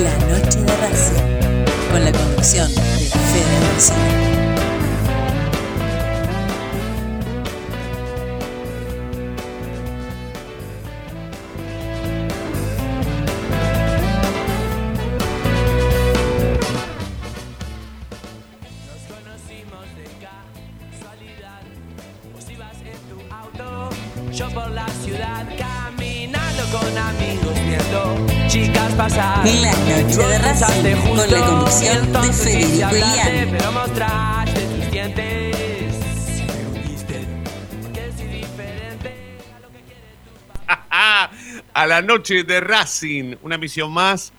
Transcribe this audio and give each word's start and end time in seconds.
La 0.00 0.16
noche 0.26 0.58
de 0.62 0.76
Racing, 0.78 1.22
con 1.90 2.02
la 2.02 2.12
conducción 2.12 2.74
de 2.74 2.80
Fede 2.80 3.60
García. 3.60 4.31
Soy 38.16 38.26
diferente 38.28 39.14
a 39.56 39.60
lo 39.60 39.68
que 39.68 39.80
quieres 39.86 40.16
tú. 40.24 40.32
a 41.74 41.86
la 41.86 42.02
noche 42.02 42.44
de 42.44 42.60
Racing, 42.60 43.36
una 43.42 43.56
misión 43.56 43.92
más, 43.92 44.32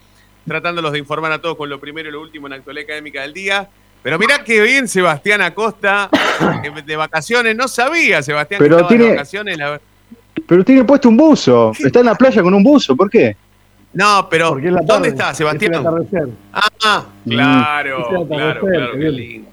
tratándolos 0.48 0.92
de 0.92 1.00
informar 1.00 1.32
a 1.32 1.40
todos 1.42 1.58
con 1.58 1.70
lo 1.70 1.80
primero 1.80 2.10
y 2.10 2.12
lo 2.12 2.22
último 2.22 2.46
en 2.48 2.52
la 2.52 2.58
actualidad 2.58 2.84
académica 2.86 3.22
del 3.22 3.34
día. 3.34 3.68
Pero 4.04 4.20
mirá 4.20 4.44
qué 4.44 4.62
bien 4.62 4.88
Sebastián 4.88 5.42
Acosta 5.42 6.10
de 6.86 6.96
vacaciones, 6.96 7.56
no 7.56 7.68
sabía 7.68 8.22
Sebastián 8.22 8.60
Pero 8.60 8.76
que 8.78 8.82
estaba 8.82 8.90
tiene- 8.90 9.04
de 9.06 9.10
vacaciones. 9.12 9.58
la- 9.58 9.82
Pero 10.48 10.64
tiene 10.64 10.84
puesto 10.84 11.10
un 11.10 11.18
buzo. 11.18 11.72
Está 11.80 12.00
en 12.02 12.06
la 12.08 12.16
playa 12.16 12.42
con 12.44 12.54
un 12.54 12.64
buzo. 12.64 12.96
¿Por 12.96 13.10
qué? 13.10 13.36
No, 13.94 14.28
pero 14.30 14.50
Porque 14.50 14.68
es 14.68 14.74
la 14.74 14.82
¿dónde 14.82 14.94
tarde, 14.94 15.08
está 15.10 15.32
es 15.32 15.38
Sebastián? 15.38 15.74
el 15.74 15.80
atardecer. 15.80 16.28
Ah, 16.52 17.06
Mm. 17.26 17.30
claro, 17.30 17.90
Es 18.00 18.06
el 18.06 18.10
claro, 18.10 18.24
atardecer, 18.24 18.60
claro, 18.72 18.86
qué 18.86 18.92
qué 18.92 18.98
bien. 19.10 19.16
lindo. 19.16 19.50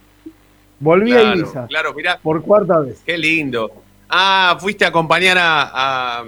Volví 0.78 1.12
a 1.12 1.34
Ibiza 1.34 1.66
claro, 1.66 1.92
mirá, 1.94 2.18
por 2.22 2.40
cuarta 2.42 2.78
vez. 2.78 3.02
qué 3.04 3.18
lindo. 3.18 3.70
Ah, 4.08 4.56
fuiste 4.58 4.84
a 4.84 4.88
acompañar 4.88 5.36
a, 5.38 5.70
a, 6.20 6.24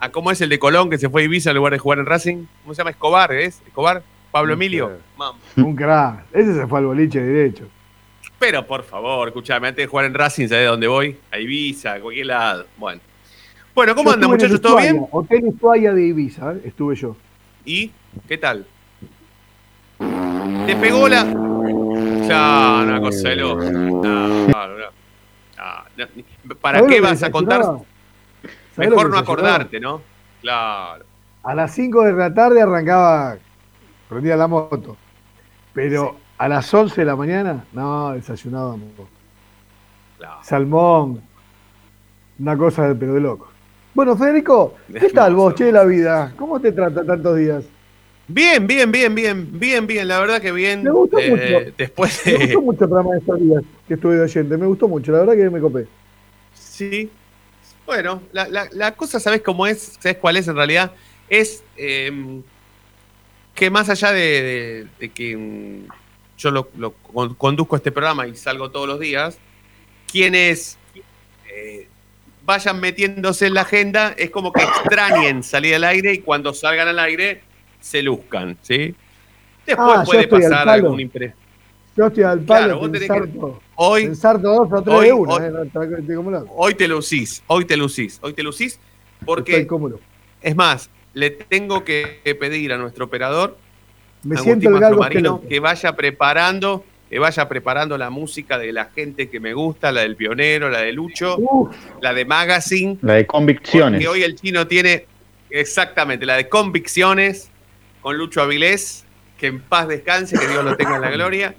a 0.00 0.08
cómo 0.10 0.30
es 0.30 0.40
el 0.40 0.48
de 0.48 0.58
Colón 0.58 0.88
que 0.88 0.96
se 0.98 1.10
fue 1.10 1.20
a 1.22 1.24
Ibiza 1.26 1.50
en 1.50 1.56
lugar 1.56 1.72
de 1.74 1.78
jugar 1.78 1.98
en 1.98 2.06
Racing. 2.06 2.46
¿Cómo 2.62 2.74
se 2.74 2.78
llama? 2.78 2.90
Escobar, 2.90 3.30
¿es? 3.32 3.60
Escobar, 3.66 4.02
Pablo 4.30 4.54
Emilio. 4.54 4.92
Un 5.56 5.76
crack. 5.76 6.24
Ese 6.32 6.54
se 6.54 6.66
fue 6.66 6.78
al 6.78 6.86
boliche 6.86 7.20
derecho. 7.20 7.64
Pero 8.38 8.66
por 8.66 8.82
favor, 8.84 9.28
escúchame, 9.28 9.68
antes 9.68 9.82
de 9.84 9.86
jugar 9.86 10.06
en 10.06 10.14
Racing, 10.14 10.48
¿sabés 10.48 10.66
dónde 10.66 10.88
voy? 10.88 11.14
A 11.30 11.38
Ibiza, 11.38 11.92
a 11.94 12.00
cualquier 12.00 12.26
lado. 12.26 12.64
Bueno. 12.78 13.02
Bueno, 13.74 13.94
¿cómo 13.94 14.08
Yo 14.08 14.14
andan, 14.14 14.30
muchachos? 14.30 14.60
¿Todo 14.62 14.78
bien? 14.78 15.06
Hotel 15.10 15.44
Ushuaia 15.44 15.92
de 15.92 16.06
Ibiza, 16.06 16.52
¿eh? 16.54 16.62
estuve 16.64 16.96
yo. 16.96 17.14
¿Y 17.70 17.92
qué 18.26 18.36
tal? 18.36 18.66
¿Te 20.66 20.74
pegó 20.74 21.08
la.? 21.08 21.22
Ya, 22.26 22.80
una 22.82 23.00
cosa 23.00 23.28
de 23.28 23.36
loco. 23.36 23.62
No, 23.62 24.02
no. 24.02 24.86
Ah, 25.56 25.84
¿Para 26.60 26.80
¿Sabés 26.80 26.92
qué 26.92 27.00
vas 27.00 27.22
a 27.22 27.30
contar? 27.30 27.62
Mejor 28.76 29.10
no 29.10 29.18
acordarte, 29.18 29.78
¿no? 29.78 30.02
Claro. 30.40 31.04
A 31.44 31.54
las 31.54 31.72
5 31.72 32.06
de 32.06 32.12
la 32.12 32.34
tarde 32.34 32.60
arrancaba, 32.60 33.36
prendía 34.08 34.36
la 34.36 34.48
moto. 34.48 34.96
Pero 35.72 36.16
a 36.38 36.48
las 36.48 36.74
11 36.74 37.02
de 37.02 37.04
la 37.04 37.14
mañana, 37.14 37.66
no, 37.72 38.10
desayunábamos. 38.14 38.88
claro. 40.18 40.40
Salmón, 40.42 41.22
una 42.40 42.56
cosa 42.56 42.88
de 42.88 42.96
pero 42.96 43.14
de 43.14 43.20
loco. 43.20 43.49
Bueno, 43.94 44.16
Federico, 44.16 44.74
¿qué 44.98 45.08
tal 45.10 45.34
vos, 45.34 45.54
che, 45.54 45.72
la 45.72 45.84
vida? 45.84 46.32
¿Cómo 46.36 46.60
te 46.60 46.72
trata 46.72 47.04
tantos 47.04 47.36
días? 47.36 47.64
Bien, 48.28 48.64
bien, 48.64 48.92
bien, 48.92 49.12
bien, 49.14 49.48
bien, 49.58 49.86
bien, 49.86 50.06
la 50.06 50.20
verdad 50.20 50.40
que 50.40 50.52
bien. 50.52 50.84
Me 50.84 50.90
gustó 50.90 51.18
Eh, 51.18 51.30
mucho. 51.30 51.74
Después 51.76 52.22
Me 52.24 52.32
de. 52.32 52.38
gustó 52.38 52.60
mucho 52.62 52.84
el 52.84 52.90
programa 52.90 53.12
de 53.14 53.18
estos 53.18 53.40
días 53.40 53.62
que 53.88 53.94
estuve 53.94 54.14
de 54.16 54.22
oyente, 54.22 54.56
me 54.56 54.66
gustó 54.66 54.86
mucho, 54.88 55.10
la 55.12 55.18
verdad 55.20 55.34
que 55.34 55.50
me 55.50 55.60
copé. 55.60 55.86
Sí. 56.54 57.10
Bueno, 57.84 58.22
la, 58.32 58.46
la- 58.48 58.68
la 58.72 58.92
cosa, 58.94 59.18
¿sabes 59.18 59.42
cómo 59.42 59.66
es? 59.66 59.96
¿Sabes 59.98 60.18
cuál 60.18 60.36
es 60.36 60.46
en 60.46 60.54
realidad? 60.54 60.92
Es 61.28 61.64
eh, 61.76 62.40
que 63.54 63.70
más 63.70 63.88
allá 63.88 64.12
de, 64.12 64.20
de- 64.42 64.86
de 65.00 65.08
que 65.08 65.36
mm, 65.36 65.88
yo 66.38 66.50
lo, 66.52 66.68
lo 66.76 66.92
con- 66.92 67.34
conduzco 67.34 67.74
este 67.74 67.90
programa 67.90 68.28
y 68.28 68.36
salgo 68.36 68.70
todos 68.70 68.86
los 68.86 69.00
días, 69.00 69.38
quienes 70.10 70.78
vayan 72.50 72.80
metiéndose 72.80 73.46
en 73.46 73.54
la 73.54 73.60
agenda 73.60 74.12
es 74.18 74.28
como 74.30 74.52
que 74.52 74.62
extrañen 74.64 75.44
salir 75.44 75.76
al 75.76 75.84
aire 75.84 76.14
y 76.14 76.18
cuando 76.18 76.52
salgan 76.52 76.88
al 76.88 76.98
aire 76.98 77.42
se 77.80 78.02
luzcan, 78.02 78.58
¿sí? 78.60 78.92
Después 79.64 79.98
Ah, 79.98 80.02
puede 80.04 80.26
pasar 80.26 80.68
algún 80.68 80.98
impre. 80.98 81.32
Yo 81.96 82.06
estoy 82.08 82.24
al 82.24 82.40
Claro, 82.40 82.62
palo, 82.62 82.78
vos 82.80 82.90
tenés 82.92 83.08
pensar, 83.08 83.28
que-. 83.28 83.38
Hoy, 83.76 84.02
pensar 84.06 84.40
dos 84.40 84.68
o 84.72 84.82
tres 84.82 84.96
hoy- 84.96 85.06
de 85.06 85.12
una, 85.12 85.32
hoy- 85.34 85.42
eh, 85.44 86.44
hoy 86.56 86.74
te 86.74 86.88
lucís, 86.88 87.42
hoy 87.46 87.64
te 87.64 87.76
lucís, 87.76 88.18
hoy 88.20 88.32
te 88.32 88.42
lucís, 88.42 88.80
porque. 89.24 89.68
Es 90.42 90.56
más, 90.56 90.90
le 91.14 91.30
tengo 91.30 91.84
que 91.84 92.36
pedir 92.40 92.72
a 92.72 92.78
nuestro 92.78 93.04
operador, 93.04 93.56
Me 94.24 94.34
Agustín 94.34 94.60
siento 94.60 94.76
el 94.76 94.98
esqueloto. 95.00 95.48
que 95.48 95.60
vaya 95.60 95.94
preparando, 95.94 96.84
que 97.10 97.18
vaya 97.18 97.48
preparando 97.48 97.98
la 97.98 98.08
música 98.08 98.56
de 98.56 98.72
la 98.72 98.84
gente 98.86 99.28
que 99.28 99.40
me 99.40 99.52
gusta, 99.52 99.90
la 99.90 100.02
del 100.02 100.14
pionero, 100.16 100.70
la 100.70 100.78
de 100.80 100.92
Lucho, 100.92 101.36
Uf, 101.38 101.74
la 102.00 102.14
de 102.14 102.24
Magazine. 102.24 102.98
La 103.02 103.14
de 103.14 103.26
convicciones. 103.26 103.98
Porque 103.98 104.08
hoy 104.08 104.22
el 104.22 104.36
chino 104.36 104.66
tiene 104.68 105.06
exactamente 105.50 106.24
la 106.24 106.36
de 106.36 106.48
Convicciones 106.48 107.50
con 108.00 108.16
Lucho 108.16 108.40
Avilés, 108.42 109.04
que 109.36 109.48
en 109.48 109.60
paz 109.60 109.88
descanse, 109.88 110.38
que 110.38 110.46
Dios 110.46 110.64
lo 110.64 110.76
tenga 110.76 110.96
en 110.96 111.02
la 111.02 111.10
gloria. 111.10 111.54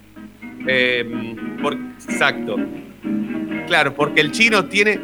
Eh, 0.68 1.36
por- 1.62 1.74
exacto. 2.08 2.56
Claro, 3.68 3.94
porque 3.94 4.22
el 4.22 4.32
chino 4.32 4.66
tiene. 4.66 5.00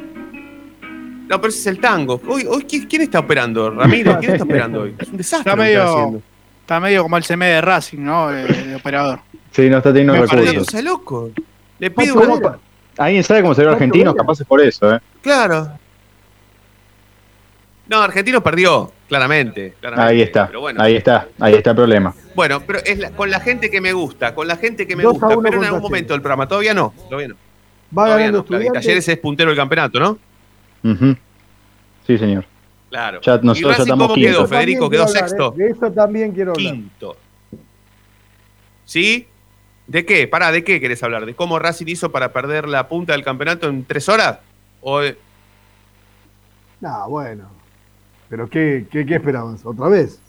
No, 1.28 1.42
pero 1.42 1.50
ese 1.50 1.60
es 1.60 1.68
el 1.68 1.80
tango. 1.80 2.22
Hoy, 2.28 2.46
hoy 2.48 2.64
¿quién, 2.64 2.86
quién 2.86 3.02
está 3.02 3.20
operando? 3.20 3.70
Ramírez, 3.72 4.16
¿quién 4.20 4.32
está 4.34 4.46
operando 4.46 4.82
hoy? 4.84 4.96
Es 4.98 5.10
un 5.10 5.18
desastre. 5.18 5.52
Está 5.52 5.62
que 5.62 5.68
medio- 5.70 5.84
haciendo. 5.98 6.22
Está 6.62 6.80
medio 6.80 7.04
como 7.04 7.18
el 7.18 7.24
CM 7.24 7.46
de 7.46 7.62
Racing, 7.62 8.00
¿no? 8.00 8.30
De 8.30 8.76
operador. 8.76 9.20
Sí, 9.52 9.70
no 9.70 9.78
está 9.78 9.90
teniendo 9.92 10.14
Me 10.14 10.22
recursos. 10.26 10.84
loco. 10.84 11.32
Le 11.80 11.90
pido 11.92 12.16
una-. 12.16 12.58
¿Alguien 12.98 13.24
sabe 13.24 13.42
cómo 13.42 13.54
salió 13.54 13.72
argentino? 13.72 14.14
Capaz 14.16 14.42
es 14.42 14.48
por 14.48 14.62
eso, 14.62 14.96
¿eh? 14.96 15.00
Claro. 15.22 15.70
No, 17.90 18.02
Argentino 18.02 18.44
perdió, 18.44 18.92
claramente. 19.08 19.74
claramente. 19.80 20.12
Ahí 20.14 20.22
está. 20.22 20.48
Pero 20.48 20.60
bueno, 20.60 20.82
Ahí 20.84 20.96
está. 20.98 21.28
Ahí 21.40 21.54
está 21.54 21.70
el 21.70 21.76
problema. 21.78 22.14
Bueno, 22.36 22.62
pero 22.68 22.80
es 22.80 23.00
la- 23.00 23.12
con 23.12 23.30
la 23.32 23.40
gente 23.40 23.70
que 23.72 23.80
me 23.80 23.94
gusta, 23.94 24.36
con 24.36 24.46
la 24.48 24.58
gente 24.58 24.86
que 24.86 24.96
me 24.96 25.06
gusta, 25.06 25.28
pero 25.42 25.58
en 25.58 25.64
algún 25.64 25.82
momento 25.82 26.14
del 26.14 26.22
programa. 26.22 26.48
Todavía 26.48 26.74
no, 26.74 26.94
todavía 27.10 27.30
no. 27.30 27.36
Va 27.98 28.04
Todavía 28.06 28.26
ganando 28.26 28.46
no. 28.50 28.62
Y. 28.62 28.70
Talleres 28.74 29.08
es 29.08 29.18
puntero 29.20 29.50
del 29.52 29.58
campeonato, 29.58 30.00
¿no? 30.02 30.18
Sí, 32.06 32.18
señor. 32.18 32.46
Claro. 32.90 33.22
Ya 33.22 33.40
¿Y 33.42 33.46
nosotros 33.46 33.60
ya 33.62 33.68
Racing 33.70 33.82
estamos 33.84 34.08
cómo 34.08 34.16
quedó, 34.22 34.48
Federico? 34.48 34.90
¿Quedó 34.90 35.04
hablar, 35.04 35.30
sexto? 35.30 35.54
eh. 35.54 35.64
De 35.64 35.70
eso 35.70 35.92
también 35.92 36.32
quiero 36.34 36.52
hablar. 36.54 36.74
Quinto. 36.74 37.18
¿Sí? 38.86 39.28
¿De 39.88 40.06
qué? 40.06 40.28
Pará, 40.28 40.52
¿de 40.52 40.64
qué 40.64 40.80
querés 40.82 41.02
hablar? 41.04 41.26
¿De 41.26 41.34
cómo 41.36 41.60
Racing 41.60 41.86
hizo 41.88 42.12
para 42.12 42.34
perder 42.34 42.68
la 42.68 42.88
punta 42.90 43.14
del 43.14 43.24
campeonato 43.24 43.70
en 43.70 43.86
tres 43.86 44.10
horas? 44.10 44.40
¿O 44.82 45.00
de- 45.00 45.18
No, 46.82 47.10
bueno. 47.10 47.46
Pero 48.30 48.50
¿qué, 48.50 48.86
qué, 48.92 49.06
qué 49.06 49.16
esperabas? 49.16 49.66
¿Otra 49.66 49.88
vez? 49.88 50.20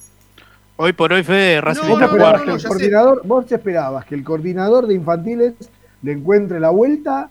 Hoy 0.77 0.93
por 0.93 1.13
hoy, 1.13 1.25
Fede, 1.25 1.61
Racing 1.61 1.83
No, 1.83 1.89
¿Vos, 1.89 2.01
está 2.03 2.17
no, 2.45 2.55
el 2.55 2.63
coordinador, 2.65 3.23
vos 3.25 3.47
te 3.47 3.57
esperabas 3.57 4.05
que 4.05 4.15
el 4.15 4.23
coordinador 4.23 4.87
de 4.87 4.95
infantiles 4.95 5.55
le 6.03 6.13
encuentre 6.13 6.61
la 6.61 6.71
vuelta 6.71 7.29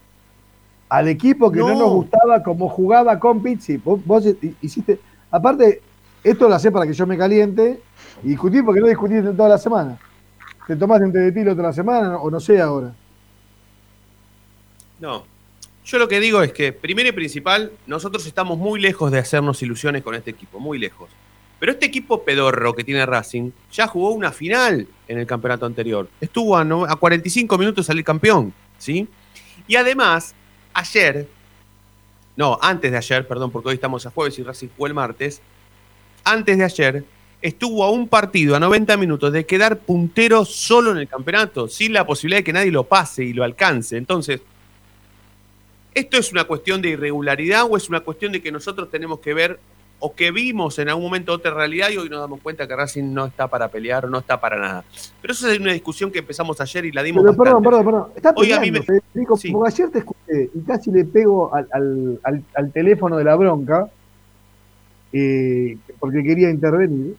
al 0.90 1.08
equipo 1.08 1.50
que 1.50 1.60
no, 1.60 1.70
No. 1.70 1.80
nos 1.80 1.90
gustaba 1.92 2.44
como 2.44 2.68
jugaba 2.68 3.18
con 3.18 3.42
Pizzi. 3.42 3.78
Vos, 3.78 4.02
vos 4.06 4.26
hi- 4.26 4.56
hiciste. 4.62 5.00
Aparte, 5.32 5.82
esto 6.26 6.50
lo 6.50 6.56
hacés 6.56 6.74
para 6.74 6.86
que 6.86 6.92
yo 6.94 7.08
me 7.08 7.18
caliente 7.18 7.80
y 8.22 8.30
discutir 8.30 8.66
porque 8.66 8.82
no 8.82 8.88
discutiste 8.88 9.32
toda 9.32 9.48
la 9.48 9.58
semana. 9.58 9.98
Te 10.68 10.76
tomaste 10.76 11.06
un 11.06 11.34
tiro 11.34 11.54
otra 11.54 11.72
semana 11.72 12.18
o 12.18 12.30
no 12.30 12.40
sé 12.42 12.60
ahora. 12.60 12.94
No. 15.00 15.26
Yo 15.86 15.98
lo 15.98 16.10
que 16.10 16.20
digo 16.20 16.44
es 16.44 16.52
que, 16.52 16.74
primero 16.74 17.08
y 17.08 17.14
principal, 17.14 17.72
nosotros 17.86 18.26
estamos 18.28 18.58
muy 18.58 18.82
lejos 18.82 19.10
de 19.10 19.20
hacernos 19.20 19.64
ilusiones 19.64 20.04
con 20.04 20.14
este 20.14 20.32
equipo, 20.32 20.60
muy 20.60 20.78
lejos. 20.78 21.10
Pero 21.60 21.72
este 21.72 21.86
equipo 21.86 22.24
pedorro 22.24 22.76
que 22.76 22.84
tiene 22.84 23.06
Racing 23.06 23.52
ya 23.72 23.88
jugó 23.88 24.12
una 24.12 24.34
final 24.34 24.86
en 25.08 25.18
el 25.18 25.26
campeonato 25.26 25.66
anterior. 25.66 26.10
Estuvo 26.20 26.58
a 26.58 26.96
45 26.98 27.58
minutos 27.58 27.86
de 27.86 27.88
salir 27.88 28.04
campeón, 28.04 28.54
¿sí? 28.78 29.08
Y 29.68 29.78
además, 29.78 30.36
ayer, 30.74 31.30
no, 32.36 32.60
antes 32.62 32.92
de 32.92 32.98
ayer, 32.98 33.26
perdón, 33.26 33.52
porque 33.52 33.70
hoy 33.70 33.76
estamos 33.76 34.06
a 34.06 34.12
jueves 34.12 34.38
y 34.38 34.44
Racing 34.44 34.68
jugó 34.76 34.88
el 34.88 34.94
martes, 34.94 35.42
antes 36.26 36.58
de 36.58 36.64
ayer 36.66 37.06
estuvo 37.42 37.84
a 37.84 37.92
un 37.92 38.08
partido 38.08 38.56
a 38.56 38.60
90 38.60 38.98
minutos 38.98 39.32
de 39.32 39.46
quedar 39.46 39.78
puntero 39.80 40.44
solo 40.46 40.92
en 40.92 40.98
el 40.98 41.08
campeonato, 41.08 41.68
sin 41.68 41.94
la 41.94 42.06
posibilidad 42.06 42.40
de 42.40 42.44
que 42.44 42.54
nadie 42.54 42.72
lo 42.72 42.84
pase 42.84 43.24
y 43.24 43.34
lo 43.34 43.44
alcance. 43.44 43.96
Entonces, 43.98 44.42
¿esto 45.94 46.18
es 46.18 46.32
una 46.32 46.44
cuestión 46.46 46.82
de 46.82 46.90
irregularidad 46.90 47.66
o 47.70 47.78
es 47.78 47.90
una 47.90 48.00
cuestión 48.02 48.32
de 48.32 48.42
que 48.42 48.52
nosotros 48.52 48.90
tenemos 48.90 49.20
que 49.20 49.34
ver 49.34 49.60
o 50.00 50.14
que 50.14 50.30
vimos 50.30 50.78
en 50.78 50.90
algún 50.90 51.06
momento 51.06 51.34
otra 51.34 51.52
realidad 51.56 51.90
y 51.90 51.98
hoy 51.98 52.08
nos 52.08 52.20
damos 52.20 52.40
cuenta 52.42 52.68
que 52.68 52.76
Racing 52.76 53.14
no 53.16 53.26
está 53.26 53.48
para 53.48 53.68
pelear 53.68 54.06
o 54.06 54.10
no 54.10 54.20
está 54.20 54.40
para 54.40 54.60
nada? 54.60 54.84
Pero 55.22 55.34
eso 55.34 55.50
es 55.50 55.60
una 55.60 55.74
discusión 55.74 56.12
que 56.12 56.20
empezamos 56.20 56.62
ayer 56.62 56.86
y 56.86 56.92
la 56.92 57.02
dimos 57.02 57.24
Pero 57.24 57.36
perdón, 57.36 57.64
bastante. 57.64 57.70
perdón, 57.70 57.86
perdón. 57.86 58.12
Está 58.16 58.34
Hoy 58.36 58.52
a 58.52 58.60
mí 58.60 58.70
me- 58.72 58.84
Federico, 58.84 59.36
sí. 59.38 59.52
porque 59.52 59.74
ayer 59.74 59.90
te 59.90 60.00
escuché 60.00 60.50
y 60.54 60.60
casi 60.68 60.92
le 60.92 61.04
pego 61.06 61.52
al, 61.54 61.68
al- 61.72 62.20
al- 62.24 62.44
al 62.54 62.72
teléfono 62.72 63.18
de 63.18 63.24
la 63.24 63.36
bronca 63.36 63.88
eh, 65.14 65.78
porque 66.00 66.22
quería 66.24 66.50
intervenir. 66.52 67.16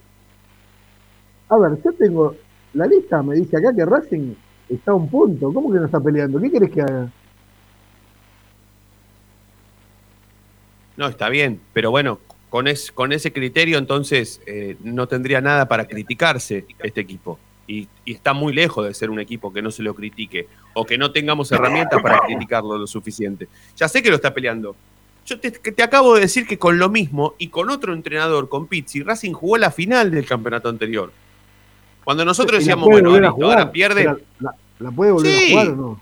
A 1.48 1.56
ver, 1.56 1.78
yo 1.82 1.92
tengo 1.92 2.34
la 2.74 2.86
lista, 2.86 3.22
me 3.22 3.34
dice 3.36 3.56
acá 3.56 3.72
que 3.74 3.84
Racing 3.84 4.34
está 4.68 4.92
a 4.92 4.94
un 4.94 5.08
punto. 5.08 5.52
¿Cómo 5.52 5.72
que 5.72 5.78
no 5.78 5.86
está 5.86 6.00
peleando? 6.00 6.40
¿Qué 6.40 6.50
querés 6.50 6.70
que 6.70 6.82
haga? 6.82 7.10
No, 10.96 11.06
está 11.06 11.28
bien, 11.28 11.60
pero 11.72 11.90
bueno, 11.90 12.18
con, 12.50 12.66
es- 12.66 12.90
con 12.92 13.12
ese 13.12 13.32
criterio 13.32 13.78
entonces 13.78 14.40
eh, 14.46 14.76
no 14.82 15.06
tendría 15.06 15.40
nada 15.40 15.68
para 15.68 15.86
criticarse 15.86 16.64
este 16.82 17.00
equipo. 17.00 17.38
Y, 17.66 17.86
y 18.06 18.14
está 18.14 18.32
muy 18.32 18.54
lejos 18.54 18.86
de 18.86 18.94
ser 18.94 19.10
un 19.10 19.20
equipo 19.20 19.52
que 19.52 19.60
no 19.60 19.70
se 19.70 19.82
lo 19.82 19.94
critique 19.94 20.48
o 20.72 20.86
que 20.86 20.96
no 20.96 21.12
tengamos 21.12 21.52
herramientas 21.52 22.00
para 22.02 22.18
criticarlo 22.20 22.78
lo 22.78 22.86
suficiente. 22.86 23.46
Ya 23.76 23.88
sé 23.88 24.02
que 24.02 24.08
lo 24.08 24.16
está 24.16 24.32
peleando. 24.32 24.74
Yo 25.26 25.38
te, 25.38 25.50
te 25.50 25.82
acabo 25.82 26.14
de 26.14 26.22
decir 26.22 26.46
que 26.46 26.58
con 26.58 26.78
lo 26.78 26.88
mismo 26.88 27.34
y 27.36 27.48
con 27.48 27.68
otro 27.68 27.92
entrenador, 27.92 28.48
con 28.48 28.66
Pizzi, 28.66 29.02
Racing 29.02 29.32
jugó 29.34 29.58
la 29.58 29.70
final 29.70 30.10
del 30.10 30.24
campeonato 30.24 30.70
anterior. 30.70 31.12
Cuando 32.08 32.24
nosotros 32.24 32.52
¿Y 32.52 32.54
la 32.54 32.58
decíamos, 32.60 32.88
bueno, 32.88 33.10
ahora 33.10 33.30
jugar? 33.32 33.70
pierde, 33.70 34.04
¿La, 34.04 34.16
la- 34.40 34.54
la 34.78 34.90
puede 34.90 35.10
volver 35.12 35.30
Sí. 35.30 35.44
a 35.52 35.60
jugar 35.60 35.68
o 35.68 35.76
no? 35.76 36.00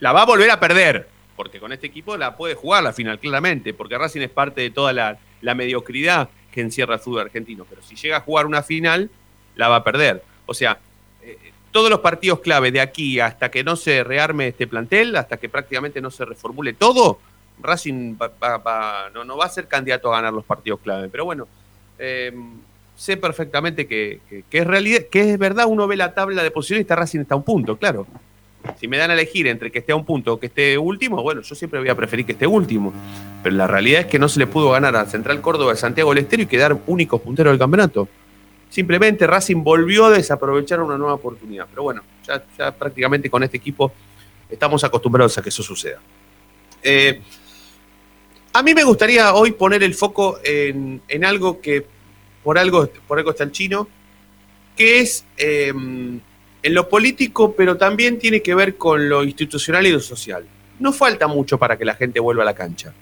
la 0.00 0.12
va 0.12 0.20
a 0.20 0.26
volver 0.26 0.50
a 0.50 0.60
perder, 0.60 1.08
porque 1.34 1.58
con 1.58 1.72
este 1.72 1.86
equipo 1.86 2.14
la 2.18 2.36
puede 2.36 2.54
jugar 2.54 2.82
la 2.82 2.92
final, 2.92 3.18
claramente, 3.18 3.72
porque 3.72 3.96
Racing 3.96 4.20
es 4.20 4.28
parte 4.28 4.60
de 4.60 4.68
toda 4.70 4.92
la, 4.92 5.16
la 5.40 5.54
mediocridad 5.54 6.28
que 6.52 6.60
encierra 6.60 6.92
el 6.96 7.00
fútbol 7.00 7.22
argentino. 7.22 7.64
Pero 7.70 7.80
si 7.80 7.96
llega 7.96 8.18
a 8.18 8.20
jugar 8.20 8.44
una 8.44 8.62
final, 8.62 9.08
la 9.56 9.68
va 9.68 9.76
a 9.76 9.82
perder. 9.84 10.22
O 10.44 10.52
sea, 10.52 10.78
eh, 11.22 11.38
todos 11.72 11.88
los 11.88 12.00
partidos 12.00 12.40
clave 12.40 12.70
de 12.70 12.82
aquí 12.82 13.18
hasta 13.18 13.50
que 13.50 13.64
no 13.64 13.76
se 13.76 14.04
rearme 14.04 14.48
este 14.48 14.66
plantel, 14.66 15.16
hasta 15.16 15.38
que 15.38 15.48
prácticamente 15.48 16.02
no 16.02 16.10
se 16.10 16.26
reformule 16.26 16.74
todo, 16.74 17.18
Racing 17.62 18.18
va- 18.20 18.30
va- 18.42 18.58
va- 18.58 19.10
no, 19.14 19.24
no 19.24 19.38
va 19.38 19.46
a 19.46 19.48
ser 19.48 19.66
candidato 19.68 20.12
a 20.12 20.16
ganar 20.18 20.34
los 20.34 20.44
partidos 20.44 20.80
clave. 20.80 21.08
Pero 21.08 21.24
bueno, 21.24 21.48
eh, 21.98 22.30
sé 22.98 23.16
perfectamente 23.16 23.86
que, 23.86 24.20
que- 24.28 24.58
es 24.58 24.66
realidad, 24.66 25.02
que 25.10 25.32
es 25.32 25.38
verdad, 25.38 25.66
uno 25.68 25.86
ve 25.86 25.96
la 25.96 26.12
tabla 26.14 26.42
de 26.42 26.50
posiciones 26.50 26.80
y 26.80 26.82
está 26.82 26.96
Racing 26.96 27.20
está 27.20 27.34
a 27.34 27.38
un 27.38 27.44
punto, 27.44 27.76
claro. 27.76 28.06
Si 28.80 28.88
me 28.88 28.98
dan 28.98 29.10
a 29.10 29.14
elegir 29.14 29.46
entre 29.46 29.70
que 29.70 29.78
esté 29.78 29.92
a 29.92 29.96
un 29.96 30.04
punto 30.04 30.34
o 30.34 30.40
que 30.40 30.46
esté 30.46 30.76
último, 30.76 31.22
bueno, 31.22 31.40
yo 31.42 31.54
siempre 31.54 31.78
voy 31.78 31.88
a 31.88 31.94
preferir 31.94 32.26
que 32.26 32.32
esté 32.32 32.44
último. 32.46 32.92
Pero 33.42 33.54
la 33.54 33.68
realidad 33.68 34.00
es 34.00 34.06
que 34.08 34.18
no 34.18 34.28
se 34.28 34.40
le 34.40 34.48
pudo 34.48 34.70
ganar 34.72 34.96
a 34.96 35.06
Central 35.06 35.40
Córdoba 35.40 35.70
de 35.72 35.78
Santiago 35.78 36.10
del 36.10 36.24
Estero 36.24 36.42
y 36.42 36.46
quedar 36.46 36.76
únicos 36.88 37.20
punteros 37.20 37.52
del 37.52 37.58
campeonato. 37.58 38.08
Simplemente 38.68 39.26
Racing 39.28 39.62
volvió 39.62 40.06
a 40.06 40.10
desaprovechar 40.10 40.82
una 40.82 40.98
nueva 40.98 41.14
oportunidad. 41.14 41.66
Pero 41.70 41.84
bueno, 41.84 42.02
ya, 42.26 42.42
ya 42.58 42.72
prácticamente 42.72 43.30
con 43.30 43.42
este 43.44 43.56
equipo 43.58 43.92
estamos 44.50 44.82
acostumbrados 44.82 45.38
a 45.38 45.42
que 45.42 45.48
eso 45.50 45.62
suceda. 45.62 46.00
Eh, 46.82 47.22
a 48.52 48.62
mí 48.62 48.74
me 48.74 48.82
gustaría 48.82 49.32
hoy 49.34 49.52
poner 49.52 49.82
el 49.84 49.94
foco 49.94 50.40
en, 50.44 51.00
en 51.08 51.24
algo 51.24 51.60
que 51.60 51.86
por 52.42 52.58
algo, 52.58 52.88
por 53.06 53.18
algo 53.18 53.30
está 53.30 53.44
el 53.44 53.52
chino, 53.52 53.88
que 54.76 55.00
es 55.00 55.24
eh, 55.36 55.68
en 56.62 56.74
lo 56.74 56.88
político, 56.88 57.54
pero 57.54 57.76
también 57.76 58.18
tiene 58.18 58.42
que 58.42 58.54
ver 58.54 58.76
con 58.76 59.08
lo 59.08 59.24
institucional 59.24 59.86
y 59.86 59.92
lo 59.92 60.00
social. 60.00 60.44
No 60.78 60.92
falta 60.92 61.26
mucho 61.26 61.58
para 61.58 61.76
que 61.76 61.84
la 61.84 61.94
gente 61.94 62.20
vuelva 62.20 62.42
a 62.42 62.46
la 62.46 62.54
cancha. 62.54 62.92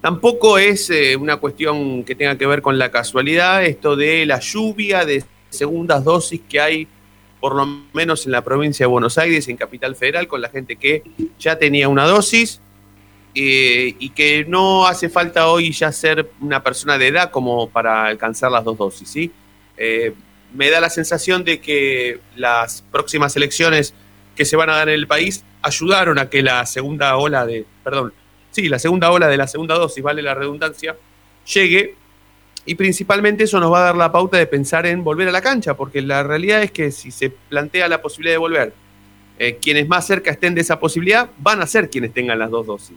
Tampoco 0.00 0.58
es 0.58 0.90
eh, 0.90 1.16
una 1.16 1.36
cuestión 1.36 2.02
que 2.02 2.14
tenga 2.14 2.36
que 2.36 2.46
ver 2.46 2.60
con 2.60 2.76
la 2.76 2.90
casualidad, 2.90 3.64
esto 3.64 3.94
de 3.94 4.26
la 4.26 4.40
lluvia 4.40 5.04
de 5.04 5.24
segundas 5.48 6.02
dosis 6.02 6.40
que 6.48 6.60
hay, 6.60 6.88
por 7.40 7.54
lo 7.54 7.66
menos 7.92 8.26
en 8.26 8.32
la 8.32 8.42
provincia 8.42 8.84
de 8.84 8.90
Buenos 8.90 9.16
Aires, 9.18 9.46
en 9.48 9.56
Capital 9.56 9.94
Federal, 9.94 10.26
con 10.26 10.40
la 10.40 10.48
gente 10.48 10.76
que 10.76 11.02
ya 11.38 11.56
tenía 11.56 11.88
una 11.88 12.04
dosis 12.04 12.60
eh, 13.34 13.96
y 13.98 14.10
que 14.10 14.44
no 14.46 14.86
hace 14.86 15.08
falta 15.08 15.48
hoy 15.48 15.72
ya 15.72 15.90
ser 15.90 16.30
una 16.40 16.62
persona 16.62 16.98
de 16.98 17.08
edad 17.08 17.30
como 17.30 17.70
para 17.70 18.06
alcanzar 18.06 18.50
las 18.52 18.64
dos 18.64 18.76
dosis, 18.76 19.08
¿sí? 19.08 19.32
Eh, 19.76 20.12
me 20.52 20.68
da 20.68 20.80
la 20.80 20.90
sensación 20.90 21.42
de 21.44 21.60
que 21.60 22.20
las 22.36 22.82
próximas 22.92 23.34
elecciones 23.36 23.94
que 24.36 24.44
se 24.44 24.56
van 24.56 24.68
a 24.68 24.76
dar 24.76 24.88
en 24.90 24.96
el 24.96 25.06
país 25.06 25.44
ayudaron 25.62 26.18
a 26.18 26.28
que 26.28 26.42
la 26.42 26.66
segunda 26.66 27.16
ola 27.16 27.46
de, 27.46 27.64
perdón, 27.82 28.12
sí, 28.50 28.68
la 28.68 28.78
segunda 28.78 29.10
ola 29.10 29.28
de 29.28 29.36
la 29.38 29.46
segunda 29.46 29.76
dosis, 29.76 30.02
vale 30.02 30.20
la 30.20 30.34
redundancia, 30.34 30.96
llegue 31.54 31.96
y 32.66 32.74
principalmente 32.74 33.44
eso 33.44 33.58
nos 33.58 33.72
va 33.72 33.78
a 33.78 33.84
dar 33.84 33.96
la 33.96 34.12
pauta 34.12 34.36
de 34.36 34.46
pensar 34.46 34.84
en 34.84 35.02
volver 35.02 35.28
a 35.28 35.32
la 35.32 35.40
cancha, 35.40 35.74
porque 35.74 36.02
la 36.02 36.22
realidad 36.22 36.62
es 36.62 36.70
que 36.70 36.90
si 36.90 37.10
se 37.10 37.30
plantea 37.30 37.88
la 37.88 38.02
posibilidad 38.02 38.34
de 38.34 38.38
volver, 38.38 38.74
eh, 39.38 39.56
quienes 39.60 39.88
más 39.88 40.06
cerca 40.06 40.30
estén 40.30 40.54
de 40.54 40.60
esa 40.60 40.78
posibilidad 40.78 41.30
van 41.38 41.62
a 41.62 41.66
ser 41.66 41.88
quienes 41.88 42.12
tengan 42.12 42.38
las 42.38 42.50
dos 42.50 42.66
dosis. 42.66 42.96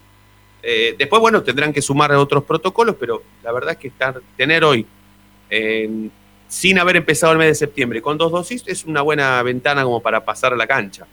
Eh, 0.68 0.96
después, 0.98 1.22
bueno, 1.22 1.44
tendrán 1.44 1.72
que 1.72 1.80
sumar 1.80 2.12
otros 2.14 2.44
protocolos, 2.44 2.96
pero 3.00 3.22
la 3.44 3.52
verdad 3.52 3.74
es 3.74 3.78
que 3.78 3.90
estar, 3.90 4.20
tener 4.36 4.64
hoy, 4.64 4.84
sin 6.48 6.80
haber 6.80 6.96
empezado 6.96 7.34
el 7.34 7.38
mes 7.38 7.50
de 7.50 7.56
septiembre, 7.56 8.02
con 8.02 8.18
dos 8.18 8.32
dosis, 8.32 8.64
es 8.66 8.84
una 8.84 9.04
buena 9.04 9.44
ventana 9.44 9.84
como 9.84 10.02
para 10.02 10.26
pasar 10.26 10.54
a 10.54 10.56
la 10.56 10.66
cancha. 10.66 11.06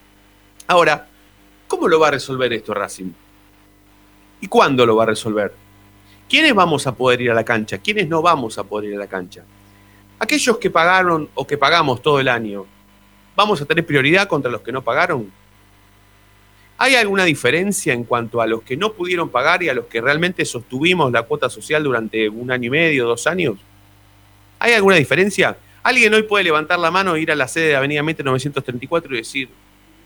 Ahora, 0.65 1.07
¿cómo 1.67 1.87
lo 1.87 1.99
va 1.99 2.07
a 2.07 2.11
resolver 2.11 2.51
esto 2.51 2.73
Racing? 2.73 3.11
¿Y 4.41 4.47
cuándo 4.47 4.87
lo 4.87 4.95
va 4.95 5.03
a 5.03 5.07
resolver? 5.07 5.53
¿Quiénes 6.27 6.55
vamos 6.55 6.87
a 6.87 6.95
poder 6.95 7.21
ir 7.21 7.29
a 7.29 7.35
la 7.35 7.45
cancha? 7.45 7.77
¿Quiénes 7.77 8.07
no 8.07 8.23
vamos 8.23 8.57
a 8.57 8.63
poder 8.63 8.89
ir 8.89 8.95
a 8.95 8.99
la 8.99 9.07
cancha? 9.07 9.43
Aquellos 10.17 10.57
que 10.57 10.71
pagaron 10.71 11.29
o 11.35 11.45
que 11.45 11.59
pagamos 11.59 12.01
todo 12.01 12.19
el 12.19 12.27
año, 12.27 12.65
¿vamos 13.35 13.61
a 13.61 13.65
tener 13.65 13.85
prioridad 13.85 14.27
contra 14.27 14.49
los 14.49 14.61
que 14.61 14.71
no 14.71 14.81
pagaron? 14.83 15.31
¿Hay 16.77 16.95
alguna 16.95 17.23
diferencia 17.23 17.93
en 17.93 18.03
cuanto 18.03 18.41
a 18.41 18.47
los 18.47 18.63
que 18.63 18.75
no 18.75 18.93
pudieron 18.93 19.29
pagar 19.29 19.63
y 19.63 19.69
a 19.69 19.73
los 19.73 19.85
que 19.85 20.01
realmente 20.01 20.43
sostuvimos 20.43 21.11
la 21.11 21.23
cuota 21.23 21.49
social 21.49 21.83
durante 21.83 22.27
un 22.27 22.51
año 22.51 22.67
y 22.67 22.71
medio, 22.71 23.07
dos 23.07 23.27
años? 23.27 23.57
¿Hay 24.59 24.73
alguna 24.73 24.95
diferencia? 24.95 25.55
¿Alguien 25.83 26.13
hoy 26.13 26.23
puede 26.23 26.43
levantar 26.45 26.79
la 26.79 26.89
mano 26.89 27.15
e 27.15 27.21
ir 27.21 27.31
a 27.31 27.35
la 27.35 27.47
sede 27.47 27.67
de 27.67 27.75
Avenida 27.75 28.01
Mete 28.01 28.23
934 28.23 29.13
y 29.13 29.17
decir, 29.17 29.49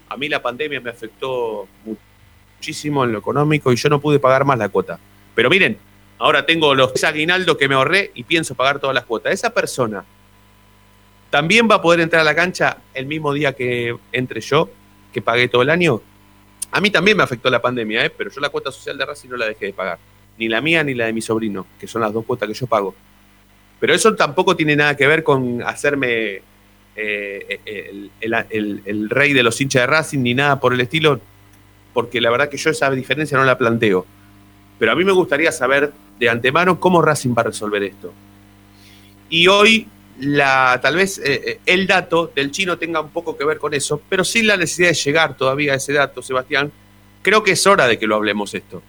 a 0.10 0.18
mí 0.18 0.28
la 0.28 0.42
pandemia 0.42 0.82
me 0.82 0.90
afectó 0.90 1.68
muchísimo 1.86 3.04
en 3.06 3.14
lo 3.14 3.20
económico 3.20 3.72
y 3.72 3.76
yo 3.76 3.90
no 3.90 4.02
pude 4.02 4.20
pagar 4.20 4.44
más 4.44 4.58
la 4.58 4.70
cuota? 4.70 5.00
Pero 5.36 5.50
miren, 5.50 5.78
ahora 6.18 6.46
tengo 6.46 6.74
los 6.76 7.04
aguinaldos 7.04 7.58
que 7.58 7.68
me 7.68 7.76
ahorré 7.76 8.12
y 8.16 8.24
pienso 8.24 8.56
pagar 8.56 8.80
todas 8.80 8.94
las 8.96 9.06
cuotas. 9.06 9.34
Esa 9.34 9.54
persona 9.54 10.04
también 11.30 11.68
va 11.70 11.76
a 11.76 11.82
poder 11.82 12.00
entrar 12.00 12.22
a 12.22 12.26
la 12.26 12.36
cancha 12.36 12.78
el 12.94 13.06
mismo 13.06 13.34
día 13.34 13.54
que 13.54 13.96
entre 14.12 14.42
yo, 14.42 14.70
que 15.14 15.22
pagué 15.22 15.48
todo 15.48 15.62
el 15.62 15.70
año. 15.70 16.02
A 16.78 16.82
mí 16.82 16.92
también 16.92 17.18
me 17.18 17.24
afectó 17.24 17.50
la 17.50 17.60
pandemia, 17.62 18.06
¿eh? 18.06 18.10
pero 18.16 18.30
yo 18.30 18.40
la 18.40 18.50
cuota 18.50 18.72
social 18.72 18.98
de 18.98 19.06
Racing 19.06 19.30
no 19.30 19.38
la 19.38 19.48
dejé 19.48 19.66
de 19.68 19.74
pagar. 19.74 19.98
Ni 20.38 20.48
la 20.48 20.62
mía 20.62 20.84
ni 20.84 20.94
la 20.94 21.06
de 21.08 21.14
mi 21.14 21.22
sobrino, 21.22 21.66
que 21.80 21.88
son 21.88 22.02
las 22.04 22.14
dos 22.14 22.24
cuotas 22.24 22.48
que 22.48 22.54
yo 22.54 22.68
pago. 22.68 22.94
Pero 23.80 23.94
eso 23.96 24.14
tampoco 24.16 24.56
tiene 24.56 24.76
nada 24.76 24.96
que 24.96 25.08
ver 25.08 25.24
con 25.24 25.64
hacerme 25.64 26.42
eh, 26.96 27.60
el, 27.66 28.12
el- 28.22 28.46
el- 28.50 28.82
el 28.86 29.10
rey 29.10 29.34
de 29.34 29.44
los 29.44 29.60
hinchas 29.60 29.82
de 29.84 29.88
Racing 29.88 30.20
ni 30.20 30.34
nada 30.36 30.60
por 30.60 30.74
el 30.74 30.82
estilo, 30.82 31.20
porque 31.94 32.22
la 32.22 32.30
verdad 32.30 32.48
que 32.50 32.58
yo 32.58 32.70
esa 32.70 32.90
diferencia 32.92 33.38
no 33.38 33.44
la 33.44 33.58
planteo. 33.58 34.06
Pero 34.78 34.92
a 34.92 34.96
mí 34.96 35.04
me 35.04 35.12
gustaría 35.12 35.52
saber 35.52 35.92
de 36.20 36.30
antemano 36.30 36.80
cómo 36.80 37.02
Racing 37.02 37.34
va 37.36 37.42
a 37.42 37.46
resolver 37.46 37.82
esto. 37.84 38.14
Y 39.30 39.48
hoy, 39.48 39.88
la, 40.20 40.80
tal 40.82 40.96
vez 40.96 41.20
eh, 41.20 41.42
eh, 41.46 41.60
el 41.66 41.86
dato 41.88 42.32
del 42.36 42.52
chino 42.52 42.78
tenga 42.78 43.00
un 43.02 43.10
poco 43.10 43.38
que 43.38 43.46
ver 43.46 43.58
con 43.58 43.74
eso, 43.74 44.02
pero 44.10 44.24
sin 44.24 44.48
la 44.48 44.58
necesidad 44.58 44.90
de 44.90 44.94
llegar 44.96 45.38
todavía 45.38 45.74
a 45.74 45.76
ese 45.76 45.94
dato, 45.94 46.22
Sebastián, 46.22 46.72
creo 47.22 47.44
que 47.44 47.52
es 47.52 47.68
hora 47.68 47.88
de 47.88 47.98
que 48.00 48.08
lo 48.08 48.16
hablemos 48.16 48.54
esto. 48.54 48.82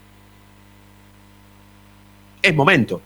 Es 2.41 2.55
momento. 2.55 3.01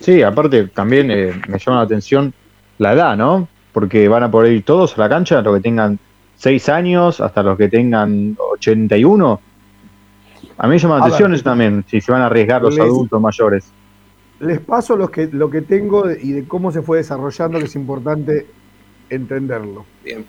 Sí, 0.00 0.22
aparte 0.22 0.68
también 0.68 1.10
eh, 1.10 1.32
me 1.48 1.58
llama 1.58 1.78
la 1.78 1.84
atención 1.84 2.32
la 2.78 2.92
edad, 2.92 3.16
¿no? 3.16 3.48
Porque 3.72 4.06
van 4.08 4.22
a 4.22 4.30
poder 4.30 4.52
ir 4.52 4.64
todos 4.64 4.96
a 4.96 5.00
la 5.00 5.08
cancha, 5.08 5.40
los 5.40 5.56
que 5.56 5.62
tengan 5.62 5.98
6 6.36 6.68
años 6.68 7.20
hasta 7.20 7.42
los 7.42 7.56
que 7.56 7.68
tengan 7.68 8.36
81. 8.38 9.40
A 10.58 10.66
mí 10.66 10.70
me 10.70 10.78
llama 10.78 10.98
la 10.98 11.04
A 11.04 11.06
atención 11.06 11.30
ver, 11.30 11.36
eso 11.36 11.44
también, 11.44 11.84
si 11.88 12.00
se 12.00 12.12
van 12.12 12.22
a 12.22 12.26
arriesgar 12.26 12.62
los 12.62 12.74
les- 12.74 12.84
adultos 12.84 13.20
mayores. 13.20 13.64
Les 14.44 14.60
paso 14.60 14.96
los 14.96 15.10
que, 15.10 15.26
lo 15.28 15.48
que 15.50 15.62
tengo 15.62 16.10
y 16.10 16.32
de 16.32 16.44
cómo 16.46 16.70
se 16.70 16.82
fue 16.82 16.98
desarrollando, 16.98 17.58
que 17.58 17.64
es 17.64 17.74
importante 17.76 18.46
entenderlo. 19.10 19.84
Bien. 20.04 20.24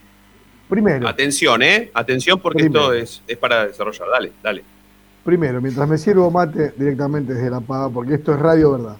Primero, 0.69 1.07
Atención, 1.07 1.61
¿eh? 1.61 1.91
Atención 1.93 2.39
porque 2.39 2.63
Primero. 2.63 2.93
esto 2.93 2.93
es, 2.93 3.21
es 3.27 3.37
para 3.37 3.67
desarrollar. 3.67 4.07
Dale, 4.09 4.31
dale. 4.41 4.63
primero, 5.23 5.61
mientras 5.61 5.87
me 5.87 5.97
sirvo 5.97 6.31
mate 6.31 6.73
directamente 6.75 7.33
desde 7.33 7.49
la 7.51 7.59
paga, 7.59 7.89
porque 7.89 8.15
esto 8.15 8.33
es 8.33 8.39
radio 8.39 8.71
verdad. 8.71 8.97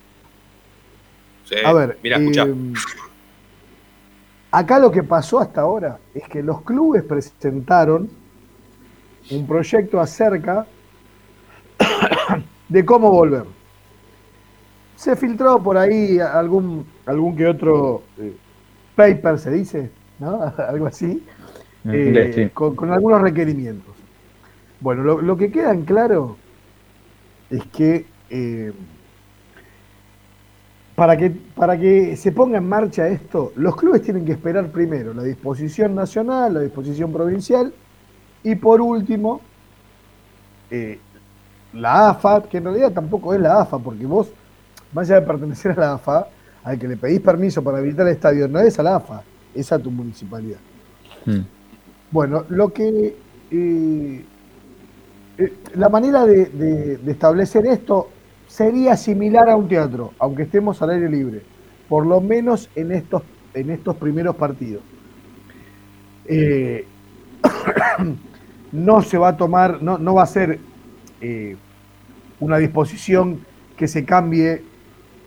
Sí. 1.46 1.56
A 1.64 1.74
ver, 1.74 1.98
Mira, 2.04 2.18
escucha. 2.18 2.44
eh, 2.46 2.54
acá 4.52 4.80
lo 4.80 4.92
que 4.92 5.04
pasó 5.04 5.40
hasta 5.40 5.62
ahora 5.62 5.98
es 6.14 6.28
que 6.30 6.44
los 6.44 6.62
clubes 6.62 7.04
presentaron 7.04 8.10
un 9.32 9.48
proyecto 9.48 10.00
acerca 10.00 10.66
de 12.70 12.86
cómo 12.86 13.10
volver. 13.12 13.44
Se 14.96 15.16
filtró 15.16 15.62
por 15.62 15.78
ahí 15.78 16.20
algún, 16.20 16.86
algún 17.06 17.36
que 17.36 17.48
otro 17.48 18.04
eh, 18.18 18.36
paper, 18.96 19.40
se 19.40 19.52
dice, 19.52 19.92
¿no? 20.20 20.42
Algo 20.58 20.88
así, 20.88 21.24
eh, 21.86 22.32
sí. 22.34 22.50
con, 22.54 22.76
con 22.76 22.92
algunos 22.92 23.22
requerimientos. 23.22 23.94
Bueno, 24.80 25.04
lo, 25.04 25.22
lo 25.22 25.38
que 25.38 25.52
queda 25.52 25.72
en 25.72 25.84
claro 25.84 26.38
es 27.50 27.64
que 27.68 28.06
eh, 28.30 28.74
para 30.96 31.18
que 31.18 31.30
para 31.30 31.78
que 31.78 32.16
se 32.16 32.32
ponga 32.32 32.58
en 32.58 32.68
marcha 32.68 33.08
esto, 33.08 33.52
los 33.56 33.76
clubes 33.76 34.02
tienen 34.02 34.26
que 34.26 34.32
esperar 34.32 34.68
primero 34.70 35.14
la 35.14 35.24
disposición 35.24 35.94
nacional, 35.94 36.54
la 36.54 36.62
disposición 36.62 37.12
provincial 37.12 37.74
y 38.44 38.56
por 38.56 38.82
último 38.82 39.42
la 41.76 42.10
AFA, 42.10 42.44
que 42.44 42.58
en 42.58 42.66
realidad 42.66 42.92
tampoco 42.92 43.34
es 43.34 43.42
la 43.42 43.62
AFA, 43.62 43.78
porque 43.80 44.06
vos, 44.06 44.32
más 44.96 45.10
allá 45.10 45.20
de 45.20 45.28
pertenecer 45.28 45.72
a 45.74 45.80
la 45.80 45.94
AFA, 45.96 46.28
al 46.64 46.80
que 46.80 46.88
le 46.88 46.96
pedís 46.96 47.20
permiso 47.20 47.62
para 47.62 47.78
habilitar 47.80 48.08
el 48.08 48.14
estadio, 48.14 48.48
no 48.48 48.60
es 48.60 48.80
a 48.80 48.84
la 48.84 48.96
AFA, 48.96 49.22
es 49.54 49.72
a 49.72 49.78
tu 49.78 49.92
municipalidad. 49.92 50.58
Mm. 51.26 51.40
Bueno, 52.12 52.46
lo 52.50 52.70
que. 52.72 53.16
eh, 53.52 54.26
eh, 55.38 55.54
la 55.76 55.90
manera 55.90 56.26
de, 56.26 56.46
de- 56.46 56.98
de 56.98 57.12
establecer 57.12 57.66
esto 57.68 58.10
sería 58.48 58.96
similar 58.96 59.50
a 59.50 59.58
un 59.58 59.68
teatro, 59.68 60.14
aunque 60.18 60.44
estemos 60.44 60.82
al 60.82 60.92
aire 60.92 61.10
libre, 61.10 61.42
por 61.90 62.06
lo 62.06 62.22
menos 62.22 62.70
en 62.76 62.94
estos, 62.94 63.22
en 63.54 63.70
estos 63.70 63.98
primeros 63.98 64.38
partidos. 64.38 64.82
Eh, 66.28 66.86
no 68.72 69.02
se 69.02 69.18
va 69.18 69.30
a 69.30 69.38
tomar, 69.38 69.84
no, 69.84 69.98
no 69.98 70.14
va 70.16 70.24
a 70.24 70.28
ser 70.28 70.60
una 72.40 72.58
disposición 72.58 73.40
que 73.76 73.88
se 73.88 74.06
cambie 74.06 74.62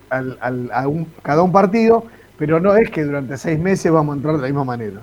al- 0.09 0.37
al- 0.41 0.69
a 0.73 0.87
un- 0.87 1.07
cada 1.21 1.43
un 1.43 1.51
partido, 1.51 2.03
pero 2.37 2.59
no 2.59 2.75
es 2.75 2.89
que 2.89 3.03
durante 3.03 3.37
seis 3.37 3.59
meses 3.59 3.91
vamos 3.91 4.13
a 4.13 4.17
entrar 4.17 4.35
de 4.35 4.41
la 4.41 4.47
misma 4.47 4.63
manera. 4.63 5.01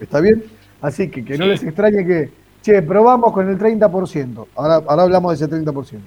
¿Está 0.00 0.20
bien? 0.20 0.44
Así 0.80 1.10
que 1.10 1.24
que 1.24 1.36
no 1.36 1.44
Sí. 1.44 1.50
les 1.50 1.62
extrañe 1.62 2.06
que, 2.06 2.30
che, 2.62 2.80
probamos 2.82 3.32
con 3.32 3.48
el 3.48 3.58
30%. 3.58 4.48
Ahora, 4.56 4.76
ahora 4.86 5.02
hablamos 5.02 5.30
de 5.38 5.44
ese 5.44 5.48
30%. 5.48 6.06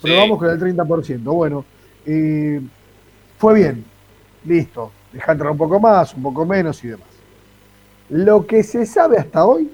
Sí. 0.00 0.02
Probamos 0.08 0.38
con 0.38 0.50
el 0.50 0.58
30%. 0.58 1.32
Bueno, 1.32 1.64
eh, 2.04 2.60
fue 3.38 3.54
bien. 3.54 3.84
Listo. 4.44 4.92
Dejá 5.12 5.32
entrar 5.32 5.50
un 5.50 5.58
poco 5.58 5.80
más, 5.80 6.14
un 6.14 6.22
poco 6.22 6.44
menos 6.46 6.82
y 6.84 6.88
demás. 6.88 7.06
Lo 8.10 8.46
que 8.46 8.62
se 8.62 8.86
sabe 8.86 9.18
hasta 9.18 9.44
hoy 9.44 9.68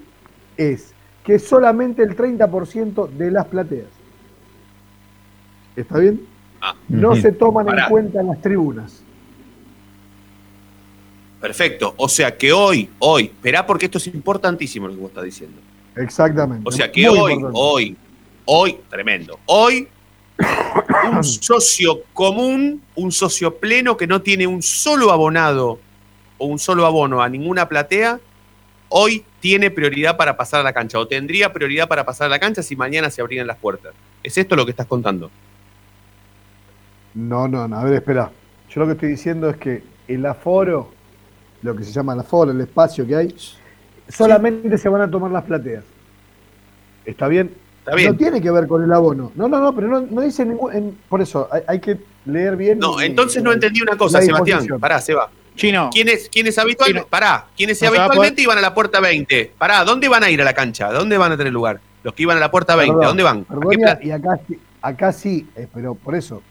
es 0.57 0.93
que 1.23 1.37
solamente 1.37 2.01
el 2.01 2.15
30% 2.15 3.05
de 3.07 3.29
las 3.29 3.45
plateas. 3.45 3.87
¿Está 5.75 5.99
bien? 5.99 6.21
Ah, 6.65 6.75
No 6.87 7.13
se 7.15 7.33
toman 7.33 7.65
Pará. 7.65 7.83
en 7.83 7.89
cuenta 7.89 8.21
en 8.21 8.27
las 8.27 8.41
tribunas. 8.41 9.03
perfecto. 11.41 11.93
O 11.97 12.07
sea 12.07 12.37
que 12.37 12.53
hoy, 12.53 12.89
hoy, 12.99 13.23
esperá 13.25 13.65
porque 13.65 13.85
esto 13.85 13.97
es 13.97 14.07
importantísimo 14.07 14.87
lo 14.87 14.93
que 14.93 14.99
vos 15.01 15.09
estás 15.09 15.25
diciendo. 15.25 15.57
Exactamente. 15.95 16.63
O 16.65 16.71
sea 16.71 16.89
que 16.91 17.01
Muy 17.09 17.19
hoy, 17.19 17.33
importante. 17.33 17.59
hoy, 17.61 17.97
hoy, 18.45 18.77
tremendo. 18.89 19.39
Hoy, 19.45 19.87
un 21.11 21.21
socio 21.23 22.03
común, 22.13 22.81
un 22.95 23.11
socio 23.11 23.55
pleno 23.57 23.97
que 23.97 24.07
no 24.07 24.21
tiene 24.21 24.47
un 24.47 24.61
solo 24.61 25.11
abonado 25.11 25.79
o 26.37 26.45
un 26.45 26.59
solo 26.59 26.85
abono 26.85 27.21
a 27.21 27.27
ninguna 27.27 27.67
platea, 27.67 28.19
hoy 28.87 29.25
tiene 29.41 29.69
prioridad 29.69 30.15
para 30.15 30.37
pasar 30.37 30.61
a 30.61 30.63
la 30.63 30.71
cancha 30.71 30.97
o 30.97 31.07
tendría 31.07 31.51
prioridad 31.51 31.89
para 31.89 32.05
pasar 32.05 32.27
a 32.27 32.29
la 32.29 32.39
cancha 32.39 32.63
si 32.63 32.77
mañana 32.77 33.09
se 33.09 33.21
abrieran 33.21 33.47
las 33.47 33.57
puertas. 33.57 33.93
¿Es 34.23 34.37
esto 34.37 34.55
lo 34.55 34.63
que 34.63 34.71
estás 34.71 34.87
contando? 34.87 35.29
No, 37.15 37.47
no, 37.47 37.67
no. 37.67 37.77
A 37.77 37.83
ver, 37.83 37.93
espera. 37.95 38.31
Yo 38.69 38.81
lo 38.81 38.87
que 38.87 38.93
estoy 38.93 39.09
diciendo 39.09 39.49
es 39.49 39.57
que 39.57 39.83
el 40.07 40.25
aforo, 40.25 40.91
lo 41.61 41.75
que 41.75 41.83
se 41.83 41.91
llama 41.91 42.13
el 42.13 42.19
aforo, 42.21 42.51
el 42.51 42.61
espacio 42.61 43.05
que 43.05 43.15
hay, 43.15 43.35
solamente 44.09 44.77
se 44.77 44.89
van 44.89 45.01
a 45.01 45.09
tomar 45.11 45.31
las 45.31 45.43
plateas. 45.43 45.83
¿Está 47.05 47.27
bien? 47.27 47.53
Está 47.79 47.95
bien. 47.95 48.11
No 48.11 48.17
tiene 48.17 48.41
que 48.41 48.49
ver 48.49 48.65
con 48.67 48.83
el 48.83 48.91
abono. 48.91 49.31
No, 49.35 49.47
no, 49.47 49.59
no, 49.59 49.75
pero 49.75 49.87
no, 49.87 50.01
no 50.01 50.21
dice 50.21 50.45
ningún. 50.45 50.73
en- 50.73 50.97
por 51.09 51.21
eso, 51.21 51.47
hay, 51.51 51.61
hay 51.67 51.79
que 51.79 51.97
leer 52.25 52.55
bien. 52.55 52.79
No, 52.79 53.01
y- 53.01 53.05
entonces 53.05 53.43
no 53.43 53.51
entendí 53.51 53.81
una 53.81 53.97
cosa, 53.97 54.21
Sebastián. 54.21 54.65
Pará, 54.79 54.99
Seba. 55.01 55.29
Chino, 55.55 55.91
¿Quiénes, 55.93 56.29
quiénes 56.29 56.57
habitualmente, 56.57 57.07
pará, 57.07 57.45
quiénes 57.55 57.79
No 57.79 57.89
habitualmente 57.89 58.41
iban 58.41 58.57
a 58.57 58.61
la 58.61 58.73
puerta 58.73 58.99
20? 58.99 59.51
Pará, 59.55 59.83
¿dónde 59.83 60.07
van 60.07 60.23
a 60.23 60.29
ir 60.31 60.41
a 60.41 60.45
la 60.45 60.53
cancha? 60.53 60.91
¿Dónde 60.91 61.15
van 61.15 61.31
a 61.31 61.37
tener 61.37 61.53
lugar? 61.53 61.79
Los 62.01 62.15
que 62.15 62.23
iban 62.23 62.37
a 62.37 62.39
la 62.39 62.49
puerta 62.49 62.75
20, 62.75 62.91
Perdón, 62.91 63.03
¿a 63.03 63.07
dónde 63.07 63.23
van? 63.23 63.41
¿A 63.47 63.53
perdón, 63.53 63.69
qué 64.01 64.07
y, 64.07 64.11
acá, 64.11 64.39
sí- 64.47 64.59
acá 64.81 65.11
sí, 65.11 65.47
eh, 65.55 65.67
pero 65.71 65.93
por 65.93 66.15
eso, 66.15 66.41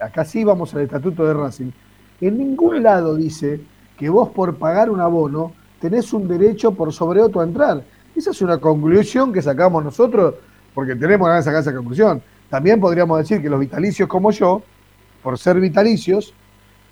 acá 0.00 0.24
sí 0.24 0.44
vamos 0.44 0.74
al 0.74 0.82
estatuto 0.82 1.26
de 1.26 1.34
Racing. 1.34 1.70
En 2.20 2.38
ningún 2.38 2.82
lado 2.82 3.16
dice 3.16 3.60
que 3.96 4.08
vos 4.08 4.30
por 4.30 4.56
pagar 4.56 4.90
un 4.90 5.00
abono 5.00 5.52
tenés 5.80 6.12
un 6.12 6.28
derecho 6.28 6.72
por 6.72 6.92
sobre 6.92 7.20
otro 7.20 7.40
a 7.40 7.44
entrar. 7.44 7.82
Esa 8.14 8.30
es 8.30 8.42
una 8.42 8.58
conclusión 8.58 9.32
que 9.32 9.40
sacamos 9.40 9.82
nosotros 9.84 10.34
porque 10.74 10.94
tenemos 10.94 11.26
ganas 11.28 11.44
de 11.44 11.50
sacar 11.50 11.62
esa 11.62 11.74
conclusión. 11.74 12.22
También 12.48 12.80
podríamos 12.80 13.18
decir 13.18 13.40
que 13.40 13.48
los 13.48 13.60
vitalicios 13.60 14.08
como 14.08 14.30
yo, 14.30 14.62
por 15.22 15.38
ser 15.38 15.60
vitalicios, 15.60 16.34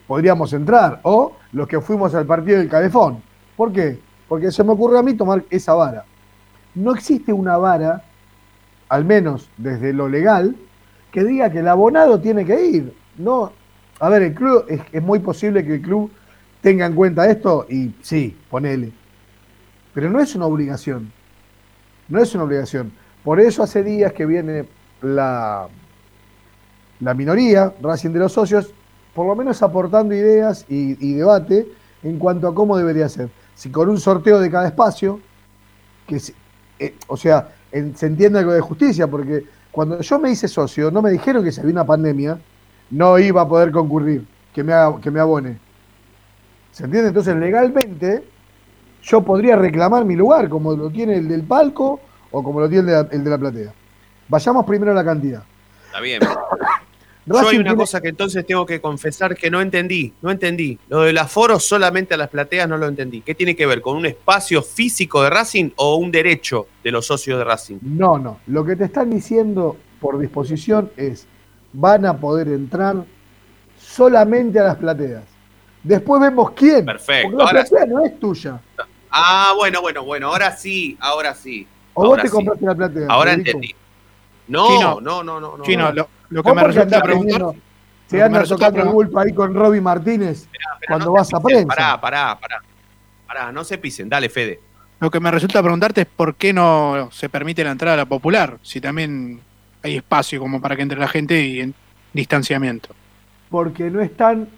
podríamos 0.07 0.53
entrar. 0.53 1.01
O 1.03 1.33
los 1.53 1.69
que 1.69 1.81
fuimos 1.81 2.15
al 2.15 2.27
partido 2.27 2.59
del 2.59 2.69
Calefón. 2.69 3.23
¿Por 3.57 3.73
qué? 3.73 3.99
Porque 4.29 4.51
se 4.51 4.65
me 4.65 4.73
ocurre 4.73 4.99
a 4.99 5.03
mí 5.03 5.15
tomar 5.15 5.45
esa 5.51 5.75
vara. 5.75 6.05
No 6.75 6.95
existe 6.95 7.33
una 7.33 7.57
vara 7.57 8.05
al 8.89 9.05
menos 9.05 9.51
desde 9.57 9.93
lo 9.93 10.09
legal, 10.09 10.57
que 11.11 11.25
diga 11.25 11.51
que 11.51 11.61
el 11.61 11.69
abonado 11.69 12.21
tiene 12.21 12.45
que 12.45 12.67
ir. 12.67 12.95
No, 13.17 13.53
a 14.01 14.09
ver, 14.09 14.23
el 14.23 14.35
club, 14.35 14.65
es, 14.69 14.81
es 14.93 15.03
muy 15.03 15.19
posible 15.19 15.65
que 15.65 15.77
el 15.77 15.83
club 15.83 16.11
tenga 16.61 16.87
en 16.87 16.95
cuenta 16.95 17.29
esto 17.29 17.67
y 17.69 17.95
sí, 18.03 18.37
ponele. 18.51 18.93
Pero 19.95 20.11
no 20.11 20.21
es 20.21 20.35
una 20.35 20.47
obligación. 20.47 21.11
No 22.09 22.21
es 22.23 22.35
una 22.35 22.45
obligación. 22.45 22.93
Por 23.25 23.41
eso 23.41 23.63
hace 23.63 23.83
días 23.83 24.13
que 24.13 24.25
viene 24.27 24.67
la, 25.03 25.69
la 27.01 27.15
minoría, 27.15 27.73
Racing 27.81 28.11
de 28.11 28.19
los 28.21 28.33
socios, 28.33 28.73
por 29.15 29.27
lo 29.27 29.35
menos 29.35 29.63
aportando 29.63 30.15
ideas 30.15 30.65
y, 30.69 31.15
debate 31.15 31.67
en 32.03 32.19
cuanto 32.19 32.49
a 32.49 32.55
cómo 32.55 32.77
debería 32.77 33.09
ser. 33.09 33.29
Si 33.55 33.71
con 33.71 33.89
un 33.89 33.99
sorteo 33.99 34.41
de 34.41 34.51
cada 34.51 34.69
espacio, 34.69 35.21
que 36.07 36.21
eh, 36.79 36.95
o 37.09 37.17
sea, 37.17 37.49
en- 37.73 37.97
se 37.97 38.07
entiende 38.07 38.39
algo 38.39 38.53
de 38.53 38.61
justicia, 38.61 39.07
porque 39.09 39.45
cuando 39.71 40.01
yo 40.01 40.19
me 40.19 40.31
hice 40.31 40.49
socio, 40.49 40.91
no 40.91 41.03
me 41.03 41.11
dijeron 41.11 41.45
que 41.45 41.53
si 41.53 41.61
había 41.61 41.73
una 41.73 41.85
pandemia, 41.87 42.39
no 42.91 43.19
iba 43.19 43.43
a 43.43 43.49
poder 43.49 43.71
concurrir, 43.71 44.27
que 44.55 44.63
me, 44.65 44.73
haga- 44.73 45.01
que 45.01 45.11
me 45.11 45.21
abone. 45.21 45.59
¿Se 46.73 46.85
entiende? 46.85 47.09
Entonces, 47.09 47.37
legalmente, 47.37 48.25
yo 49.03 49.23
podría 49.23 49.57
reclamar 49.57 50.05
mi 50.05 50.17
lugar, 50.17 50.49
como 50.49 50.73
lo 50.75 50.91
tiene 50.91 51.17
el 51.17 51.29
del 51.29 51.43
palco 51.43 52.01
o 52.31 52.43
como 52.43 52.61
lo 52.61 52.69
tiene 52.69 52.81
el 52.81 52.87
de 52.87 52.93
la, 52.93 53.09
el 53.11 53.25
de 53.25 53.31
la 53.31 53.39
platea. 53.39 53.73
Vayamos 54.29 54.65
primero 54.67 54.93
a 54.93 54.95
la 54.95 55.05
cantidad. 55.05 55.43
Está 55.87 56.01
bien. 56.01 56.21
Yo 57.29 57.49
hay 57.49 57.57
una 57.57 57.65
tiene- 57.71 57.77
cosa 57.77 58.01
que 58.01 58.09
entonces 58.09 58.47
tengo 58.47 58.65
que 58.67 58.81
confesar 58.81 59.37
que 59.37 59.51
no 59.51 59.61
entendí, 59.61 60.13
no 60.23 60.31
entendí. 60.31 60.79
Lo 60.89 61.03
del 61.03 61.19
aforo 61.19 61.59
solamente 61.61 62.15
a 62.15 62.17
las 62.17 62.29
plateas 62.29 62.69
no 62.69 62.77
lo 62.77 62.87
entendí. 62.87 63.21
¿Qué 63.23 63.35
tiene 63.35 63.55
que 63.57 63.67
ver 63.67 63.81
con 63.81 63.97
un 63.97 64.07
espacio 64.07 64.63
físico 64.63 65.23
de 65.23 65.31
Racing 65.31 65.71
o 65.77 65.97
un 65.97 66.11
derecho 66.11 66.67
de 66.83 66.91
los 66.93 67.07
socios 67.07 67.39
de 67.39 67.45
Racing? 67.45 67.79
No, 67.83 68.19
no. 68.19 68.41
Lo 68.47 68.65
que 68.65 68.77
te 68.77 68.85
están 68.85 69.11
diciendo 69.11 69.77
por 70.01 70.19
disposición 70.19 70.91
es, 70.97 71.27
van 71.73 72.07
a 72.07 72.17
poder 72.17 72.49
entrar 72.49 73.05
solamente 73.79 74.59
a 74.59 74.65
las 74.65 74.77
plateas. 74.77 75.25
Después 75.83 76.21
vemos 76.21 76.51
quién. 76.53 76.85
Perfecto, 76.85 77.31
Porque 77.31 77.37
la 77.45 77.51
ahora 77.51 77.65
platea 77.65 77.87
no 77.87 78.05
es 78.05 78.19
tuya. 78.21 78.61
Ah, 79.11 79.55
bueno, 79.57 79.81
bueno, 79.81 80.05
bueno, 80.05 80.29
ahora 80.29 80.57
sí, 80.57 80.97
ahora 81.01 81.35
sí. 81.35 81.67
O 81.95 82.07
vos 82.07 82.17
te 82.21 82.29
sí. 82.29 82.33
compraste 82.33 82.65
la 82.67 82.75
platea. 82.75 83.07
Ahora 83.09 83.33
entendí. 83.33 83.75
No, 84.49 84.67
Chino. 84.69 85.01
no, 85.01 85.23
no, 85.23 85.41
no, 85.41 85.57
no. 85.59 85.65
Chino, 85.65 85.85
no. 85.89 85.93
lo, 85.93 86.09
lo 86.31 86.43
que 86.43 86.53
me 86.55 86.65
resulta 86.65 87.03
preguntar. 87.03 87.43
Se 88.07 88.23
anda 88.23 88.43
tocando 88.45 88.81
el 88.83 88.89
bulto 88.89 89.19
ahí 89.19 89.35
con 89.35 89.55
Robbie 89.55 89.83
Martínez 89.83 90.41
Esperá, 90.43 90.65
esperá, 90.75 90.87
cuando 90.89 91.07
no 91.07 91.13
vas 91.13 91.35
a 91.35 91.41
prensa. 91.41 91.67
Pará, 91.67 92.01
pará, 92.01 92.39
pará. 92.41 92.63
Pará, 93.27 93.53
no 93.53 93.63
se 93.65 93.77
pisen. 93.77 94.09
Dale, 94.09 94.31
Fede. 94.31 94.61
Lo 95.01 95.11
que 95.11 95.21
me 95.21 95.31
resulta 95.31 95.63
preguntarte 95.63 96.01
es 96.01 96.07
por 96.07 96.35
qué 96.35 96.53
no 96.55 97.11
se 97.13 97.29
permite 97.29 97.63
la 97.63 97.71
entrada 97.73 97.95
a 97.95 97.97
la 97.99 98.07
popular, 98.07 98.59
si 98.63 98.81
también 98.81 99.41
hay 99.83 99.97
espacio 99.97 100.41
como 100.41 100.61
para 100.61 100.75
que 100.75 100.83
entre 100.83 100.99
la 100.99 101.07
gente 101.09 101.41
y 101.41 101.61
en 101.61 101.75
distanciamiento. 102.15 102.95
Porque 103.51 103.91
no 103.91 104.01
están 104.01 104.49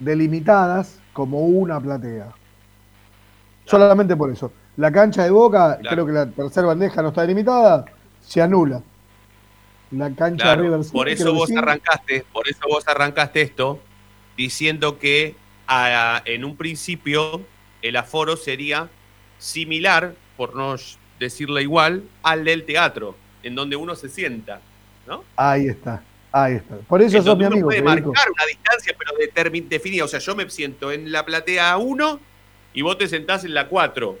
delimitadas 0.00 1.00
como 1.12 1.40
una 1.40 1.80
platea. 1.80 2.26
Solamente 3.64 4.16
por 4.16 4.30
eso. 4.30 4.52
La 4.76 4.90
cancha 4.90 5.22
de 5.22 5.30
Boca, 5.30 5.78
Claro. 5.80 5.94
creo 5.94 6.06
que 6.06 6.12
la 6.12 6.26
tercera 6.26 6.66
bandeja 6.66 7.00
no 7.00 7.08
está 7.08 7.22
delimitada, 7.22 7.84
se 8.20 8.42
anula. 8.42 8.82
La 9.96 10.14
cancha 10.14 10.42
Claro, 10.44 10.62
de 10.62 10.68
River 10.68 10.86
por 10.92 11.08
eso 11.08 11.32
vos 11.32 11.50
arrancaste, 11.50 12.24
por 12.32 12.48
eso 12.48 12.60
vos 12.68 12.86
arrancaste 12.88 13.42
esto 13.42 13.80
diciendo 14.36 14.98
que 14.98 15.36
en 16.24 16.44
un 16.44 16.56
principio 16.56 17.42
el 17.82 17.96
aforo 17.96 18.36
sería 18.36 18.88
similar, 19.38 20.14
por 20.36 20.56
no 20.56 20.76
decirle 21.18 21.62
igual, 21.62 22.04
al 22.22 22.44
del 22.44 22.64
teatro, 22.64 23.14
en 23.42 23.54
donde 23.54 23.76
uno 23.76 23.94
se 23.94 24.08
sienta, 24.08 24.60
¿no? 25.06 25.22
Ahí 25.36 25.68
está, 25.68 26.02
ahí 26.32 26.54
está. 26.54 26.76
Por 26.78 27.02
eso 27.02 27.18
sos 27.18 27.24
donde 27.24 27.44
mi 27.44 27.52
amigo, 27.52 27.68
puede 27.68 27.82
marcar 27.82 28.04
una 28.04 28.46
distancia, 28.46 28.94
pero 28.98 29.12
definida. 29.68 30.04
O 30.04 30.08
sea, 30.08 30.18
yo 30.18 30.34
me 30.34 30.48
siento 30.50 30.90
en 30.92 31.12
la 31.12 31.24
platea 31.24 31.76
1 31.76 32.20
y 32.72 32.82
vos 32.82 32.98
te 32.98 33.06
sentás 33.06 33.44
en 33.44 33.54
la 33.54 33.68
4. 33.68 34.18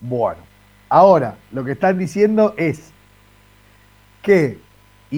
Bueno, 0.00 0.40
ahora 0.88 1.38
lo 1.52 1.64
que 1.64 1.72
están 1.72 1.98
diciendo 1.98 2.54
es 2.56 2.90
que 4.22 4.58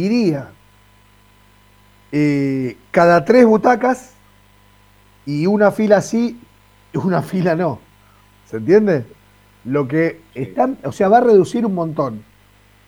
iría 0.04 0.50
eh, 2.12 2.76
cada 2.90 3.24
tres 3.24 3.44
butacas 3.46 4.12
y 5.24 5.46
una 5.46 5.70
fila 5.70 6.00
sí 6.00 6.38
y 6.92 6.98
una 7.04 7.22
fila 7.22 7.54
no. 7.54 7.80
¿Se 8.46 8.58
entiende? 8.58 9.04
Lo 9.64 9.88
que 9.88 10.20
están, 10.34 10.78
o 10.84 10.92
sea, 10.92 11.08
va 11.08 11.18
a 11.18 11.22
reducir 11.22 11.66
un 11.66 11.74
montón 11.74 12.22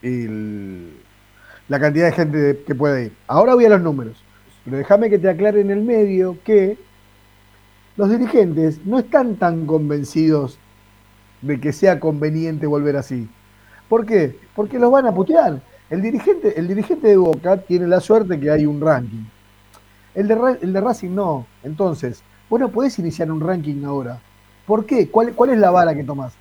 el- 0.02 0.92
la 1.68 1.80
cantidad 1.80 2.06
de 2.06 2.12
gente 2.12 2.62
que 2.66 2.74
puede 2.74 3.06
ir. 3.06 3.12
Ahora 3.26 3.54
voy 3.54 3.64
a 3.66 3.70
los 3.70 3.80
números. 3.82 4.22
Pero 4.64 4.76
déjame 4.78 5.10
que 5.10 5.18
te 5.18 5.28
aclare 5.28 5.60
en 5.60 5.70
el 5.70 5.82
medio 5.82 6.38
que 6.44 6.78
los 7.96 8.10
dirigentes 8.10 8.84
no 8.86 8.98
están 8.98 9.36
tan 9.36 9.66
convencidos 9.66 10.58
de 11.42 11.60
que 11.60 11.72
sea 11.72 12.00
conveniente 12.00 12.66
volver 12.66 12.96
así. 12.96 13.28
¿Por 13.88 14.06
qué? 14.06 14.36
Porque 14.54 14.78
los 14.78 14.90
van 14.90 15.06
a 15.06 15.14
putear. 15.14 15.60
El 15.90 16.02
dirigente, 16.02 16.58
el 16.58 16.68
dirigente 16.68 17.08
de 17.08 17.16
Boca 17.16 17.56
tiene 17.56 17.86
la 17.86 18.00
suerte 18.00 18.38
que 18.38 18.50
hay 18.50 18.66
un 18.66 18.80
ranking. 18.80 19.24
El 20.14 20.28
de, 20.28 20.58
el 20.60 20.72
de 20.72 20.80
Racing 20.80 21.14
no. 21.14 21.46
Entonces, 21.62 22.22
vos 22.50 22.60
no 22.60 22.68
podés 22.68 22.98
iniciar 22.98 23.30
un 23.32 23.40
ranking 23.40 23.84
ahora. 23.84 24.20
¿Por 24.66 24.84
qué? 24.84 25.08
¿Cuál, 25.08 25.32
cuál 25.34 25.50
es 25.50 25.58
la 25.58 25.70
vara 25.70 25.94
que 25.94 26.04
tomás? 26.04 26.34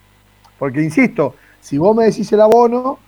Porque, 0.60 0.82
insisto, 0.82 1.36
si 1.62 1.77
vos 1.77 1.96
me 1.96 2.06
decís 2.06 2.32
el 2.34 2.42
abono, 2.42 3.00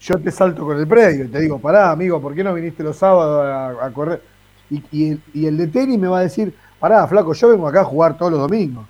yo 0.00 0.18
te 0.18 0.30
salto 0.30 0.66
con 0.66 0.76
el 0.78 0.86
predio 0.86 1.24
y 1.24 1.28
te 1.28 1.40
digo, 1.40 1.58
pará, 1.58 1.90
amigo, 1.90 2.20
¿por 2.20 2.34
qué 2.34 2.44
no 2.44 2.52
viniste 2.52 2.82
los 2.82 2.96
sábados 2.96 3.80
a, 3.80 3.90
correr? 3.92 4.22
Y, 4.68 5.10
el, 5.10 5.22
y 5.32 5.46
el 5.46 5.56
de 5.56 5.68
tenis 5.68 5.98
me 5.98 6.08
va 6.08 6.18
a 6.18 6.22
decir, 6.22 6.54
pará, 6.78 7.06
flaco, 7.06 7.32
yo 7.32 7.48
vengo 7.48 7.66
acá 7.68 7.80
a 7.80 7.84
jugar 7.84 8.18
todos 8.18 8.32
los 8.32 8.40
domingos. 8.40 8.86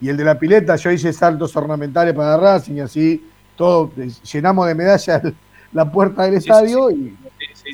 Y 0.00 0.08
el 0.08 0.16
de 0.16 0.24
la 0.24 0.38
pileta, 0.38 0.76
yo 0.76 0.90
hice 0.90 1.12
saltos 1.12 1.56
ornamentales 1.56 2.14
para 2.14 2.36
Racing 2.36 2.74
y 2.74 2.80
así, 2.80 3.26
todo, 3.56 3.90
llenamos 4.30 4.66
de 4.66 4.74
medallas 4.74 5.22
la 5.72 5.90
puerta 5.90 6.24
del 6.24 6.34
estadio 6.34 6.90
y 6.90 7.16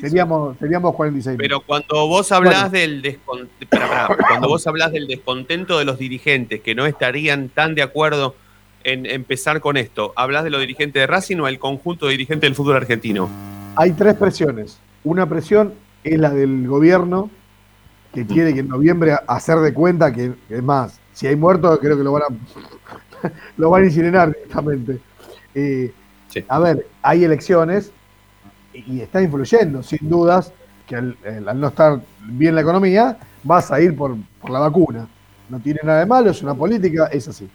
seríamos, 0.01 0.57
seríamos 0.57 0.93
46 0.95 1.37
Pero 1.37 1.61
cuando 1.61 2.07
vos 2.07 2.31
hablás 2.31 2.69
Bueno. 2.71 2.79
del 2.79 3.01
descon- 3.01 3.47
pará, 3.69 4.07
pará. 4.07 4.25
cuando 4.27 4.47
vos 4.47 4.65
hablás 4.67 4.91
del 4.91 5.07
descontento 5.07 5.77
de 5.79 5.85
los 5.85 5.97
dirigentes 5.97 6.61
que 6.61 6.75
no 6.75 6.85
estarían 6.85 7.49
tan 7.49 7.75
de 7.75 7.81
acuerdo 7.83 8.35
en 8.83 9.05
empezar 9.05 9.61
con 9.61 9.77
esto, 9.77 10.11
¿hablás 10.15 10.43
de 10.43 10.49
los 10.49 10.59
dirigentes 10.59 11.01
de 11.01 11.07
Racing 11.07 11.37
o 11.37 11.47
el 11.47 11.59
conjunto 11.59 12.07
de 12.07 12.11
dirigentes 12.13 12.47
del 12.49 12.55
fútbol 12.55 12.75
argentino? 12.75 13.29
Hay 13.75 13.91
tres 13.93 14.15
presiones. 14.15 14.77
Una 15.05 15.27
presión 15.29 15.73
es 16.03 16.19
la 16.19 16.31
del 16.31 16.67
gobierno, 16.67 17.29
que 18.13 18.25
quiere 18.25 18.53
que 18.53 18.59
en 18.59 18.67
noviembre 18.67 19.15
hacer 19.27 19.57
de 19.59 19.73
cuenta 19.73 20.11
que, 20.11 20.33
que 20.47 20.57
es 20.57 20.63
más, 20.63 20.99
si 21.13 21.27
hay 21.27 21.35
muertos, 21.35 21.79
creo 21.79 21.97
que 21.97 22.03
lo 22.03 22.11
van 22.11 22.23
a, 22.23 23.29
lo 23.57 23.69
van 23.69 23.83
a 23.83 23.85
incinerar 23.85 24.33
directamente. 24.33 24.99
Eh, 25.55 25.91
A 26.47 26.59
ver, 26.59 26.87
hay 27.01 27.23
elecciones 27.23 27.91
y, 28.73 29.01
está 29.01 29.21
influyendo, 29.21 29.83
sin 29.83 30.09
dudas, 30.09 30.51
que 30.87 30.95
al 30.95 31.15
no 31.55 31.67
estar 31.67 32.01
bien 32.25 32.55
la 32.55 32.61
economía, 32.61 33.17
vas 33.43 33.71
a 33.71 33.79
ir 33.81 33.95
por, 33.95 34.15
por 34.41 34.51
la 34.51 34.59
vacuna. 34.59 35.07
No 35.49 35.59
tiene 35.59 35.79
nada 35.83 35.99
de 35.99 36.05
malo, 36.05 36.31
es 36.31 36.41
una 36.41 36.55
política, 36.55 37.07
es 37.07 37.27
así. 37.27 37.49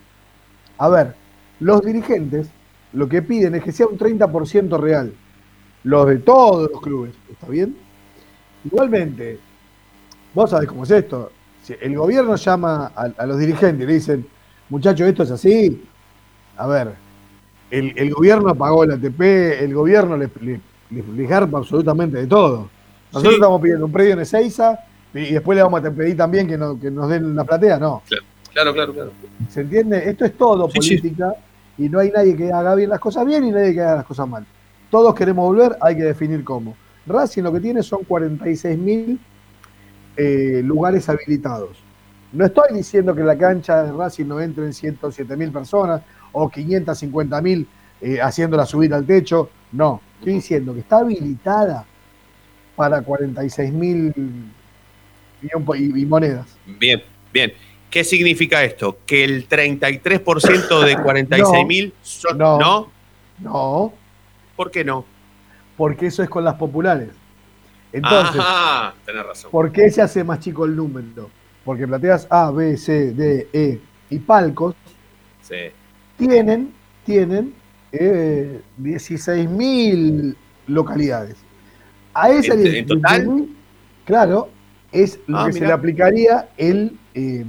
A 0.79 0.89
ver, 0.89 1.15
los 1.61 1.83
dirigentes 1.83 2.51
lo 2.93 3.09
que 3.09 3.23
piden 3.23 3.55
es 3.55 3.63
que 3.63 3.73
sea 3.73 3.87
un 3.87 3.99
30% 3.99 4.79
real. 4.79 5.13
Los 5.85 6.07
de 6.07 6.19
todos 6.19 6.71
los 6.71 6.81
clubes, 6.81 7.15
¿está 7.31 7.47
bien? 7.49 7.77
Igualmente, 8.65 9.39
vos 10.35 10.51
sabés 10.51 10.69
cómo 10.69 10.85
es 10.85 10.91
esto. 10.91 11.33
Si 11.63 11.75
el 11.81 11.97
gobierno 11.97 12.37
llama 12.37 12.93
a, 12.95 13.03
a 13.17 13.27
los 13.27 13.39
dirigentes 13.39 13.85
y 13.85 13.87
le 13.87 13.95
dicen, 13.95 14.27
muchachos, 14.69 15.07
esto 15.07 15.23
es 15.23 15.31
así. 15.31 15.85
A 16.57 16.67
ver, 16.67 16.95
el, 17.71 17.93
el 17.97 18.13
gobierno 18.15 18.55
pagó 18.55 18.85
el 18.85 18.93
ATP, 18.93 19.21
el 19.63 19.75
gobierno 19.75 20.17
le, 20.17 20.29
le, 20.41 20.61
le- 20.91 21.03
le 21.15 21.27
garpa 21.27 21.59
absolutamente 21.59 22.19
de 22.19 22.27
todo. 22.27 22.69
Nosotros 23.13 23.33
Sí. 23.35 23.37
estamos 23.41 23.61
pidiendo 23.61 23.87
un 23.87 23.93
predio 23.93 24.13
en 24.15 24.21
Ezeiza 24.21 24.79
y, 25.15 25.19
y 25.21 25.33
después 25.35 25.57
le 25.57 25.63
vamos 25.63 25.85
a 25.85 25.91
pedir 25.91 26.17
también 26.17 26.47
que, 26.47 26.57
no- 26.59 26.79
que 26.79 26.91
nos 26.91 27.09
den 27.09 27.35
la 27.37 27.45
platea, 27.45 27.79
no. 27.79 28.03
Claro, 28.53 28.73
claro, 28.75 28.93
claro. 28.93 29.11
¿Se 29.49 29.61
entiende? 29.61 30.09
Esto 30.09 30.25
es 30.25 30.37
todo 30.37 30.69
Sí, 30.71 30.81
sí. 30.83 30.97
política 30.99 31.35
y 31.77 31.89
no 31.89 32.01
hay 32.01 32.11
nadie 32.11 32.37
que 32.37 32.51
haga 32.53 32.75
bien 32.75 32.91
las 32.91 32.99
cosas 33.01 33.25
bien 33.25 33.45
y 33.45 33.51
nadie 33.53 33.73
que 33.75 33.81
haga 33.83 33.97
las 33.97 34.05
cosas 34.07 34.27
mal. 34.29 34.45
Todos 34.91 35.15
queremos 35.15 35.45
volver, 35.47 35.77
hay 35.81 35.97
que 35.97 36.03
definir 36.05 36.43
cómo. 36.45 36.75
Racing 37.07 37.43
lo 37.43 37.53
que 37.53 37.61
tiene 37.61 37.83
son 37.83 38.05
46 38.05 38.79
mil 38.79 39.21
lugares 40.65 41.09
habilitados. 41.09 41.79
No 42.33 42.45
estoy 42.45 42.75
diciendo 42.75 43.15
que 43.15 43.21
en 43.21 43.27
la 43.27 43.39
cancha 43.39 43.83
de 43.85 43.93
Racing 43.93 44.27
no 44.27 44.41
entren 44.41 44.73
107 44.73 45.37
mil 45.37 45.51
personas 45.51 46.03
o 46.39 46.49
550 46.51 47.43
mil 47.43 47.67
haciendo 48.23 48.57
la 48.57 48.67
subida 48.67 48.97
al 48.97 49.07
techo. 49.07 49.51
No, 49.73 50.01
estoy 50.19 50.35
diciendo 50.35 50.75
que 50.75 50.81
está 50.81 50.99
habilitada 50.99 51.85
para 52.77 53.03
46 53.03 53.73
mil 53.73 54.15
y, 55.43 56.07
monedas. 56.07 56.47
Bien, 56.67 57.03
bien. 57.33 57.53
¿Qué 57.91 58.05
significa 58.05 58.63
esto? 58.65 58.99
Que 59.07 59.25
el 59.25 59.49
33% 59.49 60.85
de 60.85 60.97
46.000 60.99 61.93
son. 62.03 62.39
No. 62.39 62.59
¿No? 62.59 62.91
No, 63.39 63.93
¿Por 64.57 64.71
qué 64.71 64.85
no? 64.85 65.05
porque 65.79 66.07
eso 66.09 66.25
es 66.25 66.29
con 66.29 66.45
las 66.45 66.57
populares. 66.57 67.11
Entonces, 67.93 68.41
Ajá, 68.41 68.95
tenés 69.07 69.25
razón. 69.25 69.51
¿por 69.51 69.73
qué 69.73 69.91
se 69.91 70.03
hace 70.03 70.25
más 70.25 70.41
chico 70.41 70.67
el 70.67 70.77
número? 70.77 71.31
Porque 71.65 71.87
plateas 71.87 72.27
A, 72.29 72.51
B, 72.51 72.77
C, 72.77 73.13
D, 73.13 73.49
E 73.53 73.81
y 74.11 74.19
palcos 74.19 74.75
Sí. 75.41 75.55
Tienen, 76.19 76.73
tienen 77.07 77.55
eh, 77.93 78.61
16.000 78.77 80.37
localidades. 80.67 81.37
A 82.13 82.31
esa 82.31 82.55
¿En- 82.55 82.67
en 82.67 82.87
total? 82.87 83.25
16.000, 83.27 83.57
claro, 84.05 84.49
es 84.93 85.21
lo 85.27 85.39
Ah, 85.39 85.47
que 85.47 85.53
se 85.55 85.61
le 85.67 85.73
aplicaría 85.73 86.49
el, 86.57 86.99
eh, 87.15 87.45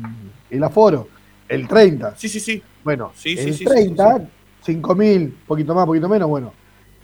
el 0.49 0.63
aforo, 0.63 1.07
el 1.47 1.67
30. 1.67 2.15
Sí, 2.15 2.29
sí, 2.29 2.39
sí. 2.39 2.61
Bueno, 2.83 3.11
Sí, 3.15 3.35
sí, 3.35 3.39
el 3.49 3.53
sí, 3.53 3.57
sí, 3.59 3.65
30, 3.65 4.29
5.000, 4.65 5.33
poquito 5.47 5.73
más, 5.75 5.85
poquito 5.85 6.07
menos, 6.07 6.29
bueno. 6.29 6.53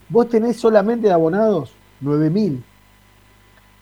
Vos 0.08 0.30
tenés 0.30 0.58
solamente 0.58 1.08
de 1.08 1.14
abonados 1.14 1.74
9.000. 2.02 2.62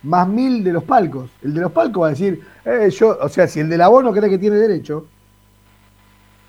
Más 0.04 0.28
1.000 0.28 0.63
de 0.63 0.74
los 0.74 0.84
palcos. 0.84 1.30
El 1.41 1.54
de 1.54 1.62
los 1.62 1.72
palcos 1.72 2.04
va 2.04 2.08
a 2.08 2.10
decir, 2.12 2.41
eh, 2.65 2.89
yo, 2.89 3.17
o 3.22 3.30
sea, 3.30 3.48
si 3.48 3.60
el 3.60 3.69
del 3.69 3.82
abono 3.82 4.12
cree 4.12 4.30
que 4.30 4.38
tiene 4.38 4.56
derecho, 4.58 5.08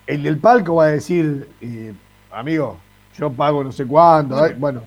el 0.07 0.23
del 0.23 0.38
palco 0.38 0.77
va 0.77 0.85
a 0.87 0.88
decir, 0.88 1.49
eh, 1.61 1.95
amigo, 2.31 2.79
yo 3.19 3.33
pago 3.33 3.64
no 3.64 3.73
sé 3.73 3.87
cuánto. 3.87 4.45
eh, 4.47 4.55
bueno, 4.59 4.83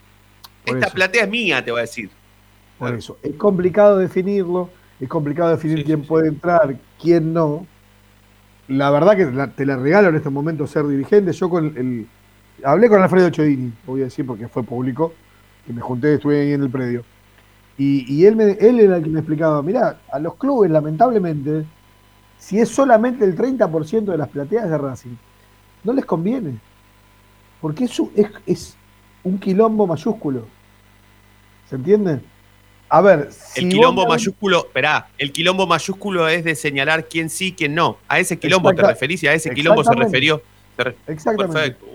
Esta 0.66 0.88
eso, 0.88 0.96
platea 0.96 1.24
es 1.24 1.30
mía, 1.30 1.64
te 1.64 1.72
voy 1.72 1.80
a 1.80 1.82
decir. 1.82 2.10
por 2.78 2.94
eso. 2.94 3.18
Es 3.24 3.36
complicado 3.36 3.98
definirlo, 3.98 4.70
es 5.00 5.10
complicado 5.10 5.52
definir 5.52 5.80
Sí, 5.80 5.84
quién 5.84 6.00
sí, 6.02 6.04
sí. 6.04 6.08
puede 6.08 6.30
entrar, 6.30 6.76
quién 7.02 7.34
no. 7.34 7.66
La 8.68 8.90
verdad 8.92 9.16
que 9.16 9.26
la- 9.26 9.48
te 9.52 9.66
la 9.66 9.78
regalo 9.78 10.10
en 10.10 10.16
este 10.16 10.30
momento 10.30 10.68
ser 10.68 10.86
dirigente. 10.88 11.32
Yo 11.34 11.50
con 11.50 11.66
el. 11.78 12.08
Hablé 12.64 12.90
con 12.90 13.02
Alfredo 13.02 13.30
Chodini, 13.30 13.72
voy 13.86 14.02
a 14.02 14.06
decir 14.06 14.26
porque 14.26 14.48
fue 14.48 14.64
público, 14.64 15.14
que 15.66 15.74
me 15.74 15.82
junté, 15.82 16.16
estuve 16.16 16.42
ahí 16.42 16.54
en 16.54 16.64
el 16.64 16.70
predio. 16.70 17.04
Y, 17.78 18.06
y 18.14 18.26
él, 18.26 18.36
me, 18.36 18.52
él 18.54 18.80
era 18.80 18.98
el 18.98 19.04
que 19.04 19.10
me 19.10 19.20
explicaba, 19.20 19.62
mirá, 19.64 20.00
a 20.12 20.20
los 20.20 20.36
clubes, 20.36 20.72
lamentablemente, 20.72 21.66
si 22.38 22.60
es 22.60 22.70
solamente 22.70 23.26
el 23.26 23.36
30% 23.36 24.06
de 24.06 24.18
las 24.18 24.30
plateas 24.30 24.70
de 24.70 24.78
Racing, 24.78 25.16
no 25.84 25.94
les 25.94 26.06
conviene. 26.06 26.58
Porque 27.62 27.86
es, 27.86 28.00
un- 28.00 28.12
es, 28.16 28.28
es 28.46 28.76
un 29.24 29.40
quilombo 29.40 29.88
mayúsculo. 29.88 30.46
¿Se 31.70 31.76
entiende? 31.76 32.20
A 32.90 33.02
ver, 33.02 33.30
si 33.32 33.66
El 33.66 33.70
quilombo 33.70 34.08
mayúsculo, 34.08 34.60
esperá, 34.60 35.08
el 35.18 35.34
quilombo 35.34 35.68
mayúsculo 35.68 36.28
es 36.30 36.44
de 36.46 36.56
señalar 36.56 37.06
quién 37.10 37.30
sí, 37.30 37.54
quién 37.54 37.76
no. 37.76 37.98
A 38.08 38.20
ese 38.20 38.38
quilombo 38.40 38.74
te 38.74 38.82
referís 38.82 39.22
y 39.24 39.28
a 39.28 39.34
ese 39.34 39.50
quilombo 39.54 39.84
se 39.84 39.94
refirió. 39.94 40.42
se 40.78 40.84
re- 40.84 40.96
Exactamente. 41.08 41.54
Perfecto. 41.72 41.86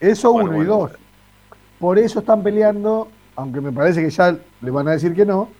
Eso 0.00 0.32
Bueno, 0.32 0.50
uno 0.50 0.62
y 0.62 0.66
bueno, 0.66 0.80
dos. 0.88 0.92
Por 1.78 1.98
eso 1.98 2.20
están 2.20 2.42
peleando, 2.42 3.08
aunque 3.34 3.60
me 3.60 3.72
parece 3.72 4.02
que 4.02 4.08
ya 4.08 4.34
le 4.62 4.70
van 4.70 4.88
a 4.88 4.92
decir 4.92 5.14
que 5.14 5.26
no. 5.26 5.50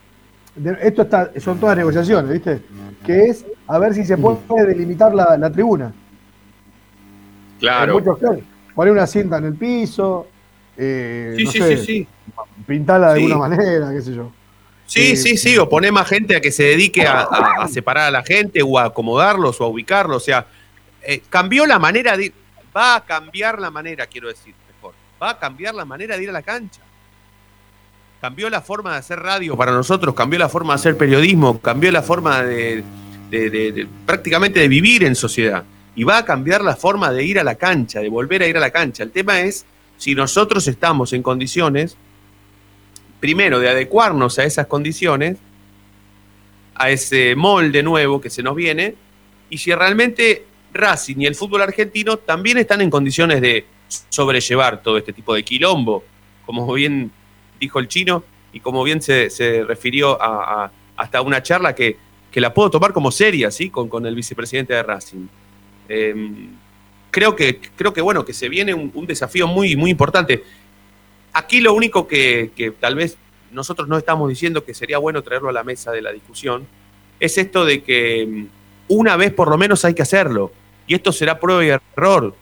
De- 0.57 0.79
esto 0.83 1.03
está, 1.03 1.31
son 1.40 1.59
todas 1.61 1.77
negociaciones, 1.77 2.31
¿viste? 2.33 2.62
Que 3.05 3.27
es 3.27 3.45
a 3.69 3.79
ver 3.79 3.95
si 3.95 4.05
se 4.05 4.16
puede 4.16 4.66
delimitar 4.66 5.14
la, 5.14 5.37
la 5.37 5.51
tribuna. 5.51 5.92
Claro. 7.59 7.95
muchos 7.95 8.19
que 8.19 8.42
poner 8.75 8.92
una 8.92 9.07
cinta 9.07 9.38
en 9.38 9.47
el 9.47 9.55
piso, 9.55 10.27
eh, 10.77 11.35
Sí, 11.38 11.45
no 11.45 11.51
sí, 11.53 11.59
sé, 11.59 11.77
sí, 11.79 11.85
sí. 11.87 12.09
pintarla 12.66 13.14
de 13.14 13.21
Sí. 13.21 13.27
alguna 13.33 13.49
manera, 13.49 13.92
qué 13.92 14.03
sé 14.03 14.14
yo. 14.14 14.31
Sí, 14.87 15.12
Eh, 15.12 15.16
sí, 15.16 15.37
sí, 15.37 15.57
o 15.59 15.69
poner 15.69 15.90
más 15.90 16.07
gente 16.07 16.37
a 16.37 16.40
que 16.40 16.53
se 16.53 16.62
dedique 16.64 17.07
a, 17.07 17.21
a- 17.23 17.62
a 17.64 17.69
separar 17.69 18.05
a 18.09 18.11
la 18.11 18.23
gente 18.23 18.61
o 18.62 18.79
a 18.79 18.85
acomodarlos 18.85 19.61
o 19.61 19.64
a 19.64 19.69
ubicarlos. 19.69 20.16
O 20.23 20.25
sea, 20.25 20.47
eh, 21.03 21.23
cambió 21.31 21.66
la 21.66 21.79
manera 21.79 22.16
de. 22.16 22.33
Va 22.77 22.97
a 22.97 23.05
cambiar 23.05 23.59
la 23.59 23.71
manera, 23.71 24.07
quiero 24.07 24.29
decir, 24.29 24.55
mejor. 24.75 24.95
Va 25.21 25.31
a 25.31 25.38
cambiar 25.38 25.75
la 25.75 25.85
manera 25.87 26.16
de 26.16 26.23
ir 26.25 26.29
a 26.29 26.33
la 26.33 26.42
cancha. 26.42 26.83
Cambió 28.26 28.50
la 28.50 28.60
forma 28.60 28.90
de 28.90 28.98
hacer 28.98 29.20
radio 29.20 29.56
para 29.56 29.70
nosotros, 29.70 30.12
cambió 30.12 30.36
la 30.36 30.48
forma 30.48 30.72
de 30.72 30.80
hacer 30.80 30.96
periodismo, 30.96 31.60
cambió 31.60 31.92
la 31.92 32.02
forma 32.02 32.42
de, 32.42 32.82
prácticamente 34.04 34.58
de 34.58 34.66
vivir 34.66 35.04
en 35.04 35.14
sociedad. 35.14 35.62
Y 35.94 36.02
va 36.02 36.18
a 36.18 36.24
cambiar 36.24 36.64
la 36.64 36.74
forma 36.74 37.12
de 37.12 37.22
ir 37.22 37.38
a 37.38 37.44
la 37.44 37.54
cancha, 37.54 38.00
de 38.00 38.08
volver 38.08 38.42
a 38.42 38.48
ir 38.48 38.56
a 38.56 38.60
la 38.60 38.72
cancha. 38.72 39.04
El 39.04 39.12
tema 39.12 39.42
es 39.42 39.64
si 39.96 40.16
nosotros 40.16 40.66
estamos 40.66 41.12
en 41.12 41.22
condiciones 41.22 41.96
primero, 43.20 43.60
de 43.60 43.68
adecuarnos 43.68 44.40
a 44.40 44.44
esas 44.44 44.66
condiciones, 44.66 45.38
a 46.74 46.90
ese 46.90 47.36
molde 47.36 47.84
nuevo 47.84 48.20
que 48.20 48.28
se 48.28 48.42
nos 48.42 48.56
viene, 48.56 48.96
y 49.50 49.58
si 49.58 49.72
realmente 49.72 50.46
Racing 50.72 51.20
y 51.20 51.26
el 51.26 51.36
fútbol 51.36 51.62
argentino 51.62 52.16
también 52.16 52.58
están 52.58 52.80
en 52.80 52.90
condiciones 52.90 53.40
de 53.40 53.66
sobrellevar 54.08 54.82
todo 54.82 54.98
este 54.98 55.12
tipo 55.12 55.32
de 55.32 55.44
quilombo, 55.44 56.02
como 56.44 56.72
bien 56.72 57.12
dijo 57.61 57.79
el 57.79 57.88
chino 57.88 58.25
y 58.53 58.61
como 58.61 58.83
bien 58.85 59.03
se, 59.03 59.31
se 59.31 59.64
refirió 59.64 60.21
a, 60.21 60.71
hasta 60.97 61.21
una 61.23 61.42
charla 61.42 61.75
que, 61.75 61.97
que 62.31 62.40
la 62.40 62.55
puedo 62.55 62.71
tomar 62.71 62.92
como 62.92 63.11
seria, 63.11 63.51
¿sí? 63.51 63.71
Con, 63.71 63.88
con 63.88 64.07
el 64.07 64.14
vicepresidente 64.14 64.75
de 64.75 64.83
Racing. 64.83 65.27
Em, 65.88 66.49
creo 67.11 67.37
que, 67.37 67.61
creo 67.77 67.92
que 67.92 68.01
bueno, 68.01 68.25
que 68.25 68.33
se 68.33 68.49
viene 68.49 68.75
un, 68.75 69.07
desafío 69.07 69.47
muy, 69.47 69.77
muy 69.77 69.90
importante. 69.90 70.45
Aquí 71.33 71.61
lo 71.61 71.75
único 71.75 72.07
que, 72.07 72.51
que 72.57 72.71
tal 72.71 72.95
vez 72.95 73.16
nosotros 73.53 73.88
no 73.88 73.97
estamos 73.97 74.29
diciendo 74.29 74.64
que 74.64 74.75
sería 74.75 74.99
bueno 74.99 75.23
traerlo 75.23 75.49
a 75.49 75.53
la 75.53 75.64
mesa 75.64 75.92
de 75.92 76.03
la 76.03 76.12
discusión 76.12 76.66
es 77.21 77.38
esto 77.38 77.64
de 77.64 77.83
que 77.83 78.27
mm, 78.27 78.47
una 78.88 79.16
vez 79.16 79.33
por 79.33 79.49
lo 79.49 79.59
menos 79.59 79.85
hay 79.85 79.95
que 79.95 80.03
hacerlo. 80.03 80.53
Y 80.87 80.95
esto 80.95 81.12
será 81.12 81.38
prueba 81.38 81.64
y 81.64 81.69
error. 81.97 82.35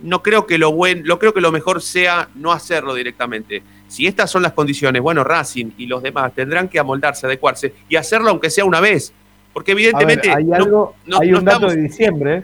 No 0.00 0.22
creo 0.22 0.46
que 0.46 0.58
lo 0.58 0.72
buen, 0.72 1.06
lo 1.06 1.18
creo 1.18 1.34
que 1.34 1.40
lo 1.40 1.50
mejor 1.50 1.82
sea 1.82 2.28
no 2.34 2.52
hacerlo 2.52 2.94
directamente. 2.94 3.62
Si 3.88 4.06
estas 4.06 4.30
son 4.30 4.42
las 4.42 4.52
condiciones, 4.52 5.02
bueno, 5.02 5.24
Racing 5.24 5.72
y 5.76 5.86
los 5.86 6.02
demás 6.02 6.32
tendrán 6.34 6.68
que 6.68 6.78
amoldarse, 6.78 7.26
adecuarse 7.26 7.74
y 7.88 7.96
hacerlo 7.96 8.30
aunque 8.30 8.50
sea 8.50 8.64
una 8.64 8.80
vez. 8.80 9.12
Porque 9.52 9.74
ver, 9.74 9.86
evidentemente 9.86 10.30
hay 10.30 10.52
algo, 10.52 10.94
no- 11.06 11.18
hay 11.20 11.30
no 11.30 11.38
un 11.38 11.44
dato 11.44 11.56
estamos- 11.66 11.74
de 11.74 11.82
diciembre. 11.82 12.42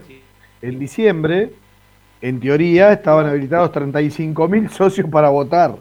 En 0.62 0.78
diciembre, 0.78 1.52
en 2.22 2.40
teoría, 2.40 2.92
estaban 2.92 3.26
habilitados 3.26 3.70
35 3.70 4.48
mil 4.48 4.68
socios 4.70 5.08
para 5.10 5.28
votar. 5.28 5.76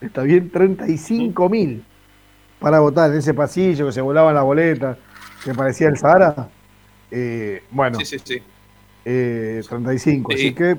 Está 0.00 0.22
bien, 0.22 0.50
35 0.50 1.48
mil 1.48 1.84
para 2.58 2.80
votar 2.80 3.10
en 3.10 3.18
ese 3.18 3.34
pasillo 3.34 3.86
que 3.86 3.92
se 3.92 4.00
volaban 4.00 4.34
las 4.34 4.44
boletas, 4.44 4.98
que 5.44 5.54
parecía 5.54 5.88
el 5.88 5.96
Sahara. 5.96 6.48
Eh, 7.10 7.62
bueno, 7.70 7.98
Sí, 7.98 8.04
sí, 8.04 8.18
sí. 8.22 8.42
Eh, 9.04 9.62
35. 9.68 10.32
Sí. 10.32 10.36
Así 10.38 10.54
que, 10.54 10.76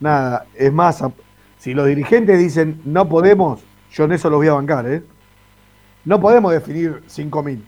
nada, 0.00 0.46
es 0.54 0.72
más, 0.72 1.02
si 1.58 1.74
los 1.74 1.86
dirigentes 1.86 2.38
dicen 2.38 2.80
no 2.84 3.08
podemos, 3.08 3.60
yo 3.92 4.04
en 4.04 4.12
eso 4.12 4.30
los 4.30 4.38
voy 4.38 4.48
a 4.48 4.54
bancar, 4.54 4.86
¿eh? 4.88 5.02
No 6.04 6.20
podemos 6.20 6.52
definir 6.52 7.02
5.000. 7.08 7.60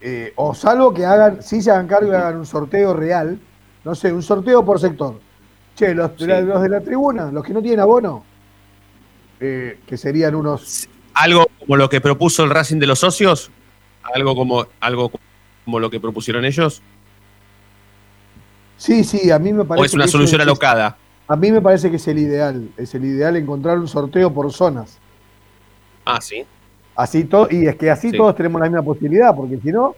Eh, 0.00 0.32
o 0.36 0.54
salvo 0.54 0.92
que 0.92 1.04
hagan, 1.04 1.42
si 1.42 1.62
se 1.62 1.70
hagan 1.70 1.86
cargo 1.86 2.12
y 2.12 2.14
hagan 2.14 2.36
un 2.36 2.46
sorteo 2.46 2.94
real, 2.94 3.38
no 3.84 3.94
sé, 3.94 4.12
un 4.12 4.22
sorteo 4.22 4.64
por 4.64 4.78
sector. 4.80 5.20
Che, 5.74 5.94
los, 5.94 6.16
de 6.16 6.26
la- 6.26 6.40
Sí. 6.40 6.46
los 6.46 6.62
de 6.62 6.68
la 6.68 6.80
tribuna, 6.80 7.30
los 7.32 7.44
que 7.44 7.52
no 7.52 7.60
tienen 7.60 7.80
abono, 7.80 8.24
eh, 9.40 9.80
que 9.86 9.96
serían 9.96 10.34
unos 10.34 10.88
Algo 11.14 11.46
como 11.58 11.76
lo 11.76 11.88
que 11.88 12.00
propuso 12.00 12.44
el 12.44 12.50
Racing 12.50 12.78
de 12.78 12.86
los 12.86 12.98
socios, 13.00 13.50
algo 14.14 14.34
como, 14.36 14.66
algo 14.80 15.10
como 15.64 15.80
lo 15.80 15.88
que 15.90 16.00
propusieron 16.00 16.44
ellos, 16.44 16.82
Sí, 18.84 19.02
sí, 19.04 19.30
a 19.30 19.38
mí 19.38 19.52
me 19.52 19.64
parece. 19.64 19.82
o 19.82 19.86
es 19.86 19.94
una 19.94 20.04
que 20.04 20.10
solución 20.10 20.40
es- 20.40 20.46
alocada. 20.46 20.96
A 21.26 21.36
mí 21.36 21.50
me 21.50 21.62
parece 21.62 21.88
que 21.90 21.96
es 21.96 22.06
el 22.08 22.18
ideal. 22.18 22.68
Es 22.76 22.94
el 22.94 23.04
ideal 23.04 23.34
encontrar 23.36 23.78
un 23.78 23.88
sorteo 23.88 24.32
por 24.32 24.52
zonas. 24.52 24.98
Ah, 26.04 26.20
sí. 26.20 26.44
Así 26.94 27.24
todo, 27.24 27.48
y 27.50 27.66
es 27.66 27.76
que 27.76 27.90
así 27.90 28.10
Sí. 28.10 28.16
todos 28.16 28.36
tenemos 28.36 28.60
la 28.60 28.68
misma 28.68 28.82
posibilidad, 28.82 29.34
porque 29.34 29.58
si 29.62 29.72
no, 29.72 29.96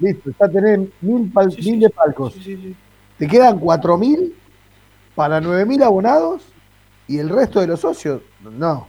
listo, 0.00 0.30
ya 0.38 0.48
tenés 0.48 0.80
mil, 1.00 1.32
pal- 1.32 1.50
Sí, 1.54 1.62
sí, 1.62 1.70
mil 1.70 1.80
de 1.80 1.90
palcos. 1.90 2.34
Te 3.18 3.28
quedan 3.28 3.60
cuatro 3.60 3.96
mil 3.96 4.34
para 5.14 5.40
nueve 5.40 5.64
mil 5.64 5.80
abonados 5.82 6.42
y 7.06 7.18
el 7.18 7.28
resto 7.28 7.60
de 7.60 7.68
los 7.68 7.78
socios. 7.80 8.20
No. 8.42 8.88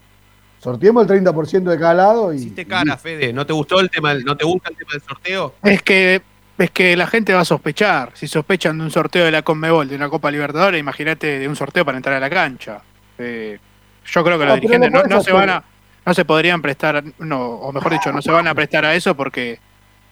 Sorteemos 0.59 1.03
el 1.03 1.07
30% 1.07 1.69
de 1.69 1.77
cada 1.77 1.93
lado 1.93 2.33
y. 2.33 2.37
Hiciste 2.37 2.65
cara, 2.65 2.97
Fede. 2.97 3.31
¿No 3.31 3.45
te 3.45 3.53
gustó 3.53 3.79
el 3.79 3.91
tema, 3.91 4.15
no 4.15 4.35
te 4.35 4.43
gusta 4.45 4.69
el 4.71 4.75
tema 4.75 4.91
del 4.93 5.01
sorteo? 5.03 5.53
Es 5.61 5.83
que, 5.83 6.23
es 6.57 6.71
que 6.71 6.95
la 6.95 7.07
gente 7.07 7.33
va 7.33 7.41
a 7.41 7.45
sospechar. 7.45 8.11
Si 8.13 8.27
sospechan 8.27 8.77
de 8.77 8.85
un 8.85 8.91
sorteo 8.91 9.25
de 9.25 9.31
la 9.31 9.41
Conmebol, 9.41 9.87
de 9.87 9.95
una 9.95 10.09
Copa 10.09 10.31
Libertadores, 10.31 10.79
imagínate 10.79 11.39
de 11.39 11.47
un 11.47 11.55
sorteo 11.55 11.83
para 11.83 11.97
entrar 11.97 12.15
a 12.15 12.19
la 12.19 12.29
cancha. 12.29 12.81
Eh, 13.17 13.59
yo 14.05 14.23
creo 14.23 14.39
que 14.39 14.45
No, 14.45 14.51
los 14.51 14.59
pero 14.61 14.71
dirigentes 14.71 15.09
no 15.09 15.21
se 15.21 15.31
van 15.33 15.49
a, 15.49 15.63
no 16.05 16.13
se 16.13 16.23
podrían 16.23 16.61
prestar, 16.61 17.03
no, 17.19 17.45
o 17.45 17.71
mejor 17.71 17.91
dicho, 17.93 18.11
no 18.11 18.21
se 18.21 18.31
van 18.31 18.47
a 18.47 18.55
prestar 18.55 18.85
a 18.85 18.93
eso 18.93 19.15
porque 19.15 19.59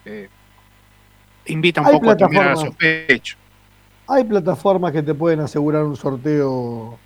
eh, 0.04 0.28
invita 1.46 1.80
un 1.80 1.90
poco 1.92 2.16
también 2.16 2.42
a 2.42 2.50
la 2.50 2.56
sospecha. 2.56 3.36
Hay 4.06 4.24
plataformas 4.24 4.92
que 4.92 5.02
te 5.02 5.14
pueden 5.14 5.40
asegurar 5.40 5.84
un 5.84 5.96
sorteo 5.96 6.98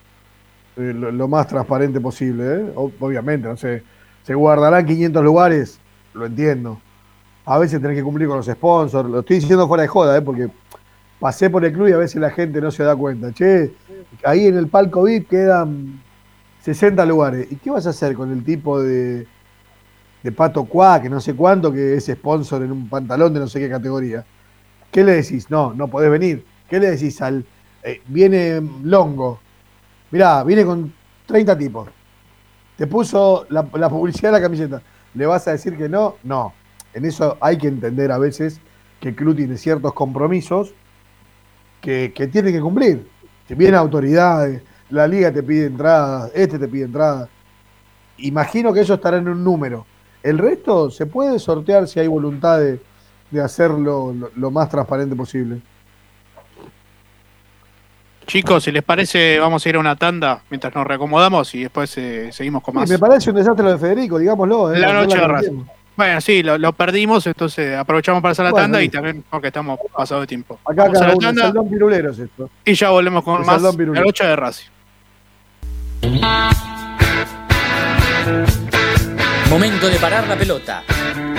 eh, 0.76 0.92
lo, 0.94 1.12
lo 1.12 1.28
más 1.28 1.46
transparente 1.46 2.00
posible, 2.00 2.44
¿eh? 2.44 2.72
Obviamente, 2.74 3.46
no 3.46 3.56
sé. 3.56 3.84
Se 4.24 4.34
guardarán 4.34 4.84
500 4.84 5.24
lugares, 5.24 5.80
lo 6.14 6.26
entiendo. 6.26 6.80
A 7.50 7.58
veces 7.58 7.80
tenés 7.80 7.96
que 7.96 8.02
cumplir 8.02 8.28
con 8.28 8.36
los 8.36 8.46
sponsors. 8.46 9.08
Lo 9.08 9.20
estoy 9.20 9.36
diciendo 9.36 9.66
fuera 9.66 9.82
de 9.82 9.88
joda, 9.88 10.18
¿eh? 10.18 10.20
Porque 10.20 10.50
pasé 11.18 11.48
por 11.48 11.64
el 11.64 11.72
club 11.72 11.88
y 11.88 11.92
a 11.92 11.96
veces 11.96 12.20
la 12.20 12.28
gente 12.30 12.60
no 12.60 12.70
se 12.70 12.82
da 12.84 12.94
cuenta. 12.94 13.32
Che, 13.32 13.72
ahí 14.22 14.48
en 14.48 14.58
el 14.58 14.68
palco 14.68 15.02
VIP 15.04 15.30
quedan 15.30 15.98
60 16.60 17.06
lugares. 17.06 17.50
¿Y 17.50 17.56
qué 17.56 17.70
vas 17.70 17.86
a 17.86 17.90
hacer 17.90 18.14
con 18.14 18.30
el 18.30 18.44
tipo 18.44 18.82
de, 18.82 19.26
de 20.22 20.32
Pato 20.32 20.64
Cuá, 20.66 21.00
que 21.00 21.08
no 21.08 21.22
sé 21.22 21.34
cuánto, 21.34 21.72
que 21.72 21.94
es 21.94 22.04
sponsor 22.04 22.62
en 22.62 22.70
un 22.70 22.86
pantalón 22.86 23.32
de 23.32 23.40
no 23.40 23.48
sé 23.48 23.60
qué 23.60 23.70
categoría? 23.70 24.26
¿Qué 24.90 25.02
le 25.02 25.12
decís? 25.14 25.50
No, 25.50 25.72
no 25.72 25.88
podés 25.88 26.10
venir. 26.10 26.44
¿Qué 26.68 26.78
le 26.78 26.90
decís 26.90 27.22
al... 27.22 27.46
eh, 27.82 28.02
viene 28.08 28.60
Longo. 28.82 29.40
Mirá, 30.10 30.44
viene 30.44 30.66
con 30.66 30.92
30 31.24 31.56
tipos. 31.56 31.88
Te 32.76 32.86
puso 32.86 33.46
la, 33.48 33.66
la 33.72 33.88
publicidad 33.88 34.32
de 34.32 34.38
la 34.38 34.42
camiseta. 34.42 34.82
¿Le 35.14 35.24
vas 35.24 35.48
a 35.48 35.52
decir 35.52 35.78
que 35.78 35.88
no? 35.88 36.16
No. 36.22 36.52
En 36.98 37.04
eso 37.06 37.36
hay 37.40 37.56
que 37.58 37.68
entender 37.68 38.12
a 38.12 38.18
veces 38.18 38.60
que 39.00 39.08
el 39.10 39.14
club 39.16 39.36
tiene 39.36 39.56
ciertos 39.56 39.92
compromisos 39.94 40.74
que, 41.80 42.12
que 42.14 42.26
tiene 42.26 42.52
que 42.52 42.60
cumplir. 42.60 43.06
Que 43.46 43.54
vienen 43.54 43.76
autoridades, 43.76 44.62
la 44.90 45.08
liga 45.08 45.32
te 45.32 45.42
pide 45.42 45.66
entradas, 45.66 46.30
este 46.34 46.58
te 46.58 46.68
pide 46.68 46.84
entradas. 46.84 47.28
Imagino 48.18 48.72
que 48.72 48.80
ellos 48.80 48.96
estarán 48.96 49.22
en 49.22 49.28
un 49.28 49.44
número. 49.44 49.86
El 50.22 50.38
resto 50.38 50.90
se 50.90 51.06
puede 51.06 51.38
sortear 51.38 51.86
si 51.88 52.00
hay 52.00 52.08
voluntad 52.08 52.58
de, 52.58 52.80
de 53.30 53.40
hacerlo 53.40 54.12
lo, 54.12 54.30
lo 54.34 54.50
más 54.50 54.68
transparente 54.68 55.14
posible. 55.16 55.60
Chicos, 58.26 58.64
si 58.64 58.72
les 58.72 58.82
parece, 58.82 59.38
vamos 59.38 59.64
a 59.64 59.68
ir 59.70 59.76
a 59.76 59.78
una 59.78 59.96
tanda 59.96 60.42
mientras 60.50 60.74
nos 60.74 60.86
reacomodamos 60.86 61.54
y 61.54 61.62
después 61.62 61.96
eh, 61.96 62.30
seguimos 62.30 62.62
con 62.62 62.74
Sí, 62.74 62.80
más. 62.80 62.90
me 62.90 62.98
parece 62.98 63.30
un 63.30 63.36
desastre 63.36 63.64
lo 63.64 63.72
de 63.72 63.78
Federico, 63.78 64.18
digámoslo. 64.18 64.74
¿eh? 64.74 64.78
La 64.78 64.92
No 64.92 65.00
noche 65.04 65.16
de. 65.16 65.64
Bueno, 65.98 66.20
sí, 66.20 66.44
lo, 66.44 66.56
lo 66.58 66.72
perdimos, 66.72 67.26
entonces 67.26 67.76
aprovechamos 67.76 68.22
para 68.22 68.30
hacer 68.30 68.44
la 68.44 68.52
Bueno, 68.52 68.66
tanda 68.66 68.80
y 68.84 68.88
también 68.88 69.24
porque 69.28 69.48
estamos 69.48 69.80
pasados 69.92 70.22
de 70.22 70.26
tiempo. 70.28 70.60
Acá 70.64 70.84
Vamos 70.84 70.96
a 70.96 71.00
cada 71.00 71.12
la 71.12 71.18
tanda 71.18 71.42
Saldón 71.42 71.68
Pirulero 71.68 72.12
es 72.12 72.18
esto. 72.20 72.48
y 72.64 72.72
ya 72.74 72.90
volvemos 72.90 73.24
con 73.24 73.40
El 73.40 73.46
más 73.46 73.60
la 73.60 74.00
noche 74.00 74.24
de 74.24 74.36
Racing. 74.36 74.68
Momento 79.50 79.88
de 79.88 79.96
parar 79.96 80.28
la 80.28 80.36
pelota, 80.36 80.84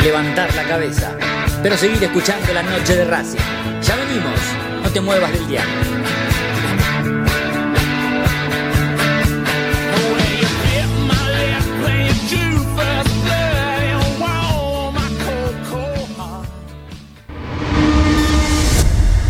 levantar 0.04 0.54
la 0.56 0.64
cabeza, 0.64 1.16
pero 1.64 1.78
seguir 1.78 2.04
escuchando 2.04 2.52
la 2.54 2.62
noche 2.64 2.98
de 2.98 3.06
Racing. 3.06 3.40
Ya 3.82 3.96
venimos, 3.96 4.40
no 4.84 4.90
te 4.90 5.00
muevas 5.00 5.32
del 5.32 5.48
diario. 5.48 5.72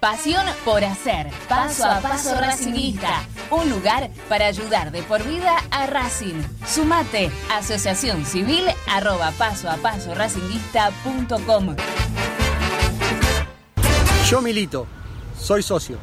Pasión 0.00 0.46
por 0.64 0.84
hacer. 0.84 1.30
Paso 1.48 1.84
a 1.84 2.00
paso 2.00 2.34
Racingista. 2.36 3.22
Un 3.50 3.68
lugar 3.70 4.08
para 4.28 4.46
ayudar 4.46 4.92
de 4.92 5.02
por 5.02 5.22
vida 5.24 5.56
a 5.70 5.86
Racing. 5.86 6.42
Sumate. 6.66 7.30
Asociación 7.52 8.24
Civil 8.24 8.64
arroba 8.88 9.32
paso 9.32 9.68
a 9.68 9.76
paso 9.76 10.14
racinguista.com. 10.14 11.76
Yo 14.30 14.40
milito. 14.42 14.86
Soy 15.36 15.62
socio. 15.62 15.98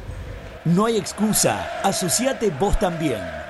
No 0.64 0.86
hay 0.86 0.98
excusa. 0.98 1.80
Asociate 1.82 2.50
vos 2.50 2.78
también 2.78 3.43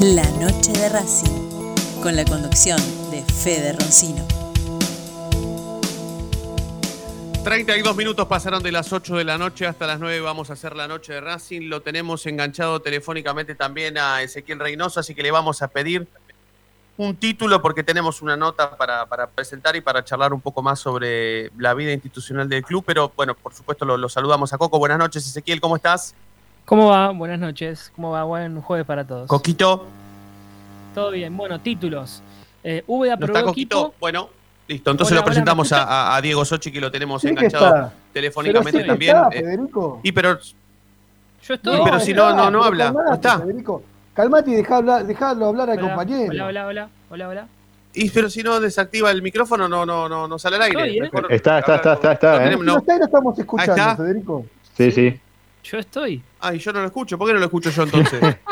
La 0.00 0.24
noche 0.40 0.72
de 0.72 0.88
Racing, 0.88 1.28
con 2.02 2.16
la 2.16 2.24
conducción 2.24 2.80
de 3.12 3.22
Fede 3.22 3.74
Roncino. 3.74 4.37
32 7.44 7.96
minutos 7.96 8.26
pasaron 8.26 8.62
de 8.62 8.72
las 8.72 8.92
8 8.92 9.16
de 9.16 9.24
la 9.24 9.38
noche 9.38 9.66
hasta 9.66 9.86
las 9.86 10.00
9 10.00 10.20
vamos 10.20 10.50
a 10.50 10.52
hacer 10.52 10.76
la 10.76 10.86
noche 10.86 11.14
de 11.14 11.20
Racing. 11.20 11.68
Lo 11.68 11.80
tenemos 11.80 12.26
enganchado 12.26 12.80
telefónicamente 12.80 13.54
también 13.54 13.96
a 13.96 14.22
Ezequiel 14.22 14.58
Reynoso, 14.58 15.00
así 15.00 15.14
que 15.14 15.22
le 15.22 15.30
vamos 15.30 15.62
a 15.62 15.68
pedir 15.68 16.06
un 16.96 17.16
título 17.16 17.62
porque 17.62 17.84
tenemos 17.84 18.20
una 18.22 18.36
nota 18.36 18.76
para, 18.76 19.06
para 19.06 19.28
presentar 19.28 19.76
y 19.76 19.80
para 19.80 20.04
charlar 20.04 20.32
un 20.34 20.40
poco 20.40 20.62
más 20.62 20.80
sobre 20.80 21.50
la 21.56 21.72
vida 21.74 21.92
institucional 21.92 22.48
del 22.48 22.64
club, 22.64 22.82
pero 22.86 23.12
bueno, 23.16 23.34
por 23.34 23.54
supuesto 23.54 23.84
lo, 23.84 23.96
lo 23.96 24.08
saludamos 24.08 24.52
a 24.52 24.58
Coco. 24.58 24.78
Buenas 24.78 24.98
noches, 24.98 25.26
Ezequiel, 25.26 25.60
¿cómo 25.60 25.76
estás? 25.76 26.14
¿Cómo 26.64 26.88
va? 26.88 27.10
Buenas 27.12 27.38
noches. 27.38 27.90
¿Cómo 27.96 28.10
va? 28.10 28.24
Buen 28.24 28.60
jueves 28.60 28.84
para 28.84 29.06
todos. 29.06 29.26
Coquito, 29.26 29.86
Todo 30.94 31.12
bien. 31.12 31.34
Bueno, 31.34 31.60
títulos. 31.60 32.22
Eh, 32.62 32.84
Úbeda 32.86 33.16
¿no 33.16 33.24
está 33.24 33.42
Coquito? 33.42 33.94
Bueno, 33.98 34.28
listo. 34.68 34.90
Entonces 34.90 35.12
Hola, 35.12 35.20
lo 35.22 35.24
presentamos 35.26 35.70
¿me 35.72 35.76
a, 35.80 36.20
Diego 36.22 36.44
Sochi, 36.44 36.70
que 36.70 36.80
lo 36.80 36.90
tenemos 36.90 37.22
Sí 37.22 37.28
enganchado 37.28 37.66
está. 37.66 37.92
telefónicamente 38.12 38.78
Pero 38.80 38.94
sí 38.94 38.98
que 39.00 39.06
también. 39.10 39.16
está, 39.16 39.28
Eh, 39.38 39.42
Federico. 39.56 40.00
y 40.02 40.12
pero, 40.12 40.38
Yo 41.42 41.54
estoy. 41.54 41.80
pero 41.84 42.00
si 42.00 42.12
no, 42.14 42.34
no, 42.34 42.50
no 42.50 42.62
habla, 42.62 42.84
calmate, 42.86 43.08
no 43.08 43.14
está. 43.14 43.38
Federico. 43.40 43.82
Calmate 44.14 44.50
y 44.50 44.54
dejá 44.56 44.76
hablar, 44.76 45.06
dejalo 45.06 45.46
hablar 45.46 45.70
al 45.70 45.78
Hola, 45.78 45.88
compañero. 45.88 46.30
Hola, 46.32 46.46
hola, 46.46 46.66
hola. 46.66 46.88
Hola, 47.10 47.28
hola. 47.28 47.46
Y 47.94 48.10
pero 48.10 48.28
si 48.28 48.42
no 48.42 48.60
desactiva 48.60 49.10
el 49.10 49.22
micrófono, 49.22 49.66
no, 49.68 49.86
no, 49.86 50.08
no, 50.08 50.28
no 50.28 50.38
sale 50.38 50.56
al 50.56 50.62
aire. 50.62 50.80
Estoy, 50.82 50.98
¿eh? 50.98 51.00
Mejor 51.02 51.32
Está, 51.32 51.58
está, 51.60 51.76
está, 51.76 51.92
está, 51.94 52.08
no 52.08 52.12
está, 52.12 52.46
¿eh? 52.46 52.56
No 52.56 52.62
no. 52.62 52.78
está 52.78 52.96
y 52.96 52.98
lo 52.98 53.04
estamos 53.06 53.38
escuchando, 53.38 53.72
está. 53.74 53.96
Federico. 53.96 54.46
Sí, 54.76 54.92
sí. 54.92 55.20
Yo 55.64 55.78
estoy. 55.78 56.22
Ay, 56.40 56.58
yo 56.58 56.72
no 56.72 56.80
lo 56.80 56.86
escucho. 56.86 57.16
¿Por 57.18 57.26
qué 57.26 57.32
no 57.34 57.38
lo 57.40 57.46
escucho 57.46 57.70
yo 57.70 57.82
entonces? 57.84 58.20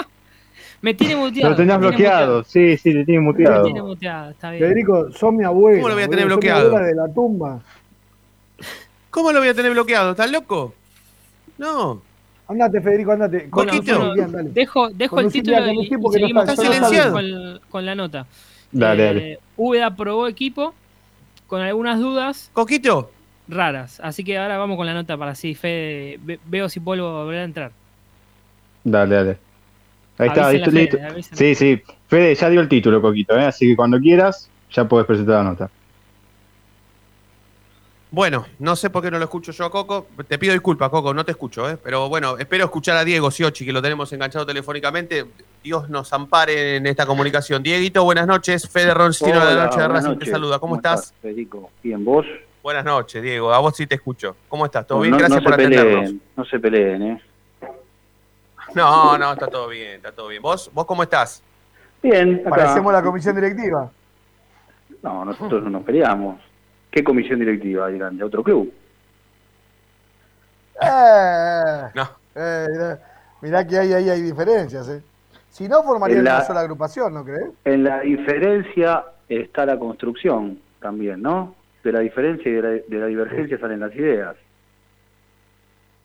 Me 0.87 0.95
tiene 0.95 1.17
muteado. 1.17 1.51
Lo 1.51 1.57
tenías 1.57 1.79
bloqueado. 1.81 2.45
Sí, 2.45 2.77
sí, 2.77 2.93
te 2.93 3.05
tiene 3.05 3.21
muteado. 3.21 3.57
Me 3.65 3.65
tiene 3.73 3.83
muteado. 3.83 4.31
Está 4.31 4.51
bien. 4.53 4.63
Federico, 4.63 5.11
son 5.11 5.37
mi 5.37 5.43
abuelo. 5.43 5.79
¿Cómo 5.79 5.89
lo 5.89 5.95
voy 5.95 6.05
a 6.05 6.09
tener 6.09 6.25
boludo, 6.27 6.37
sos 6.37 6.45
mi 6.45 6.51
bloqueado? 6.61 6.87
de 6.87 6.95
la 6.95 7.09
tumba. 7.13 7.61
¿Cómo 9.11 9.33
lo 9.33 9.41
voy 9.41 9.49
a 9.49 9.55
tener 9.55 9.73
bloqueado? 9.73 10.13
¿Estás 10.13 10.31
loco? 10.31 10.75
No. 11.59 12.01
Andate, 12.47 12.81
Federico, 12.81 13.11
andate. 13.11 13.49
Bueno, 13.51 13.73
Coquito. 13.73 13.99
bueno, 13.99 14.15
Bien, 14.15 14.31
dale. 14.31 14.51
dejo 14.51 14.89
dejo 14.91 15.17
Con 15.17 15.25
el 15.25 15.33
título 15.33 15.57
con 15.57 15.69
un 15.71 15.75
y, 15.83 15.87
y 15.89 15.91
no 15.91 16.11
seguimos 16.13 16.49
está- 16.49 16.55
con, 16.55 16.65
silenciado. 16.73 17.13
con- 17.13 17.61
con 17.69 17.85
la 17.87 17.95
nota. 17.97 18.27
Dale, 18.71 19.03
Eh, 19.33 19.39
dale. 19.57 19.91
Probó 19.97 20.29
equipo 20.29 20.73
con 21.49 21.63
algunas 21.63 21.99
dudas 21.99 22.49
Coquito. 22.53 23.11
raras. 23.49 23.99
Así 24.05 24.23
que 24.23 24.39
ahora 24.39 24.57
vamos 24.57 24.77
con 24.77 24.87
la 24.87 24.95
nota 24.95 25.17
para 25.17 25.33
así, 25.33 25.57
Fede, 25.57 26.21
ve- 26.23 26.39
veo 26.47 26.69
si 26.69 26.79
vuelvo 26.79 27.09
a 27.09 27.25
volver 27.25 27.41
a 27.41 27.45
entrar. 27.45 27.73
Dale, 28.85 29.15
dale. 29.17 29.46
Ahí 30.19 30.29
está, 30.29 30.51
listo, 30.53 30.71
listo. 30.71 30.99
Sí, 31.33 31.55
sí. 31.55 31.83
Fede, 32.09 32.35
ya 32.35 32.49
dio 32.49 32.61
el 32.61 32.69
título, 32.69 33.03
Coquito, 33.03 33.37
¿eh? 33.37 33.45
así 33.45 33.67
que 33.67 33.77
cuando 33.77 33.99
quieras, 33.99 34.49
ya 34.71 34.87
puedes 34.87 35.07
presentar 35.07 35.45
la 35.45 35.51
nota. 35.51 35.71
Bueno, 38.11 38.47
no 38.61 38.77
sé 38.77 38.89
por 38.89 39.03
qué 39.03 39.11
no 39.11 39.19
lo 39.19 39.25
escucho 39.25 39.53
yo 39.53 39.65
a 39.65 39.71
Coco. 39.71 40.07
Te 40.27 40.39
pido 40.39 40.53
disculpas, 40.53 40.89
Coco, 40.89 41.13
no 41.13 41.25
te 41.25 41.33
escucho, 41.33 41.69
¿eh? 41.69 41.77
Pero 41.83 42.09
bueno, 42.09 42.39
espero 42.39 42.65
escuchar 42.65 42.97
a 42.97 43.05
Diego 43.05 43.31
Siochi, 43.31 43.67
que 43.67 43.73
lo 43.73 43.83
tenemos 43.83 44.11
enganchado 44.13 44.47
telefónicamente. 44.47 45.27
Dios 45.63 45.91
nos 45.91 46.13
ampare 46.13 46.77
en 46.77 46.87
esta 46.87 47.05
comunicación. 47.05 47.63
Dieguito, 47.63 48.05
buenas 48.05 48.27
noches. 48.27 48.69
Fede 48.71 48.95
Roncino 48.95 49.45
de 49.45 49.55
la 49.55 49.67
Noche 49.67 49.81
de 49.81 49.89
Racing 49.89 50.19
te 50.19 50.27
saluda. 50.27 50.59
¿Cómo, 50.59 50.77
estás? 50.77 51.13
Federico? 51.21 51.71
Bien, 51.83 52.03
¿vos? 52.05 52.25
Buenas 52.63 52.85
noches, 52.85 53.23
Diego. 53.23 53.53
A 53.53 53.59
vos 53.59 53.77
sí 53.77 53.87
te 53.87 53.97
escucho. 53.97 54.37
¿Cómo 54.49 54.65
estás? 54.65 54.87
¿Todo 54.87 55.01
bien? 55.01 55.11
no, 55.11 55.19
Gracias 55.19 55.43
no 55.43 55.45
por 55.45 55.55
atendernos. 55.55 55.95
peleen, 56.01 56.21
no 56.37 56.45
se 56.45 56.59
peleen, 56.59 57.03
¿eh? 57.03 57.23
No, 58.75 59.17
no, 59.17 59.33
está 59.33 59.47
todo 59.49 59.69
bien, 59.69 59.93
está 59.97 60.13
todo 60.13 60.29
bien. 60.29 60.43
¿Vos, 60.43 60.71
vos 60.75 60.85
cómo 60.87 61.03
estás? 61.03 61.43
Bien, 62.03 62.41
acá. 62.47 62.51
Parecemos 62.51 62.93
la 62.93 63.03
comisión 63.03 63.35
directiva. 63.35 63.91
No, 65.03 65.25
nosotros 65.25 65.63
no 65.63 65.71
nos 65.71 65.83
peleamos. 65.85 66.41
¿Qué 66.91 67.03
comisión 67.05 67.39
directiva 67.39 67.89
dirán? 67.89 68.17
¿De 68.17 68.25
otro 68.25 68.43
club? 68.43 68.73
Eh, 70.83 71.91
No. 71.95 72.09
eh, 72.35 72.67
mirá, 72.71 72.99
mirá 73.41 73.67
que 73.67 73.79
ahí, 73.79 73.93
ahí 73.93 74.11
hay 74.11 74.23
diferencias. 74.23 74.89
Eh. 74.89 75.03
Si 75.51 75.69
no, 75.69 75.83
formarían 75.83 76.25
la- 76.25 76.37
una 76.37 76.45
sola 76.45 76.61
agrupación, 76.61 77.15
¿no 77.15 77.25
crees? 77.25 77.51
En 77.65 77.85
la 77.85 78.01
diferencia 78.01 79.05
está 79.29 79.65
la 79.67 79.79
construcción 79.79 80.61
también, 80.81 81.23
¿no? 81.23 81.55
De 81.83 81.93
la 81.93 82.01
diferencia 82.01 82.51
y 82.51 82.55
de 82.55 82.63
la, 82.63 82.69
de 82.69 82.85
la 82.99 83.07
divergencia 83.07 83.59
salen 83.59 83.81
las 83.81 83.95
ideas. 83.95 84.37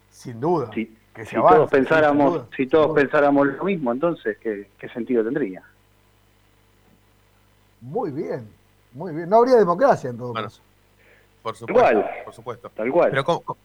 Sin 0.10 0.39
duda. 0.39 0.69
Si, 0.74 0.95
Que 1.22 1.26
se 1.26 1.32
si 1.32 1.36
avance, 1.38 1.56
todos 1.58 1.70
pensáramos, 1.70 2.34
duda, 2.34 2.48
si 2.58 2.66
todos 2.68 2.96
pensáramos 2.96 3.46
lo 3.48 3.64
mismo, 3.64 3.92
entonces 3.92 4.38
¿qué, 4.40 4.70
qué 4.80 4.90
sentido 4.90 5.24
tendría? 5.24 5.62
Muy 7.82 8.10
bien, 8.12 8.48
muy 8.94 9.14
bien. 9.14 9.30
No 9.30 9.38
habría 9.38 9.56
democracia 9.56 10.10
en 10.10 10.18
todo 10.18 10.32
Bueno, 10.34 10.48
caso. 10.48 10.62
por 11.44 11.56
supuesto. 11.56 11.90
Igual. 11.92 12.10
Por 12.26 12.34
supuesto. 12.34 12.72
Tal 12.76 12.92
cual. 12.92 13.10
Pero 13.12 13.24
¿cómo- 13.24 13.42
cómo- 13.42 13.60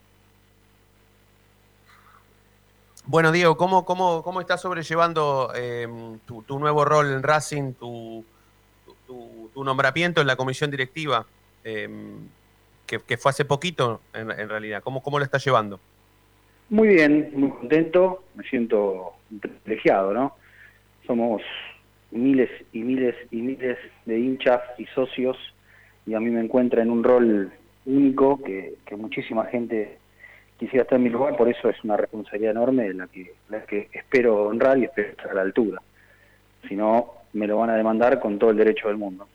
Bueno, 3.06 3.32
Diego, 3.32 3.56
¿cómo, 3.56 3.84
cómo, 3.84 4.22
cómo 4.22 4.40
estás 4.40 4.60
sobrellevando 4.60 5.52
eh, 5.54 5.88
tu, 6.26 6.42
tu 6.42 6.58
nuevo 6.58 6.84
rol 6.84 7.06
en 7.12 7.22
Racing, 7.22 7.72
tu, 7.74 8.24
tu- 9.06 9.50
tu 9.54 9.64
nombramiento 9.64 10.20
en 10.20 10.26
la 10.26 10.36
comisión 10.36 10.70
directiva, 10.70 11.24
eh, 11.64 11.88
que, 12.86 13.00
que 13.00 13.16
fue 13.16 13.30
hace 13.30 13.44
poquito 13.44 14.00
en, 14.12 14.30
en 14.30 14.48
realidad? 14.48 14.82
¿Cómo, 14.82 15.02
¿Cómo 15.02 15.18
lo 15.18 15.24
estás 15.24 15.42
llevando? 15.44 15.78
Muy 16.68 16.88
bien, 16.88 17.30
muy 17.34 17.50
contento, 17.50 18.24
me 18.34 18.42
siento 18.42 19.12
privilegiado, 19.40 20.12
¿no? 20.12 20.34
Somos 21.06 21.40
miles 22.10 22.50
y 22.72 22.80
miles 22.80 23.14
y 23.30 23.36
miles 23.36 23.78
de 24.04 24.18
hinchas 24.18 24.60
y 24.76 24.86
socios 24.86 25.36
y 26.06 26.14
a 26.14 26.20
mí 26.20 26.28
me 26.30 26.40
encuentra 26.40 26.82
en 26.82 26.90
un 26.90 27.04
rol 27.04 27.52
único 27.84 28.42
que, 28.42 28.74
que 28.84 28.96
muchísima 28.96 29.44
gente 29.44 29.98
quisiera 30.58 30.82
estar 30.82 30.96
en 30.96 31.04
mi 31.04 31.10
lugar, 31.10 31.36
por 31.36 31.48
eso 31.48 31.68
es 31.68 31.76
una 31.84 31.96
responsabilidad 31.96 32.50
enorme 32.52 32.92
la 32.94 33.06
que, 33.06 33.34
la 33.48 33.62
que 33.62 33.88
espero 33.92 34.46
honrar 34.46 34.76
y 34.78 34.84
espero 34.84 35.10
estar 35.10 35.30
a 35.30 35.34
la 35.34 35.42
altura. 35.42 35.80
Si 36.68 36.74
no, 36.74 37.12
me 37.34 37.46
lo 37.46 37.58
van 37.58 37.70
a 37.70 37.76
demandar 37.76 38.18
con 38.18 38.40
todo 38.40 38.50
el 38.50 38.56
derecho 38.56 38.88
del 38.88 38.96
mundo. 38.96 39.28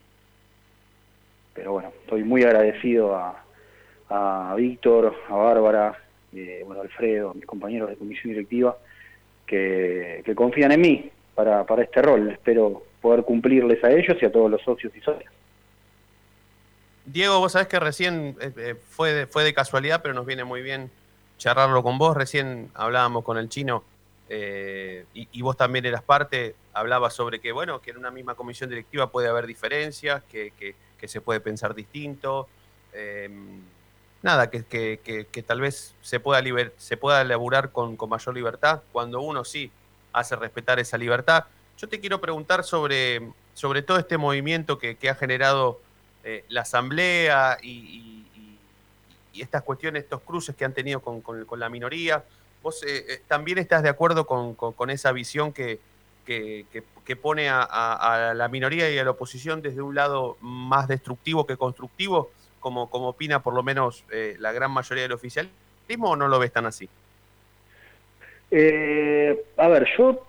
Pero 1.53 1.73
bueno, 1.73 1.93
estoy 2.01 2.25
muy 2.25 2.43
agradecido 2.43 3.15
a, 3.15 3.43
a 4.09 4.53
Víctor, 4.55 5.15
a 5.29 5.35
Bárbara, 5.35 5.97
eh, 6.33 6.63
bueno, 6.65 6.81
Alfredo, 6.81 7.33
mis 7.33 7.45
compañeros 7.45 7.89
de 7.89 7.95
comisión 7.97 8.33
directiva, 8.33 8.77
que, 9.45 10.23
confían 10.35 10.71
en 10.71 10.81
mí 10.81 11.11
para, 11.35 11.65
para 11.65 11.83
este 11.83 12.01
rol. 12.01 12.31
Espero 12.31 12.83
poder 13.01 13.23
cumplirles 13.23 13.83
a 13.83 13.91
ellos 13.91 14.17
y 14.21 14.25
a 14.25 14.31
todos 14.31 14.49
los 14.49 14.61
socios 14.61 14.93
y 14.95 15.01
socias. 15.01 15.31
Diego, 17.05 17.39
vos 17.39 17.51
sabés 17.53 17.67
que 17.67 17.79
recién 17.79 18.37
eh, 18.39 18.51
eh, 18.57 18.75
fue, 18.89 19.11
de, 19.13 19.27
fue 19.27 19.43
de 19.43 19.53
casualidad, 19.53 20.01
pero 20.01 20.13
nos 20.13 20.25
viene 20.25 20.43
muy 20.43 20.61
bien 20.61 20.89
charlarlo 21.37 21.83
con 21.83 21.97
vos. 21.97 22.15
Recién 22.15 22.69
hablábamos 22.75 23.23
con 23.23 23.37
el 23.37 23.49
chino 23.49 23.83
eh, 24.29 25.05
y, 25.13 25.41
vos 25.41 25.57
también 25.57 25.85
eras 25.85 26.03
parte. 26.03 26.55
Hablabas 26.73 27.13
sobre 27.13 27.39
que, 27.39 27.51
bueno, 27.51 27.81
que 27.81 27.91
en 27.91 27.97
una 27.97 28.11
misma 28.11 28.35
comisión 28.35 28.69
directiva 28.69 29.11
puede 29.11 29.27
haber 29.27 29.47
diferencias, 29.47 30.23
que, 30.31 30.51
que- 30.57 30.75
que 30.97 31.07
se 31.07 31.19
puede 31.19 31.39
pensar 31.39 31.73
distinto. 31.73 32.47
Nada, 34.21 34.49
que, 34.49 34.63
que- 34.65 34.99
que- 35.03 35.25
que 35.25 35.43
tal 35.43 35.61
vez 35.61 35.93
se 36.01 36.19
pueda, 36.19 36.41
liber- 36.41 36.73
se 36.77 36.97
pueda 36.97 37.21
elaborar 37.21 37.71
con, 37.71 37.95
con 37.97 38.09
mayor 38.09 38.35
libertad 38.35 38.81
cuando 38.91 39.21
uno 39.21 39.43
sí 39.43 39.71
hace 40.13 40.35
respetar 40.35 40.79
esa 40.79 40.97
libertad. 40.97 41.45
Yo 41.77 41.87
te 41.89 41.99
quiero 41.99 42.21
preguntar 42.21 42.63
sobre, 42.63 43.21
sobre 43.53 43.81
todo 43.81 43.97
este 43.97 44.17
movimiento 44.17 44.77
que, 44.77 44.95
que 44.95 45.09
ha 45.09 45.15
generado 45.15 45.79
eh, 46.23 46.45
la 46.49 46.61
asamblea 46.61 47.57
y, 47.61 47.69
y- 47.69 48.57
y- 49.33 49.41
estas 49.41 49.63
cuestiones, 49.63 50.03
estos 50.03 50.21
cruces 50.21 50.55
que 50.55 50.65
han 50.65 50.73
tenido 50.73 50.99
con, 50.99 51.21
con- 51.21 51.45
con 51.45 51.59
la 51.59 51.69
minoría. 51.69 52.23
¿Vos 52.61 52.83
eh, 52.83 53.05
eh, 53.09 53.21
también 53.27 53.57
estás 53.57 53.81
de 53.81 53.89
acuerdo 53.89 54.27
con, 54.27 54.53
con- 54.53 54.89
esa 54.91 55.11
visión 55.13 55.51
que- 55.51 55.79
que- 56.25 56.65
que 57.05 57.15
pone 57.15 57.49
a, 57.49 57.61
a- 57.63 58.29
a 58.29 58.33
la 58.35 58.47
minoría 58.49 58.89
y 58.91 58.97
a 58.99 59.03
la 59.03 59.11
oposición 59.11 59.61
desde 59.61 59.81
un 59.81 59.95
lado 59.95 60.37
más 60.41 60.87
destructivo 60.87 61.47
que 61.47 61.57
constructivo, 61.57 62.29
como, 62.61 62.89
como 62.89 63.09
opina 63.09 63.43
por 63.43 63.53
lo 63.53 63.63
menos 63.63 64.05
eh, 64.11 64.35
la 64.39 64.53
gran 64.53 64.71
mayoría 64.71 65.03
del 65.03 65.11
oficialismo, 65.11 66.11
o 66.11 66.15
no 66.15 66.29
lo 66.29 66.39
ves 66.39 66.53
tan 66.53 66.65
así? 66.65 66.87
Eh, 68.49 69.43
a 69.57 69.67
ver, 69.67 69.87
yo, 69.97 70.23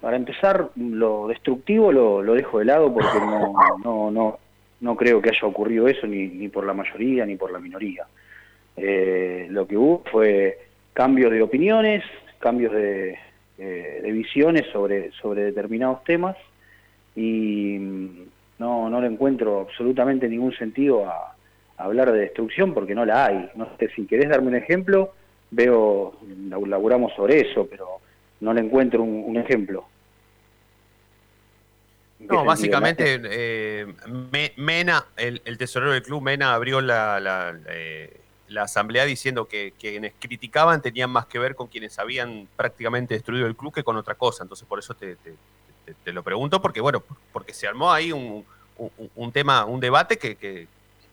para 0.00 0.16
empezar, 0.16 0.70
lo 0.74 1.28
destructivo 1.28 1.92
lo, 1.92 2.22
lo 2.22 2.34
dejo 2.34 2.58
de 2.58 2.64
lado 2.64 2.92
porque 2.92 3.20
no, 3.20 3.54
no, 3.84 4.10
no, 4.10 4.38
no 4.80 4.96
creo 4.96 5.22
que 5.22 5.30
haya 5.30 5.46
ocurrido 5.46 5.86
eso 5.86 6.06
ni, 6.06 6.26
ni 6.26 6.48
por 6.48 6.66
la 6.66 6.72
mayoría 6.72 7.24
ni 7.24 7.36
por 7.36 7.52
la 7.52 7.60
minoría. 7.60 8.06
Eh, 8.76 9.46
lo 9.50 9.66
que 9.66 9.76
hubo 9.76 10.02
fue 10.10 10.58
cambios 10.92 11.30
de 11.32 11.42
opiniones, 11.42 12.04
cambios 12.38 12.72
de, 12.72 13.18
eh, 13.58 14.00
de 14.02 14.12
visiones 14.12 14.66
sobre, 14.72 15.12
sobre 15.12 15.44
determinados 15.44 16.04
temas 16.04 16.36
y 17.14 17.78
no, 18.58 18.88
no 18.88 19.00
le 19.00 19.08
encuentro 19.08 19.60
absolutamente 19.60 20.28
ningún 20.28 20.52
sentido 20.56 21.06
a, 21.08 21.34
a 21.78 21.84
hablar 21.84 22.12
de 22.12 22.20
destrucción 22.20 22.72
porque 22.74 22.94
no 22.94 23.04
la 23.04 23.26
hay. 23.26 23.50
No 23.54 23.68
sé, 23.78 23.88
si 23.94 24.06
querés 24.06 24.28
darme 24.28 24.48
un 24.48 24.56
ejemplo, 24.56 25.14
veo, 25.50 26.14
laburamos 26.66 27.12
sobre 27.14 27.40
eso, 27.50 27.66
pero 27.66 28.00
no 28.40 28.52
le 28.52 28.60
encuentro 28.60 29.02
un, 29.02 29.24
un 29.26 29.36
ejemplo. 29.36 29.86
¿En 32.18 32.28
qué 32.28 32.34
No, 32.34 32.44
básicamente 32.44 33.20
eh, 33.24 33.86
Me- 34.32 34.52
Mena, 34.56 35.04
el, 35.16 35.42
el 35.44 35.58
tesorero 35.58 35.92
del 35.92 36.02
club, 36.02 36.22
Mena 36.22 36.54
abrió 36.54 36.80
la, 36.80 37.20
la, 37.20 37.54
eh, 37.68 38.20
la 38.48 38.62
asamblea 38.62 39.04
diciendo 39.04 39.46
que 39.46 39.74
quienes 39.78 40.14
criticaban 40.18 40.80
tenían 40.80 41.10
más 41.10 41.26
que 41.26 41.38
ver 41.38 41.54
con 41.54 41.66
quienes 41.68 41.98
habían 41.98 42.48
prácticamente 42.56 43.14
destruido 43.14 43.46
el 43.46 43.56
club 43.56 43.74
que 43.74 43.84
con 43.84 43.96
otra 43.96 44.14
cosa. 44.14 44.42
Entonces 44.44 44.66
por 44.66 44.78
eso 44.78 44.94
te, 44.94 45.16
te- 45.16 45.34
te, 46.04 46.12
lo 46.12 46.22
pregunto 46.22 46.60
porque, 46.60 46.80
bueno, 46.80 47.02
porque 47.32 47.52
se 47.52 47.66
armó 47.66 47.92
ahí 47.92 48.12
un, 48.12 48.44
un, 49.14 49.32
tema, 49.32 49.64
un 49.64 49.80
debate 49.80 50.16
que, 50.18 50.36
que 50.36 50.66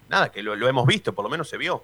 nada, 0.09 0.32
que 0.32 0.43
lo, 0.43 0.53
hemos 0.67 0.86
visto, 0.86 1.13
por 1.13 1.24
lo 1.24 1.30
menos 1.30 1.49
se 1.49 1.57
vio. 1.57 1.84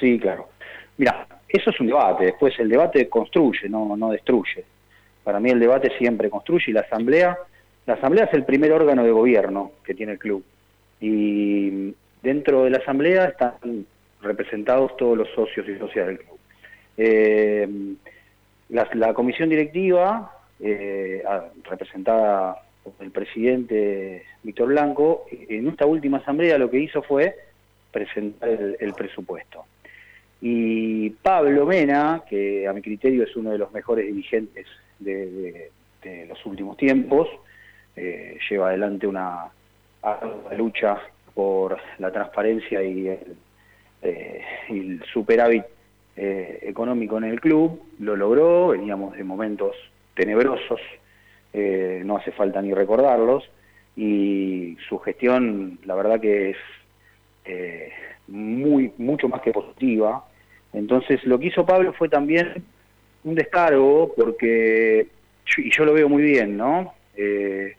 Sí, 0.00 0.18
claro. 0.18 0.48
Mira, 0.96 1.26
eso 1.48 1.70
es 1.70 1.80
un 1.80 1.86
debate. 1.86 2.26
Después 2.26 2.58
el 2.58 2.68
debate 2.68 3.08
construye, 3.08 3.68
no, 3.68 3.96
no 3.96 4.10
destruye. 4.10 4.64
Para 5.22 5.40
mí 5.40 5.50
el 5.50 5.60
debate 5.60 5.90
siempre 5.98 6.30
construye 6.30 6.66
y 6.68 6.72
la 6.72 6.80
asamblea, 6.80 7.38
la 7.86 7.94
asamblea 7.94 8.24
es 8.24 8.34
el 8.34 8.44
primer 8.44 8.72
órgano 8.72 9.02
de 9.02 9.10
gobierno 9.10 9.72
que 9.84 9.94
tiene 9.94 10.12
el 10.12 10.18
club. 10.18 10.44
Y 11.00 11.94
dentro 12.22 12.64
de 12.64 12.70
la 12.70 12.78
asamblea 12.78 13.26
están 13.26 13.86
representados 14.22 14.96
todos 14.96 15.16
los 15.16 15.28
socios 15.34 15.68
y 15.68 15.78
socias 15.78 16.06
del 16.06 16.18
club. 16.18 16.38
Eh, 16.96 17.68
la 18.68 19.14
comisión 19.14 19.48
directiva, 19.48 20.34
eh, 20.60 21.22
representada 21.64 22.62
por 22.82 22.94
el 23.00 23.10
presidente 23.10 24.24
Víctor 24.42 24.68
Blanco, 24.68 25.26
en 25.30 25.68
esta 25.68 25.86
última 25.86 26.18
asamblea 26.18 26.58
lo 26.58 26.70
que 26.70 26.80
hizo 26.80 27.02
fue 27.02 27.34
presentar 27.90 28.48
el, 28.48 28.92
presupuesto. 28.92 29.64
Y 30.40 31.10
Pablo 31.10 31.64
Mena, 31.64 32.22
que 32.28 32.68
a 32.68 32.72
mi 32.72 32.82
criterio 32.82 33.24
es 33.24 33.34
uno 33.36 33.50
de 33.50 33.58
los 33.58 33.72
mejores 33.72 34.06
dirigentes 34.06 34.66
de, 34.98 35.70
los 36.28 36.44
últimos 36.44 36.76
tiempos, 36.76 37.28
eh, 37.96 38.36
lleva 38.50 38.68
adelante 38.68 39.06
una 39.06 39.50
lucha 40.56 40.98
por 41.32 41.78
la 41.98 42.12
transparencia 42.12 42.82
y 42.82 43.08
el, 43.08 43.36
eh, 44.02 44.42
y 44.68 44.78
el 44.78 45.04
superávit 45.12 45.64
eh, 46.16 46.58
económico 46.62 47.18
en 47.18 47.24
el 47.24 47.40
club, 47.40 47.80
lo 47.98 48.14
logró, 48.14 48.68
veníamos 48.68 49.16
de 49.16 49.24
momentos 49.24 49.74
tenebrosos, 50.14 50.80
eh, 51.52 52.02
no 52.04 52.16
hace 52.16 52.32
falta 52.32 52.60
ni 52.62 52.72
recordarlos, 52.72 53.48
y 53.96 54.76
su 54.88 54.98
gestión, 54.98 55.78
la 55.84 55.94
verdad 55.94 56.20
que 56.20 56.50
es 56.50 56.56
eh, 57.44 57.92
muy 58.28 58.92
mucho 58.98 59.28
más 59.28 59.40
que 59.42 59.52
positiva. 59.52 60.24
Entonces, 60.72 61.22
lo 61.24 61.38
que 61.38 61.46
hizo 61.46 61.64
Pablo 61.64 61.92
fue 61.92 62.08
también 62.08 62.64
un 63.22 63.34
descargo, 63.34 64.12
porque, 64.16 65.06
y 65.58 65.70
yo 65.70 65.84
lo 65.84 65.92
veo 65.92 66.08
muy 66.08 66.22
bien, 66.22 66.56
¿no? 66.56 66.94
Eh, 67.16 67.76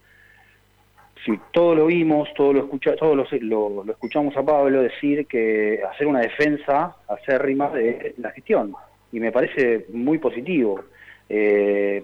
si 1.26 1.40
todo 1.52 1.76
lo 1.76 1.88
vimos, 1.88 2.30
todo 2.36 2.54
lo 2.54 2.60
escucha, 2.60 2.96
todos 2.96 3.16
lo, 3.42 3.84
lo 3.84 3.92
escuchamos 3.92 4.38
a 4.38 4.44
Pablo 4.44 4.84
decir 4.84 5.26
que 5.26 5.82
hacer 5.92 6.06
una 6.06 6.22
defensa 6.22 6.96
acérrima 7.08 7.70
de 7.70 8.14
la 8.20 8.30
gestión 8.32 8.74
y 9.12 9.20
me 9.20 9.32
parece 9.32 9.88
muy 9.92 10.20
positivo. 10.20 10.82
Eh, 11.28 12.04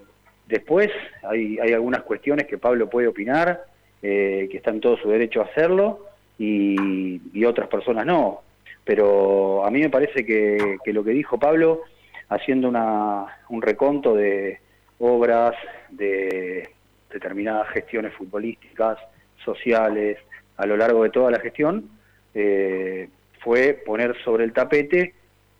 después 0.52 0.91
hay, 1.24 1.58
hay 1.60 1.74
algunas 1.74 2.04
cuestiones 2.04 2.45
que 2.45 2.58
Pablo 2.58 2.89
puede 2.89 3.08
opinar, 3.08 3.66
eh, 4.04 4.47
que 4.52 4.58
está 4.58 4.70
en 4.70 4.82
todo 4.82 4.97
su 4.97 5.10
derecho 5.10 5.41
a 5.41 5.45
hacerlo 5.45 6.06
y, 6.38 7.43
otras 7.45 7.68
personas 7.70 8.06
no. 8.06 8.41
Pero 8.86 9.66
a 9.66 9.72
mí 9.72 9.80
me 9.80 9.89
parece 9.89 10.26
que, 10.26 10.78
que 10.84 10.93
lo 10.93 11.04
que 11.04 11.12
dijo 11.12 11.39
Pablo, 11.39 11.82
haciendo 12.30 12.70
una, 12.70 13.26
un 13.49 13.62
reconto 13.62 14.16
de 14.16 14.60
obras, 14.99 15.56
de 15.89 16.70
determinadas 17.12 17.70
gestiones 17.70 18.14
futbolísticas, 18.14 18.99
sociales, 19.43 20.18
a 20.58 20.66
lo 20.66 20.78
largo 20.78 21.04
de 21.04 21.10
toda 21.10 21.32
la 21.32 21.39
gestión, 21.39 21.89
eh, 22.34 23.10
fue 23.39 23.74
poner 23.74 24.16
sobre 24.24 24.43
el 24.43 24.54
tapete 24.54 25.14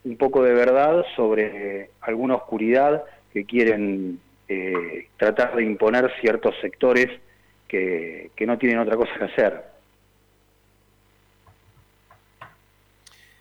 un 0.04 0.18
poco 0.18 0.44
de 0.44 0.54
verdad 0.54 1.04
sobre 1.16 1.90
alguna 2.02 2.36
oscuridad 2.36 3.04
que 3.34 3.46
quieren 3.46 4.20
eh, 4.52 5.08
tratar 5.18 5.56
de 5.56 5.64
imponer 5.64 6.12
ciertos 6.20 6.54
sectores 6.62 7.10
que, 7.68 8.32
que 8.36 8.46
no 8.46 8.58
tienen 8.58 8.80
otra 8.80 8.96
cosa 8.96 9.12
que 9.18 9.26
hacer. 9.26 9.72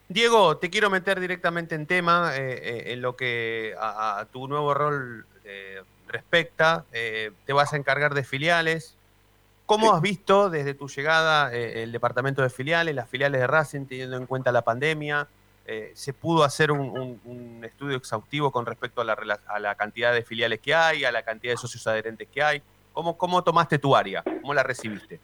Diego, 0.09 0.57
te 0.57 0.71
quiero 0.71 0.91
meter 0.91 1.21
directamente 1.21 1.77
en 1.77 1.87
tema, 1.87 2.33
eh, 2.37 2.59
eh, 2.63 2.93
en 2.93 3.01
lo 3.01 3.15
que 3.15 3.75
a, 3.79 4.19
a 4.19 4.25
tu 4.25 4.49
nuevo 4.49 4.75
rol 4.75 5.25
eh, 5.45 5.83
respecta. 6.09 6.85
Te 6.91 7.53
vas 7.53 7.73
a 7.73 7.77
encargar 7.77 8.15
de 8.15 8.25
filiales. 8.25 8.97
¿Cómo 9.67 9.95
has 9.95 10.03
visto 10.03 10.51
desde 10.51 10.75
tu 10.75 10.89
llegada 10.89 11.53
el 11.53 11.93
departamento 11.93 12.43
de 12.43 12.51
filiales, 12.51 12.93
las 12.93 13.09
filiales 13.09 13.41
de 13.41 13.47
Racing, 13.47 13.87
teniendo 13.87 14.17
en 14.17 14.27
cuenta 14.27 14.51
la 14.51 14.63
pandemia? 14.63 15.29
Eh, 15.73 15.93
¿Se 15.95 16.13
pudo 16.13 16.43
hacer 16.43 16.73
un, 16.73 17.61
estudio 17.63 17.97
exhaustivo 17.97 18.51
con 18.51 18.67
respecto 18.67 19.03
a 19.03 19.05
la, 19.05 19.17
a 19.47 19.61
la 19.61 19.77
cantidad 19.77 20.13
de 20.13 20.23
filiales 20.23 20.59
que 20.59 20.75
hay, 20.75 21.05
a 21.05 21.13
la 21.13 21.23
cantidad 21.23 21.53
de 21.53 21.59
socios 21.59 21.87
adherentes 21.87 22.27
que 22.27 22.43
hay? 22.43 22.61
¿Cómo, 22.93 23.17
cómo 23.17 23.45
tomaste 23.45 23.79
tu 23.79 23.95
área? 23.95 24.25
¿Cómo 24.25 24.53
la 24.53 24.65
recibiste? 24.65 25.21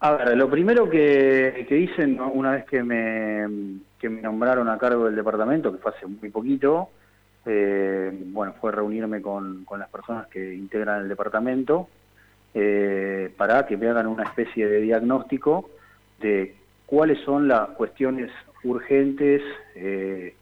A 0.00 0.12
ver, 0.12 0.36
lo 0.36 0.50
primero 0.50 0.90
que, 0.90 1.64
que 1.66 1.78
hice 1.78 2.04
una 2.04 2.50
vez 2.50 2.66
que 2.66 2.82
me, 2.82 3.46
nombraron 4.20 4.68
a 4.68 4.76
cargo 4.76 5.06
del 5.06 5.16
departamento, 5.16 5.72
que 5.72 5.78
fue 5.78 5.92
hace 5.92 6.04
muy 6.04 6.28
poquito, 6.28 6.90
eh, 7.46 8.12
bueno, 8.26 8.52
fue 8.60 8.72
reunirme 8.72 9.22
con, 9.22 9.64
con 9.64 9.80
las 9.80 9.88
personas 9.88 10.26
que 10.26 10.54
integran 10.54 11.00
el 11.00 11.08
departamento 11.08 11.88
eh, 12.52 13.32
para 13.34 13.64
que 13.64 13.78
me 13.78 13.88
hagan 13.88 14.08
una 14.08 14.24
especie 14.24 14.68
de 14.68 14.82
diagnóstico 14.82 15.70
de 16.20 16.59
cuáles 16.90 17.20
son 17.20 17.46
las 17.46 17.68
cuestiones 17.70 18.32
urgentes 18.64 19.42
eh, 19.76 20.34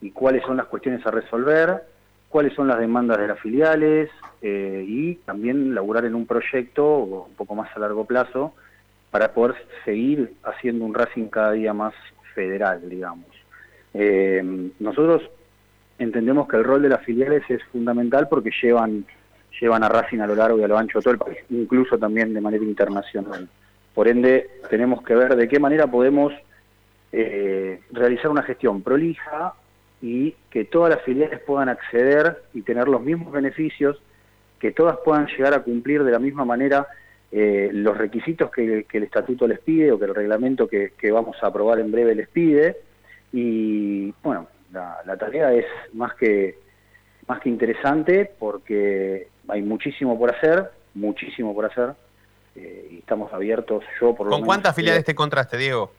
y 0.00 0.10
cuáles 0.12 0.42
son 0.44 0.56
las 0.56 0.64
cuestiones 0.64 1.06
a 1.06 1.10
resolver, 1.10 1.82
cuáles 2.30 2.54
son 2.54 2.68
las 2.68 2.78
demandas 2.78 3.18
de 3.18 3.28
las 3.28 3.38
filiales 3.38 4.08
eh, 4.40 4.82
y 4.88 5.16
también 5.16 5.74
laburar 5.74 6.06
en 6.06 6.14
un 6.14 6.26
proyecto 6.26 6.96
un 7.00 7.34
poco 7.34 7.54
más 7.54 7.68
a 7.76 7.80
largo 7.80 8.06
plazo 8.06 8.54
para 9.10 9.34
poder 9.34 9.56
seguir 9.84 10.32
haciendo 10.42 10.86
un 10.86 10.94
Racing 10.94 11.26
cada 11.26 11.52
día 11.52 11.74
más 11.74 11.92
federal, 12.34 12.88
digamos. 12.88 13.26
Eh, 13.92 14.70
nosotros 14.78 15.28
entendemos 15.98 16.48
que 16.48 16.56
el 16.56 16.64
rol 16.64 16.80
de 16.80 16.88
las 16.88 17.04
filiales 17.04 17.42
es 17.50 17.62
fundamental 17.64 18.26
porque 18.30 18.50
llevan 18.62 19.04
llevan 19.60 19.82
a 19.82 19.88
Racing 19.90 20.20
a 20.20 20.26
lo 20.26 20.34
largo 20.34 20.58
y 20.58 20.62
a 20.62 20.68
lo 20.68 20.78
ancho 20.78 21.00
de 21.00 21.02
todo 21.02 21.12
el 21.12 21.18
país, 21.18 21.38
incluso 21.50 21.98
también 21.98 22.32
de 22.32 22.40
manera 22.40 22.64
internacional. 22.64 23.46
Por 23.94 24.08
ende, 24.08 24.50
tenemos 24.68 25.02
que 25.02 25.14
ver 25.14 25.36
de 25.36 25.48
qué 25.48 25.58
manera 25.58 25.86
podemos 25.86 26.32
eh, 27.12 27.80
realizar 27.90 28.30
una 28.30 28.42
gestión 28.42 28.82
prolija 28.82 29.54
y 30.00 30.34
que 30.48 30.64
todas 30.64 30.90
las 30.90 31.02
filiales 31.02 31.40
puedan 31.40 31.68
acceder 31.68 32.42
y 32.54 32.62
tener 32.62 32.88
los 32.88 33.02
mismos 33.02 33.32
beneficios, 33.32 34.00
que 34.58 34.72
todas 34.72 34.98
puedan 35.04 35.26
llegar 35.26 35.54
a 35.54 35.62
cumplir 35.62 36.04
de 36.04 36.12
la 36.12 36.18
misma 36.18 36.44
manera 36.44 36.86
eh, 37.32 37.70
los 37.72 37.96
requisitos 37.96 38.50
que, 38.50 38.86
el 38.90 39.02
estatuto 39.02 39.46
les 39.46 39.60
pide 39.60 39.92
o 39.92 39.98
que 39.98 40.06
el 40.06 40.14
reglamento 40.14 40.68
que, 40.68 40.92
que 40.96 41.10
vamos 41.10 41.36
a 41.42 41.48
aprobar 41.48 41.80
en 41.80 41.90
breve 41.90 42.14
les 42.14 42.28
pide. 42.28 42.76
Y 43.32 44.12
bueno, 44.22 44.48
la, 44.72 44.98
la 45.04 45.16
tarea 45.16 45.52
es 45.52 45.66
más 45.92 46.14
que, 46.14 46.58
más 47.26 47.40
que 47.40 47.48
interesante 47.48 48.30
porque 48.38 49.28
hay 49.48 49.62
muchísimo 49.62 50.18
por 50.18 50.34
hacer, 50.34 50.70
muchísimo 50.94 51.54
por 51.54 51.66
hacer. 51.66 51.94
Eh, 52.56 52.88
y 52.92 52.98
estamos 52.98 53.32
abiertos, 53.32 53.84
yo 54.00 54.14
por 54.14 54.26
lo 54.26 54.30
¿Con 54.30 54.40
menos, 54.40 54.46
cuántas 54.46 54.72
eh, 54.72 54.76
filiales 54.76 55.04
te 55.04 55.12
encontraste, 55.12 55.56
Diego? 55.56 55.92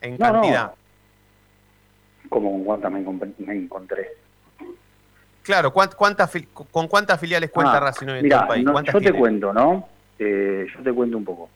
En 0.00 0.16
No, 0.18 0.26
no. 0.26 0.32
cantidad. 0.32 0.72
Como 2.28 2.52
con 2.52 2.64
cuántas 2.64 2.92
me, 2.92 3.04
encon- 3.04 3.34
me 3.38 3.54
encontré. 3.54 4.08
Claro, 5.42 5.72
¿cuán- 5.72 5.90
cuántas 5.96 6.30
fil- 6.34 6.46
¿con 6.70 6.88
cuántas 6.88 7.18
filiales 7.18 7.50
cuenta 7.50 7.78
Ah, 7.78 7.80
Racing 7.80 8.06
hoy 8.08 8.18
en 8.18 8.22
mirá, 8.24 8.40
el 8.42 8.46
país? 8.46 8.64
no, 8.64 8.72
¿Cuántas 8.72 8.92
yo 8.94 9.00
te 9.00 9.12
cuento, 9.12 9.52
¿no? 9.52 9.88
Eh, 10.18 10.66
yo 10.76 10.82
te 10.82 10.92
cuento 10.92 11.16
un 11.16 11.24
poco. 11.24 11.48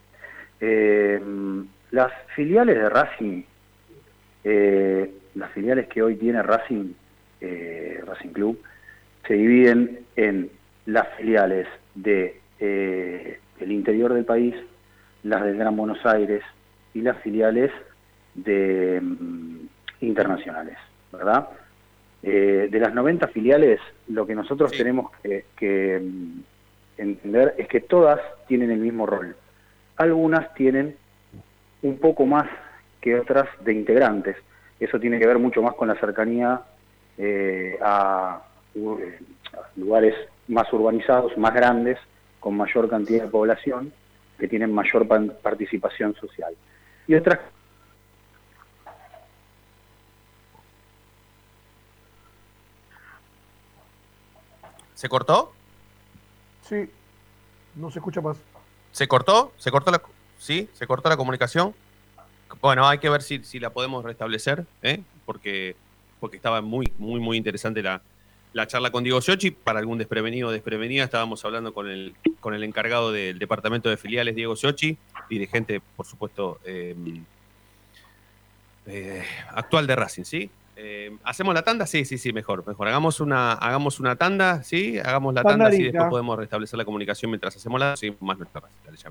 Eh, 0.60 1.20
las 1.90 2.10
filiales 2.34 2.76
de 2.76 2.88
Racing, 2.88 3.42
eh, 4.44 5.12
las 5.34 5.50
filiales 5.52 5.88
que 5.88 6.02
hoy 6.02 6.16
tiene 6.16 6.42
Racing, 6.42 6.92
eh, 7.40 8.00
Racing 8.06 8.30
Club, 8.30 8.62
se 9.26 9.34
dividen 9.34 10.06
en 10.16 10.50
las 10.86 11.08
filiales 11.16 11.66
de 11.94 12.40
eh, 12.60 13.40
el 13.62 13.72
interior 13.72 14.12
del 14.12 14.24
país, 14.24 14.54
las 15.22 15.42
del 15.44 15.56
Gran 15.56 15.76
Buenos 15.76 16.04
Aires 16.04 16.42
y 16.94 17.00
las 17.00 17.18
filiales 17.22 17.70
de 18.34 19.00
mm, 19.00 19.56
internacionales, 20.00 20.76
¿verdad? 21.12 21.48
Eh, 22.22 22.68
de 22.70 22.78
las 22.80 22.94
90 22.94 23.28
filiales, 23.28 23.80
lo 24.08 24.26
que 24.26 24.34
nosotros 24.34 24.72
tenemos 24.72 25.10
que, 25.22 25.44
que, 25.56 26.00
mm, 26.02 26.40
entender 26.98 27.54
es 27.58 27.68
que 27.68 27.80
todas 27.80 28.20
tienen 28.46 28.70
el 28.70 28.78
mismo 28.78 29.06
rol. 29.06 29.34
Algunas 29.96 30.52
tienen 30.54 30.96
un 31.82 31.98
poco 31.98 32.26
más 32.26 32.48
que 33.00 33.18
otras 33.18 33.48
de 33.64 33.72
integrantes. 33.72 34.36
Eso 34.78 34.98
tiene 35.00 35.18
que 35.18 35.26
ver 35.26 35.38
mucho 35.38 35.62
más 35.62 35.74
con 35.74 35.88
la 35.88 35.94
cercanía 35.96 36.60
eh, 37.18 37.76
a, 37.82 38.42
u- 38.74 38.98
eh, 38.98 39.18
a 39.54 39.78
lugares 39.78 40.14
más 40.48 40.72
urbanizados, 40.72 41.36
más 41.38 41.54
grandes, 41.54 41.98
con 42.42 42.56
mayor 42.56 42.88
cantidad 42.90 43.22
de 43.24 43.30
población, 43.30 43.92
que 44.38 44.48
tienen 44.48 44.74
mayor 44.74 45.06
pan- 45.06 45.32
participación 45.42 46.14
social. 46.16 46.52
Y 47.06 47.14
otras 47.14 47.38
¿Se 54.94 55.08
cortó? 55.08 55.52
Sí. 56.68 56.88
No 57.74 57.90
se 57.90 57.98
escucha 57.98 58.20
más. 58.20 58.36
¿Se 58.92 59.08
cortó? 59.08 59.52
¿Se 59.56 59.70
cortó 59.70 59.90
la, 59.90 60.02
sí? 60.38 60.68
¿Se 60.74 60.86
cortó 60.86 61.08
la 61.08 61.16
comunicación? 61.16 61.74
Bueno, 62.60 62.86
hay 62.86 62.98
que 62.98 63.08
ver 63.08 63.22
si, 63.22 63.42
si 63.44 63.58
la 63.58 63.70
podemos 63.70 64.04
restablecer, 64.04 64.66
¿eh? 64.82 65.02
porque, 65.24 65.74
porque 66.20 66.36
estaba 66.36 66.60
muy, 66.60 66.92
muy, 66.98 67.18
muy 67.18 67.36
interesante 67.38 67.82
la, 67.82 68.02
la 68.52 68.66
charla 68.66 68.90
con 68.90 69.04
Diego 69.04 69.20
Siochi. 69.20 69.50
Para 69.50 69.78
algún 69.78 69.98
desprevenido 69.98 70.48
o 70.48 70.52
desprevenida, 70.52 71.04
estábamos 71.04 71.44
hablando 71.44 71.72
con 71.72 71.88
el, 71.88 72.14
con 72.40 72.54
el 72.54 72.62
encargado 72.64 73.12
del 73.12 73.38
departamento 73.38 73.88
de 73.88 73.96
filiales, 73.96 74.34
Diego 74.34 74.56
Siochi, 74.56 74.96
dirigente, 75.28 75.80
por 75.96 76.06
supuesto, 76.06 76.60
eh, 76.64 76.94
eh, 78.86 79.24
actual 79.50 79.86
de 79.86 79.96
Racing, 79.96 80.24
¿sí? 80.24 80.50
Eh, 80.76 81.16
¿Hacemos 81.22 81.54
la 81.54 81.62
tanda? 81.62 81.86
Sí, 81.86 82.04
sí, 82.04 82.18
sí, 82.18 82.32
mejor, 82.32 82.66
mejor. 82.66 82.88
Hagamos 82.88 83.20
una, 83.20 83.52
hagamos 83.52 84.00
una 84.00 84.16
tanda, 84.16 84.62
¿sí? 84.62 84.98
Hagamos 84.98 85.34
la 85.34 85.42
tanda, 85.42 85.68
así 85.68 85.84
después 85.84 86.10
podemos 86.10 86.38
restablecer 86.38 86.76
la 86.78 86.84
comunicación 86.84 87.30
mientras 87.30 87.54
hacemos 87.56 87.78
la 87.78 87.96
sí, 87.96 88.14
más 88.20 88.38
nuestra 88.38 88.62
Racing. 88.86 89.10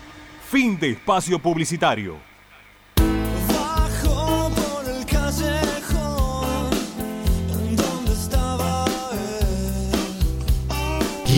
Fin 0.51 0.77
de 0.79 0.91
espacio 0.91 1.39
publicitario. 1.39 2.17
Bajo 3.47 4.49
por 4.49 4.89
el 4.89 5.05
callejón 5.05 6.69
donde 7.77 8.11
estaba 8.13 8.85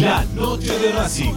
La 0.02 0.26
noche 0.34 0.78
de 0.80 0.92
Racing. 0.94 1.34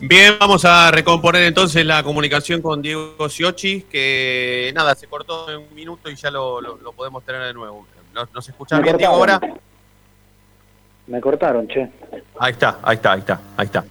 Bien, 0.00 0.34
vamos 0.40 0.64
a 0.64 0.90
recomponer 0.90 1.42
entonces 1.44 1.84
la 1.86 2.02
comunicación 2.02 2.60
con 2.60 2.82
Diego 2.82 3.28
Siochi, 3.28 3.82
que 3.82 4.72
nada, 4.74 4.94
se 4.96 5.06
cortó 5.06 5.48
en 5.50 5.58
un 5.58 5.74
minuto 5.74 6.10
y 6.10 6.16
ya 6.16 6.30
lo, 6.30 6.60
lo- 6.60 6.76
lo 6.78 6.92
podemos 6.92 7.22
tener 7.24 7.42
de 7.42 7.52
nuevo. 7.54 7.86
¿Nos, 8.12 8.32
nos 8.34 8.48
escuchás 8.48 8.78
Me 8.80 8.84
bien, 8.84 8.96
Diego, 8.96 9.12
ahora? 9.14 9.34
cortaron. 9.38 9.60
Me 11.06 11.20
cortaron, 11.20 11.68
che. 11.68 11.88
Ahí 12.38 12.52
está, 12.52 12.78
ahí 12.82 12.96
está, 12.96 13.12
ahí 13.12 13.18
está, 13.20 13.40
ahí 13.56 13.66
está. 13.66 13.84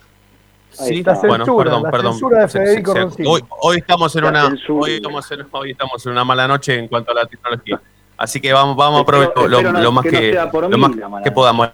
Sí, 0.71 0.99
está. 0.99 1.13
La 1.13 1.19
bueno, 1.19 1.35
censura, 1.45 1.63
perdón, 1.65 1.83
la 1.83 1.91
perdón. 1.91 2.13
censura 2.13 2.39
de 2.41 2.47
Se- 2.47 2.51
se- 2.51 2.59
Federico 2.65 2.93
se- 2.93 2.99
Roncini. 3.01 3.27
hoy, 3.27 3.43
hoy 3.61 3.77
estamos 3.77 4.15
en 4.15 4.23
La 4.23 4.29
una, 4.29 4.47
censura. 4.47 4.83
hoy 4.83 4.91
estamos 4.95 5.31
en, 5.31 5.47
hoy 5.51 5.71
estamos 5.71 6.05
en 6.05 6.11
una 6.13 6.23
mala 6.23 6.47
noche 6.47 6.75
en 6.79 6.87
cuanto 6.87 7.11
a 7.11 7.15
la 7.15 7.25
tecnología. 7.25 7.81
Así 8.17 8.39
que 8.39 8.53
vamos, 8.53 8.75
vamos 8.75 8.99
a 8.99 9.01
aprovechar 9.03 9.35
lo, 9.49 9.57
espero 9.57 9.73
no- 9.73 9.81
lo 9.81 9.91
más 9.91 10.05
que 10.05 10.33
lo 10.33 10.77
más 11.09 11.23
que 11.23 11.31
podamos. 11.31 11.69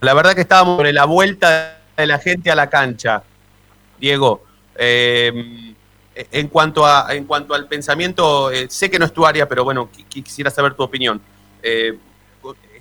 La 0.00 0.14
verdad 0.14 0.34
que 0.34 0.40
estábamos 0.42 0.76
sobre 0.76 0.92
la 0.92 1.04
vuelta 1.04 1.78
de 1.96 2.06
la 2.06 2.18
gente 2.18 2.50
a 2.50 2.54
la 2.54 2.68
cancha. 2.70 3.22
Diego, 3.98 4.42
Eh, 4.80 5.74
en, 6.14 6.48
cuanto 6.48 6.86
a, 6.86 7.12
en 7.14 7.24
cuanto 7.24 7.52
al 7.54 7.66
pensamiento, 7.66 8.50
eh, 8.52 8.66
sé 8.70 8.88
que 8.90 8.98
no 8.98 9.04
es 9.04 9.12
tu 9.12 9.26
área, 9.26 9.48
pero 9.48 9.64
bueno, 9.64 9.88
qui- 9.92 10.22
quisiera 10.22 10.50
saber 10.50 10.74
tu 10.74 10.82
opinión. 10.84 11.20
Eh, 11.62 11.98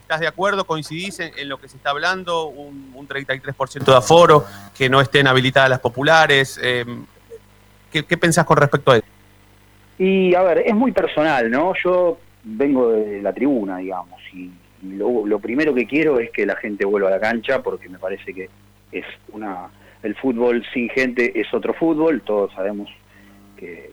¿Estás 0.07 0.21
de 0.21 0.27
acuerdo? 0.27 0.63
¿Coincidís 0.63 1.19
en, 1.19 1.49
lo 1.49 1.57
que 1.57 1.67
se 1.67 1.75
está 1.75 1.89
hablando? 1.89 2.47
Un, 2.47 2.93
un 2.95 3.09
33% 3.09 3.83
de 3.83 3.93
aforo, 3.93 4.45
que 4.73 4.87
no 4.87 5.01
estén 5.01 5.27
habilitadas 5.27 5.69
las 5.69 5.81
populares. 5.81 6.57
Eh, 6.63 6.85
¿qué, 7.91 8.05
¿Qué 8.05 8.15
pensás 8.15 8.45
con 8.45 8.55
respecto 8.55 8.91
a 8.91 8.95
eso? 8.99 9.05
Y 9.97 10.33
a 10.33 10.43
ver, 10.43 10.59
es 10.59 10.73
muy 10.73 10.93
personal, 10.93 11.51
¿no? 11.51 11.73
Yo 11.83 12.19
vengo 12.41 12.93
de 12.93 13.21
la 13.21 13.33
tribuna, 13.33 13.79
digamos, 13.79 14.21
y 14.33 14.49
lo, 14.81 15.39
primero 15.39 15.75
que 15.75 15.85
quiero 15.85 16.21
es 16.21 16.31
que 16.31 16.45
la 16.45 16.55
gente 16.55 16.85
vuelva 16.85 17.09
a 17.09 17.11
la 17.11 17.19
cancha 17.19 17.61
porque 17.61 17.89
me 17.89 17.99
parece 17.99 18.33
que 18.33 18.49
es 18.93 19.05
una... 19.33 19.67
El 20.03 20.15
fútbol 20.15 20.63
sin 20.73 20.87
gente 20.87 21.37
es 21.37 21.53
otro 21.53 21.73
fútbol, 21.73 22.21
todos 22.21 22.53
sabemos 22.53 22.89
que, 23.57 23.91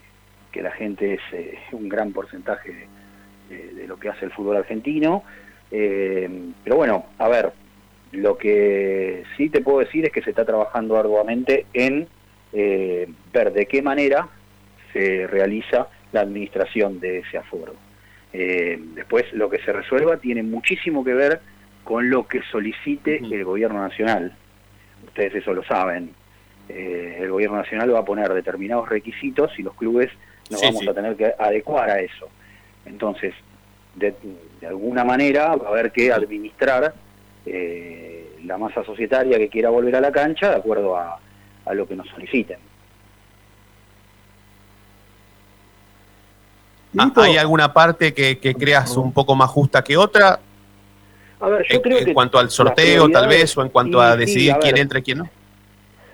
que 0.53 0.63
la 0.63 0.71
gente 0.71 1.15
es 1.15 1.21
eh, 1.33 1.59
un 1.73 1.89
gran 1.89 2.13
porcentaje 2.13 2.87
de 3.49 3.87
lo 3.89 3.99
que 3.99 4.09
hace 4.09 4.27
el 4.27 4.31
fútbol 4.31 4.57
argentino. 4.57 5.25
Eh, 5.77 6.31
pero 6.63 6.77
bueno, 6.77 7.07
a 7.19 7.29
ver, 7.29 7.53
lo 8.13 8.39
que 8.39 9.25
sí 9.37 9.49
te 9.51 9.61
puedo 9.61 9.81
decir 9.81 10.05
es 10.05 10.13
que 10.13 10.23
se 10.23 10.31
está 10.31 10.45
trabajando 10.45 10.97
arduamente 10.97 11.67
en 11.75 12.07
eh, 12.53 13.09
ver 13.33 13.53
de 13.53 13.67
qué 13.67 13.83
manera 13.83 14.29
se 14.93 15.27
realiza 15.27 15.89
la 16.13 16.21
administración 16.21 17.01
de 17.01 17.19
ese 17.19 17.39
aforo. 17.39 17.75
Eh, 18.33 18.79
después, 18.95 19.25
lo 19.33 19.51
que 19.51 19.59
se 19.59 19.73
resuelva 19.73 20.19
tiene 20.19 20.45
muchísimo 20.45 21.05
que 21.05 21.13
ver 21.13 21.41
con 21.83 22.09
lo 22.09 22.29
que 22.29 22.41
solicite 22.53 23.17
el 23.17 23.45
gobierno 23.45 23.81
nacional. 23.81 24.33
Ustedes 25.07 25.35
eso 25.35 25.53
lo 25.53 25.65
saben. 25.65 26.11
Eh, 26.69 27.19
el 27.21 27.31
gobierno 27.33 27.57
nacional 27.57 27.93
va 27.93 27.99
a 27.99 28.05
poner 28.05 28.33
determinados 28.33 28.89
requisitos 28.89 29.59
y 29.59 29.65
los 29.65 29.75
clubes 29.75 30.11
nos 30.51 30.61
Sí, 30.61 30.67
vamos 30.67 30.83
sí. 30.83 30.89
a 30.89 30.95
tener 30.95 31.17
que 31.17 31.33
adecuar 31.37 31.91
a 31.91 31.99
eso. 32.01 32.29
Entonces, 32.87 33.35
de, 33.95 34.15
de 34.61 34.67
alguna 34.67 35.05
manera 35.05 35.55
va 35.57 35.67
a 35.69 35.71
haber 35.71 35.93
que 35.93 36.13
administrar 36.13 36.95
eh, 37.47 38.39
la 38.45 38.59
masa 38.59 38.85
societaria 38.85 39.39
que 39.39 39.49
quiera 39.49 39.71
volver 39.71 39.97
a 39.97 40.01
la 40.01 40.13
cancha 40.13 40.51
de 40.51 40.57
acuerdo 40.57 40.97
a, 40.97 41.19
a 41.65 41.75
lo 41.75 41.87
que 41.87 41.95
nos 41.97 42.09
soliciten. 42.09 42.59
Ah, 46.97 47.11
¿Hay 47.17 47.37
alguna 47.37 47.73
parte 47.73 48.15
que, 48.15 48.39
que 48.39 48.55
creas 48.55 48.97
un 48.97 49.13
poco 49.13 49.35
más 49.35 49.51
justa 49.51 49.83
que 49.83 49.97
otra? 49.97 50.39
A 51.41 51.49
ver, 51.49 51.67
yo 51.69 51.77
En, 51.77 51.83
creo 51.83 51.99
en 51.99 52.05
que 52.05 52.15
cuanto 52.15 52.39
al 52.39 52.51
sorteo, 52.51 53.09
tal 53.11 53.27
vez, 53.29 53.57
o 53.59 53.63
en 53.63 53.69
cuanto 53.69 53.99
sí, 54.01 54.05
a 54.07 54.13
sí, 54.13 54.19
decidir 54.19 54.53
a 54.53 54.59
quién 54.61 54.75
ver. 54.75 54.83
entra 54.83 54.99
y 55.01 55.03
quién 55.03 55.19
no. 55.19 55.29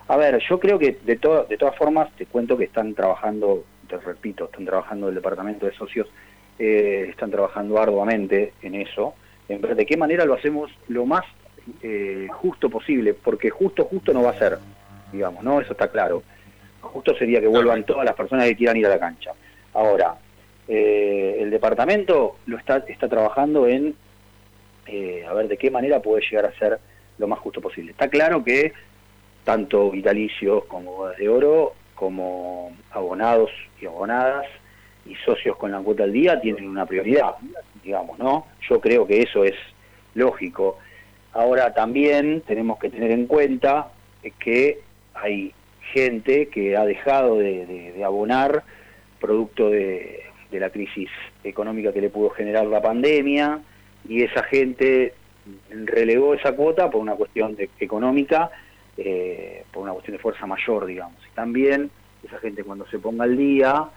A 0.09 0.17
ver, 0.17 0.43
yo 0.49 0.59
creo 0.59 0.79
que 0.79 0.99
de, 1.05 1.17
to- 1.19 1.45
de 1.45 1.57
todas 1.59 1.77
formas 1.77 2.11
te 2.17 2.25
cuento 2.27 2.57
que 2.57 2.65
están 2.65 2.95
trabajando, 2.95 3.65
te 3.89 3.99
repito, 3.99 4.47
están 4.47 4.65
trabajando 4.65 5.09
el 5.11 5.15
departamento 5.15 5.67
de 5.67 5.73
socios, 5.75 6.09
eh, 6.61 7.07
están 7.09 7.31
trabajando 7.31 7.81
arduamente 7.81 8.53
en 8.61 8.75
eso, 8.75 9.15
en 9.49 9.63
ver 9.63 9.75
de 9.75 9.87
qué 9.87 9.97
manera 9.97 10.27
lo 10.27 10.35
hacemos 10.35 10.71
lo 10.89 11.07
más 11.07 11.25
eh, 11.83 12.29
justo 12.31 12.69
posible, 12.69 13.15
porque 13.15 13.49
justo, 13.49 13.87
justo 13.87 14.13
no 14.13 14.23
va 14.23 14.31
a 14.31 14.39
ser, 14.39 14.59
digamos, 15.11 15.43
¿no? 15.43 15.61
Eso 15.61 15.73
está 15.73 15.89
claro. 15.89 16.23
Justo 16.83 17.15
sería 17.15 17.41
que 17.41 17.47
vuelvan 17.47 17.85
todas 17.85 18.05
las 18.05 18.15
personas 18.15 18.47
que 18.47 18.57
quieran 18.57 18.77
ir 18.77 18.87
a 18.87 18.91
la 18.91 18.99
cancha. 18.99 19.33
Ahora, 19.73 20.17
eh, 20.69 21.39
el 21.41 21.51
departamento 21.51 22.37
lo 22.45 22.59
está, 22.59 22.85
está 22.89 23.09
trabajando 23.09 23.67
en 23.67 23.95
eh, 24.87 25.25
a 25.27 25.33
ver 25.33 25.49
de 25.49 25.57
qué 25.57 25.71
manera 25.71 26.01
puede 26.01 26.23
llegar 26.23 26.45
a 26.45 26.59
ser 26.59 26.79
lo 27.17 27.27
más 27.27 27.39
justo 27.39 27.63
posible. 27.63 27.93
Está 27.93 28.09
claro 28.09 28.45
que 28.45 28.75
tanto 29.45 29.91
vitalicios 29.91 30.65
como 30.67 30.93
bodas 30.93 31.17
de 31.17 31.29
oro, 31.29 31.75
como 31.95 32.77
abonados 32.91 33.51
y 33.81 33.87
abonadas 33.87 34.47
y 35.07 35.15
socios 35.17 35.57
con 35.57 35.73
la 35.73 35.81
cuota 35.81 36.05
al 36.05 36.13
día 36.13 36.41
tienen 36.41 36.69
una 36.69 36.87
prioridad, 36.87 37.35
digamos, 37.83 38.19
¿no? 38.19 38.47
Yo 38.69 38.81
creo 38.81 39.07
que 39.07 39.23
eso 39.23 39.45
es 39.45 39.55
lógico. 40.15 40.79
Ahora 41.33 41.73
también 41.75 42.43
tenemos 42.43 42.79
que 42.79 42.91
tener 42.91 43.11
en 43.11 43.27
cuenta 43.27 43.93
que 44.39 44.81
hay 45.15 45.53
gente 45.93 46.49
que 46.49 46.77
ha 46.77 46.85
dejado 46.85 47.39
de, 47.39 48.03
abonar 48.05 48.65
producto 49.21 49.71
de, 49.71 50.25
la 50.53 50.71
crisis 50.71 51.09
económica 51.45 51.93
que 51.93 52.01
le 52.01 52.11
pudo 52.11 52.31
generar 52.31 52.67
la 52.67 52.83
pandemia 52.83 53.61
y 54.09 54.23
esa 54.23 54.43
gente 54.43 55.15
relegó 55.71 56.35
esa 56.35 56.53
cuota 56.57 56.91
por 56.91 57.01
una 57.01 57.15
cuestión 57.15 57.57
económica, 57.79 58.51
eh, 58.97 59.65
por 59.73 59.85
una 59.85 59.93
cuestión 59.93 60.17
de 60.17 60.23
fuerza 60.23 60.47
mayor, 60.47 60.87
digamos. 60.87 61.19
Y 61.31 61.35
también 61.35 61.91
esa 62.25 62.39
gente 62.39 62.65
cuando 62.65 62.87
se 62.89 62.99
ponga 62.99 63.25
al 63.25 63.37
día, 63.37 63.89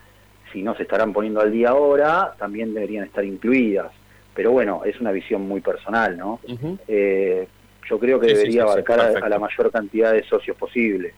si 0.53 0.61
no 0.63 0.75
se 0.75 0.83
estarán 0.83 1.11
poniendo 1.11 1.41
al 1.41 1.51
día 1.51 1.69
ahora, 1.69 2.33
también 2.39 2.73
deberían 2.73 3.03
estar 3.05 3.25
incluidas. 3.25 3.91
Pero 4.35 4.51
bueno, 4.51 4.83
es 4.85 4.99
una 5.01 5.11
visión 5.11 5.41
muy 5.47 5.59
personal, 5.61 6.17
¿no? 6.17 6.39
Eh, 6.87 7.47
yo 7.89 7.99
creo 7.99 8.19
que 8.19 8.27
Sí, 8.29 8.33
debería 8.35 8.51
sí, 8.51 8.67
sí, 8.67 8.71
abarcar 8.71 8.99
a- 9.23 9.29
la 9.29 9.39
mayor 9.39 9.71
cantidad 9.71 10.13
de 10.13 10.23
socios 10.23 10.55
posible. 10.55 11.13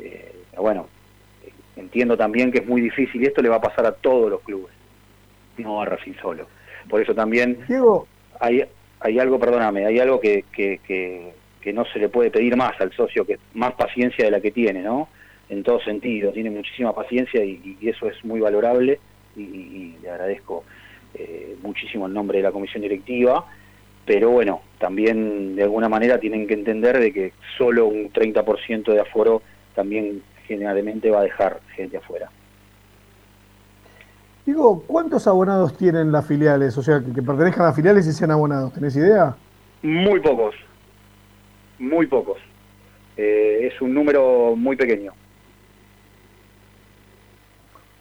Eh, 0.00 0.32
bueno, 0.56 0.88
entiendo 1.76 2.16
también 2.16 2.50
que 2.50 2.58
es 2.58 2.66
muy 2.66 2.80
difícil 2.80 3.22
y 3.22 3.26
esto 3.26 3.40
le 3.42 3.48
va 3.48 3.56
a 3.56 3.60
pasar 3.60 3.86
a 3.86 3.92
todos 3.92 4.28
los 4.30 4.40
clubes, 4.40 4.72
no 5.58 5.80
a 5.80 5.84
Racing 5.84 6.14
solo. 6.20 6.46
Por 6.88 7.00
eso 7.00 7.14
también 7.14 7.58
hay, 8.40 8.64
hay 9.00 9.18
algo, 9.18 9.38
perdóname, 9.38 9.86
hay 9.86 9.98
algo 10.00 10.20
que, 10.20 10.44
que, 10.52 10.80
que, 10.86 11.32
que 11.60 11.72
no 11.72 11.84
se 11.86 11.98
le 11.98 12.08
puede 12.08 12.30
pedir 12.30 12.56
más 12.56 12.78
al 12.80 12.92
socio, 12.92 13.24
que 13.24 13.38
más 13.54 13.72
paciencia 13.74 14.24
de 14.24 14.30
la 14.30 14.40
que 14.40 14.50
tiene, 14.50 14.82
¿no? 14.82 15.08
En 15.48 15.62
todo 15.62 15.80
sentido, 15.80 16.32
tiene 16.32 16.50
muchísima 16.50 16.94
paciencia 16.94 17.44
y, 17.44 17.76
y 17.80 17.88
eso 17.88 18.08
es 18.08 18.22
muy 18.24 18.40
valorable 18.40 19.00
y, 19.36 19.96
le 20.02 20.10
agradezco 20.10 20.64
eh, 21.14 21.56
muchísimo 21.62 22.06
en 22.06 22.14
nombre 22.14 22.38
de 22.38 22.44
la 22.44 22.52
comisión 22.52 22.82
directiva, 22.82 23.44
pero 24.04 24.30
bueno, 24.30 24.62
también 24.78 25.56
de 25.56 25.62
alguna 25.62 25.88
manera 25.88 26.18
tienen 26.18 26.46
que 26.46 26.54
entender 26.54 26.98
de 26.98 27.12
que 27.12 27.32
solo 27.56 27.86
un 27.86 28.12
30% 28.12 28.92
de 28.92 29.00
aforo 29.00 29.42
también 29.74 30.22
generalmente 30.46 31.10
va 31.10 31.20
a 31.20 31.24
dejar 31.24 31.60
gente 31.74 31.98
afuera. 31.98 32.30
Digo, 34.46 34.82
¿cuántos 34.86 35.26
abonados 35.26 35.76
tienen 35.76 36.10
las 36.10 36.26
filiales? 36.26 36.76
O 36.78 36.82
sea, 36.82 37.00
que, 37.00 37.12
que 37.12 37.22
pertenezcan 37.22 37.66
a 37.66 37.72
filiales 37.74 38.06
y 38.06 38.12
sean 38.12 38.30
abonados. 38.30 38.72
¿Tenés 38.72 38.96
idea? 38.96 39.36
Muy 39.82 40.20
pocos, 40.20 40.54
muy 41.78 42.06
pocos. 42.06 42.38
Eh, 43.18 43.70
es 43.70 43.80
un 43.82 43.92
número 43.92 44.56
muy 44.56 44.74
pequeño. 44.74 45.12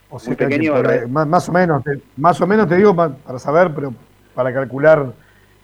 O 0.10 0.20
sea, 0.20 0.36
pequeño, 0.36 0.74
más, 1.10 1.28
más 1.28 1.50
o 1.50 1.52
menos, 1.52 1.84
te, 1.84 2.00
más 2.16 2.40
o 2.40 2.48
menos 2.48 2.68
te 2.68 2.76
digo 2.78 2.96
pa- 2.96 3.14
para 3.14 3.40
saber, 3.40 3.74
pero 3.76 3.94
para 4.34 4.54
calcular 4.54 5.14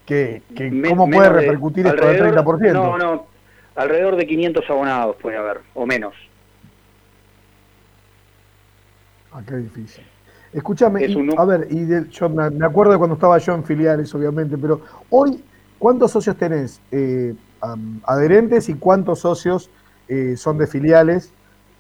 que, 0.06 0.42
que 0.56 0.70
Me- 0.70 0.90
cómo 0.90 1.10
puede 1.10 1.30
de- 1.30 1.36
repercutir 1.42 1.88
esto 1.88 2.06
del 2.06 2.18
alrededor- 2.22 2.44
30%. 2.44 2.74
No, 2.74 2.98
no, 2.98 3.26
alrededor 3.76 4.18
de 4.18 4.28
500 4.28 4.70
abonados 4.70 5.16
puede 5.22 5.38
haber, 5.38 5.62
o 5.74 5.86
menos. 5.86 6.14
Ah, 9.32 9.42
qué 9.48 9.56
difícil. 9.58 10.04
Escúchame, 10.52 11.04
Es 11.06 11.16
un 11.16 11.34
a 11.38 11.46
ver, 11.46 11.68
y 11.72 11.84
de- 11.86 12.10
yo 12.10 12.30
me, 12.30 12.44
acuerdo 12.66 12.92
de 12.92 12.98
cuando 13.00 13.16
estaba 13.16 13.38
yo 13.40 13.56
en 13.56 13.64
filiales, 13.64 14.14
obviamente, 14.14 14.58
pero 14.58 14.82
hoy, 15.10 15.44
¿cuántos 15.80 16.12
socios 16.12 16.36
tenés 16.38 16.80
eh, 16.92 17.34
adherentes 18.04 18.70
y 18.70 18.76
cuántos 18.76 19.20
socios 19.20 19.70
eh, 20.10 20.36
son 20.38 20.58
de 20.58 20.68
filiales? 20.68 21.34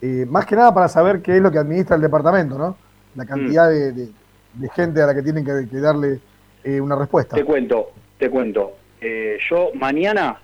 Eh, 0.06 0.26
más 0.28 0.45
que 0.45 0.56
nada 0.58 0.74
para 0.74 0.89
saber 0.89 1.22
qué 1.22 1.38
es 1.38 1.41
lo 1.41 1.49
que 1.49 1.60
administra 1.60 1.95
el 1.95 2.01
departamento, 2.01 2.58
¿no? 2.58 2.76
La 3.16 3.26
cantidad 3.26 3.70
de, 3.70 3.93
de- 3.93 4.10
de 4.54 4.70
gente 4.70 5.01
a 5.01 5.06
la 5.08 5.16
que 5.16 5.22
tienen 5.22 5.45
que, 5.45 5.68
que 5.70 5.78
darle 5.78 6.20
eh, 6.64 6.82
una 6.82 6.95
respuesta. 6.97 7.36
Te 7.38 7.45
cuento, 7.45 7.91
te 8.20 8.30
cuento. 8.30 8.74
Eh, 9.01 9.38
yo 9.49 9.70
mañana, 9.76 10.39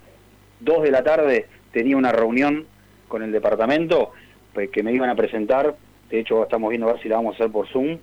2 0.61 0.83
de 0.83 0.91
la 0.91 1.03
tarde, 1.03 1.45
tenía 1.73 1.97
una 1.97 2.11
reunión 2.13 2.65
con 3.09 3.21
el 3.21 3.31
departamento 3.33 4.11
pues, 4.53 4.69
que 4.69 4.81
me 4.81 4.93
iban 4.93 5.09
a 5.09 5.15
presentar, 5.15 5.75
de 6.09 6.19
hecho 6.21 6.41
estamos 6.43 6.69
viendo 6.69 6.87
a 6.89 6.93
ver 6.93 7.01
si 7.03 7.09
la 7.09 7.17
vamos 7.17 7.33
a 7.33 7.35
hacer 7.35 7.51
por 7.51 7.67
Zoom, 7.67 7.97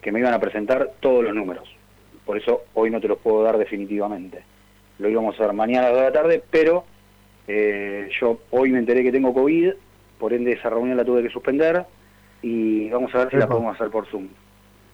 que 0.00 0.12
me 0.12 0.20
iban 0.20 0.32
a 0.34 0.38
presentar 0.38 0.92
todos 1.00 1.24
los 1.24 1.34
números. 1.34 1.68
Por 2.24 2.38
eso 2.38 2.62
hoy 2.74 2.90
no 2.90 3.00
te 3.00 3.08
los 3.08 3.18
puedo 3.18 3.42
dar 3.42 3.58
definitivamente. 3.58 4.44
Lo 5.00 5.08
íbamos 5.08 5.34
a 5.38 5.42
hacer 5.42 5.52
mañana 5.54 5.88
a 5.88 5.90
las 5.90 5.92
2 5.94 6.00
de 6.00 6.06
la 6.10 6.12
tarde, 6.22 6.42
pero 6.50 6.84
eh, 7.48 8.08
yo 8.20 8.38
hoy 8.52 8.70
me 8.70 8.78
enteré 8.78 9.02
que 9.02 9.12
tengo 9.12 9.34
COVID, 9.34 9.72
por 10.22 10.32
ende 10.32 10.52
esa 10.52 10.70
reunión 10.70 10.96
la 10.96 11.04
tuve 11.04 11.20
que 11.20 11.30
suspender 11.30 11.84
y 12.42 12.88
vamos 12.90 13.12
a 13.12 13.18
ver 13.18 13.30
si 13.30 13.36
la 13.38 13.48
podemos 13.48 13.74
hacer 13.74 13.90
por 13.90 14.06
Zoom. 14.06 14.28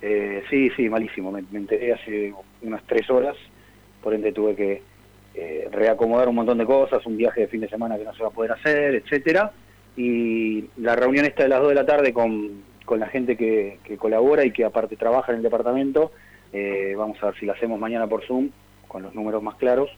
Eh, 0.00 0.42
sí, 0.48 0.70
sí, 0.74 0.88
malísimo. 0.88 1.30
Me, 1.30 1.44
me 1.50 1.58
enteré 1.58 1.92
hace 1.92 2.32
unas 2.62 2.82
tres 2.84 3.10
horas, 3.10 3.36
por 4.02 4.14
ende 4.14 4.32
tuve 4.32 4.56
que 4.56 4.80
eh, 5.34 5.68
reacomodar 5.70 6.30
un 6.30 6.36
montón 6.36 6.56
de 6.56 6.64
cosas, 6.64 7.04
un 7.04 7.18
viaje 7.18 7.42
de 7.42 7.48
fin 7.48 7.60
de 7.60 7.68
semana 7.68 7.98
que 7.98 8.04
no 8.04 8.14
se 8.14 8.22
va 8.22 8.30
a 8.30 8.32
poder 8.32 8.52
hacer, 8.52 8.94
etcétera. 8.94 9.52
Y 9.98 10.64
la 10.78 10.96
reunión 10.96 11.26
esta 11.26 11.42
de 11.42 11.50
las 11.50 11.60
2 11.60 11.68
de 11.68 11.74
la 11.74 11.84
tarde 11.84 12.14
con, 12.14 12.62
con 12.86 12.98
la 12.98 13.08
gente 13.08 13.36
que, 13.36 13.80
que 13.84 13.98
colabora 13.98 14.46
y 14.46 14.50
que 14.50 14.64
aparte 14.64 14.96
trabaja 14.96 15.32
en 15.32 15.38
el 15.38 15.42
departamento, 15.42 16.10
eh, 16.54 16.94
vamos 16.96 17.22
a 17.22 17.26
ver 17.26 17.34
si 17.38 17.44
la 17.44 17.52
hacemos 17.52 17.78
mañana 17.78 18.06
por 18.06 18.24
Zoom, 18.24 18.48
con 18.86 19.02
los 19.02 19.14
números 19.14 19.42
más 19.42 19.56
claros, 19.56 19.90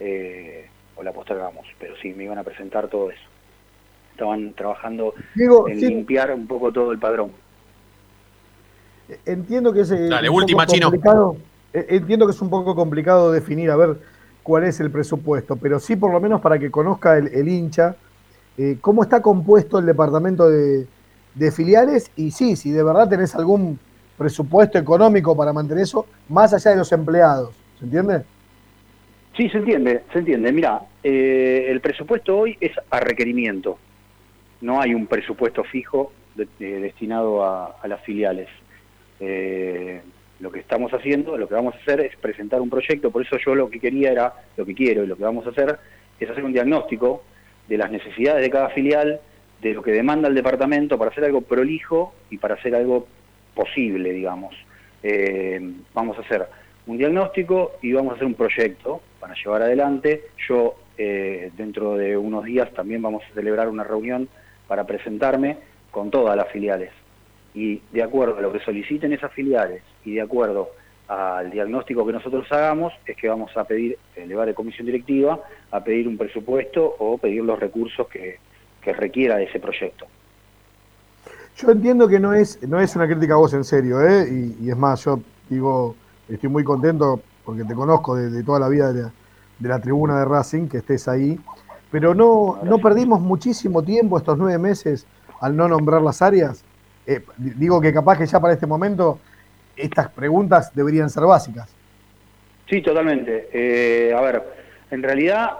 eh, 0.00 0.66
o 0.96 1.04
la 1.04 1.12
postergamos. 1.12 1.68
Pero 1.78 1.94
sí, 2.02 2.12
me 2.14 2.24
iban 2.24 2.38
a 2.38 2.42
presentar 2.42 2.88
todo 2.88 3.12
eso. 3.12 3.32
Estaban 4.12 4.52
trabajando 4.54 5.14
Diego, 5.34 5.68
en 5.68 5.80
sí. 5.80 5.88
limpiar 5.88 6.32
un 6.32 6.46
poco 6.46 6.72
todo 6.72 6.92
el 6.92 6.98
padrón. 6.98 7.30
Entiendo 9.26 9.72
que 9.72 9.80
es 9.80 9.90
eh, 9.90 10.08
Dale, 10.08 10.28
un 10.30 10.34
poco 10.34 10.42
última, 10.42 10.66
complicado. 10.66 11.36
eh, 11.72 11.86
Entiendo 11.90 12.26
que 12.26 12.32
es 12.32 12.40
un 12.40 12.50
poco 12.50 12.74
complicado 12.74 13.32
definir 13.32 13.70
a 13.70 13.76
ver 13.76 13.96
cuál 14.42 14.64
es 14.64 14.80
el 14.80 14.90
presupuesto, 14.90 15.56
pero 15.56 15.78
sí 15.80 15.96
por 15.96 16.12
lo 16.12 16.20
menos 16.20 16.40
para 16.40 16.58
que 16.58 16.70
conozca 16.70 17.16
el, 17.18 17.28
el 17.28 17.48
hincha 17.48 17.96
eh, 18.58 18.78
cómo 18.80 19.02
está 19.02 19.20
compuesto 19.22 19.78
el 19.78 19.86
departamento 19.86 20.48
de, 20.48 20.86
de 21.34 21.52
filiales 21.52 22.10
y 22.16 22.30
sí, 22.30 22.56
si 22.56 22.70
de 22.70 22.82
verdad 22.82 23.08
tenés 23.08 23.34
algún 23.34 23.78
presupuesto 24.18 24.78
económico 24.78 25.36
para 25.36 25.52
mantener 25.52 25.82
eso, 25.84 26.06
más 26.28 26.52
allá 26.54 26.70
de 26.72 26.76
los 26.76 26.92
empleados, 26.92 27.54
¿se 27.78 27.84
entiende? 27.86 28.22
Sí, 29.36 29.48
se 29.48 29.58
entiende, 29.58 30.02
se 30.12 30.18
entiende. 30.18 30.52
Mira, 30.52 30.82
eh, 31.02 31.66
el 31.68 31.80
presupuesto 31.80 32.36
hoy 32.38 32.56
es 32.60 32.72
a 32.90 33.00
requerimiento. 33.00 33.78
No 34.62 34.80
hay 34.80 34.94
un 34.94 35.06
presupuesto 35.06 35.62
fijo 35.64 36.12
de- 36.34 36.48
de- 36.58 36.80
destinado 36.80 37.44
a, 37.44 37.76
a 37.82 37.86
las 37.88 38.00
filiales. 38.02 38.48
Eh, 39.20 40.00
lo 40.40 40.50
que 40.50 40.60
estamos 40.60 40.92
haciendo, 40.92 41.36
lo 41.36 41.46
que 41.46 41.54
vamos 41.54 41.74
a 41.74 41.78
hacer 41.78 42.00
es 42.00 42.16
presentar 42.16 42.60
un 42.60 42.70
proyecto, 42.70 43.10
por 43.12 43.22
eso 43.22 43.36
yo 43.44 43.54
lo 43.54 43.70
que 43.70 43.78
quería 43.78 44.10
era, 44.10 44.32
lo 44.56 44.64
que 44.66 44.74
quiero 44.74 45.04
y 45.04 45.06
lo 45.06 45.16
que 45.16 45.22
vamos 45.22 45.46
a 45.46 45.50
hacer 45.50 45.78
es 46.18 46.28
hacer 46.30 46.42
un 46.44 46.52
diagnóstico 46.52 47.22
de 47.68 47.76
las 47.78 47.90
necesidades 47.92 48.42
de 48.42 48.50
cada 48.50 48.70
filial, 48.70 49.20
de 49.60 49.74
lo 49.74 49.82
que 49.82 49.92
demanda 49.92 50.28
el 50.28 50.34
departamento 50.34 50.98
para 50.98 51.10
hacer 51.12 51.24
algo 51.24 51.42
prolijo 51.42 52.14
y 52.30 52.38
para 52.38 52.54
hacer 52.54 52.74
algo 52.74 53.06
posible, 53.54 54.12
digamos. 54.12 54.54
Eh, 55.04 55.60
vamos 55.94 56.18
a 56.18 56.22
hacer 56.22 56.46
un 56.86 56.98
diagnóstico 56.98 57.72
y 57.82 57.92
vamos 57.92 58.12
a 58.12 58.16
hacer 58.16 58.26
un 58.26 58.34
proyecto 58.34 59.00
para 59.20 59.34
llevar 59.34 59.62
adelante. 59.62 60.24
Yo, 60.48 60.74
eh, 60.98 61.52
dentro 61.56 61.96
de 61.96 62.16
unos 62.16 62.44
días, 62.44 62.72
también 62.72 63.00
vamos 63.02 63.22
a 63.30 63.34
celebrar 63.34 63.68
una 63.68 63.84
reunión 63.84 64.28
para 64.72 64.84
presentarme 64.84 65.58
con 65.90 66.10
todas 66.10 66.34
las 66.34 66.48
filiales. 66.48 66.90
Y 67.54 67.82
de 67.92 68.02
acuerdo 68.02 68.38
a 68.38 68.40
lo 68.40 68.50
que 68.50 68.60
soliciten 68.60 69.12
esas 69.12 69.30
filiales 69.30 69.82
y 70.02 70.14
de 70.14 70.22
acuerdo 70.22 70.70
al 71.08 71.50
diagnóstico 71.50 72.06
que 72.06 72.12
nosotros 72.14 72.50
hagamos, 72.50 72.94
es 73.04 73.14
que 73.14 73.28
vamos 73.28 73.54
a 73.54 73.64
pedir, 73.64 73.98
elevar 74.16 74.46
de 74.46 74.54
comisión 74.54 74.86
directiva, 74.86 75.38
a 75.70 75.84
pedir 75.84 76.08
un 76.08 76.16
presupuesto 76.16 76.96
o 77.00 77.18
pedir 77.18 77.44
los 77.44 77.60
recursos 77.60 78.08
que, 78.08 78.38
que 78.80 78.94
requiera 78.94 79.42
ese 79.42 79.60
proyecto. 79.60 80.06
Yo 81.58 81.70
entiendo 81.70 82.08
que 82.08 82.18
no 82.18 82.32
es, 82.32 82.62
no 82.66 82.80
es 82.80 82.96
una 82.96 83.06
crítica 83.06 83.34
a 83.34 83.36
vos 83.36 83.52
en 83.52 83.64
serio, 83.64 84.00
¿eh? 84.00 84.26
y, 84.58 84.70
es 84.70 84.76
más, 84.78 85.04
yo 85.04 85.20
digo, 85.50 85.96
estoy 86.30 86.48
muy 86.48 86.64
contento 86.64 87.20
porque 87.44 87.64
te 87.64 87.74
conozco 87.74 88.16
de, 88.16 88.30
de 88.30 88.42
toda 88.42 88.58
la 88.58 88.70
vida 88.70 88.90
de 88.90 89.10
de 89.62 89.68
la 89.68 89.78
tribuna 89.78 90.18
de 90.18 90.24
Racing, 90.24 90.66
que 90.66 90.78
estés 90.78 91.06
ahí, 91.06 91.38
pero 91.92 92.14
no, 92.14 92.58
no 92.64 92.78
perdimos 92.78 93.20
muchísimo 93.20 93.82
tiempo 93.84 94.18
estos 94.18 94.36
nueve 94.38 94.58
meses 94.58 95.06
al 95.40 95.54
no 95.54 95.68
nombrar 95.68 96.02
las 96.02 96.22
áreas. 96.22 96.64
Eh, 97.06 97.20
di- 97.36 97.50
digo 97.50 97.80
que 97.80 97.92
capaz 97.92 98.18
que 98.18 98.26
ya 98.26 98.40
para 98.40 98.54
este 98.54 98.66
momento 98.66 99.20
estas 99.76 100.08
preguntas 100.10 100.74
deberían 100.74 101.10
ser 101.10 101.24
básicas. 101.24 101.72
Sí, 102.68 102.80
totalmente. 102.80 103.48
Eh, 103.52 104.14
a 104.14 104.20
ver, 104.22 104.42
en 104.90 105.02
realidad 105.02 105.50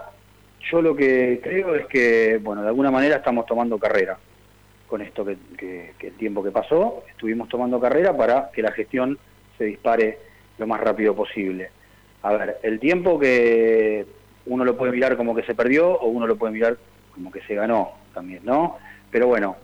yo 0.71 0.81
lo 0.81 0.95
que 0.95 1.39
creo 1.43 1.75
es 1.75 1.85
que, 1.85 2.39
bueno, 2.41 2.63
de 2.63 2.69
alguna 2.69 2.89
manera 2.89 3.17
estamos 3.17 3.45
tomando 3.45 3.77
carrera 3.77 4.17
con 4.87 5.01
esto 5.01 5.23
que- 5.23 5.93
que 5.99 6.07
el 6.07 6.13
tiempo 6.15 6.43
que 6.43 6.51
pasó, 6.51 7.03
estuvimos 7.09 7.47
tomando 7.49 7.79
carrera 7.79 8.15
para 8.15 8.49
que 8.51 8.61
la 8.61 8.71
gestión 8.71 9.17
se 9.57 9.65
dispare 9.65 10.17
lo 10.57 10.65
más 10.67 10.79
rápido 10.81 11.15
posible. 11.15 11.69
A 12.23 12.33
ver, 12.33 12.57
el 12.63 12.79
tiempo 12.79 13.19
que 13.19 14.05
uno 14.45 14.65
lo 14.65 14.77
puede 14.77 14.91
mirar 14.91 15.15
como 15.17 15.33
que 15.35 15.43
se 15.43 15.55
perdió 15.55 15.89
o 15.91 16.07
uno 16.07 16.27
lo 16.27 16.35
puede 16.35 16.53
mirar 16.53 16.77
como 17.13 17.31
que 17.31 17.41
se 17.41 17.55
ganó 17.55 17.91
también, 18.13 18.41
¿no? 18.43 18.77
Pero 19.11 19.27
bueno, 19.27 19.55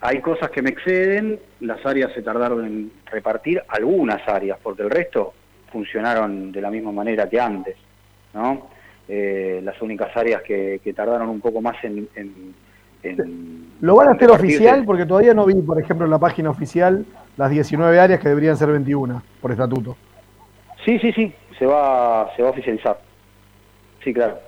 hay 0.00 0.20
cosas 0.20 0.50
que 0.50 0.62
me 0.62 0.70
exceden, 0.70 1.38
las 1.60 1.84
áreas 1.86 2.12
se 2.12 2.22
tardaron 2.22 2.64
en 2.66 2.92
repartir, 3.10 3.62
algunas 3.68 4.26
áreas, 4.28 4.58
porque 4.62 4.82
el 4.82 4.90
resto 4.90 5.32
funcionaron 5.70 6.52
de 6.52 6.60
la 6.60 6.70
misma 6.70 6.92
manera 6.92 7.28
que 7.28 7.40
antes, 7.40 7.76
¿no? 8.34 8.68
Eh, 9.08 9.60
las 9.64 9.80
únicas 9.82 10.16
áreas 10.16 10.42
que, 10.42 10.80
que 10.82 10.92
tardaron 10.92 11.28
un 11.28 11.40
poco 11.40 11.60
más 11.60 11.82
en... 11.84 12.08
en- 12.14 12.54
en- 13.02 13.72
¿Lo 13.80 13.96
van 13.96 14.08
a 14.08 14.12
hacer 14.12 14.30
oficial? 14.30 14.84
Porque 14.84 15.04
todavía 15.06 15.34
no 15.34 15.44
vi, 15.44 15.54
por 15.54 15.80
ejemplo, 15.80 16.04
en 16.04 16.10
la 16.12 16.18
página 16.20 16.50
oficial 16.50 17.04
las 17.36 17.50
19 17.50 17.98
áreas 17.98 18.20
que 18.20 18.28
deberían 18.28 18.56
ser 18.56 18.68
21 18.70 19.20
por 19.40 19.50
estatuto. 19.50 19.96
Sí, 20.84 20.98
sí, 21.00 21.10
sí, 21.12 21.34
se 21.58 21.66
va, 21.66 22.30
se 22.36 22.42
va 22.42 22.48
a 22.48 22.52
oficializar. 22.52 23.00
Sí, 24.02 24.12
claro, 24.12 24.40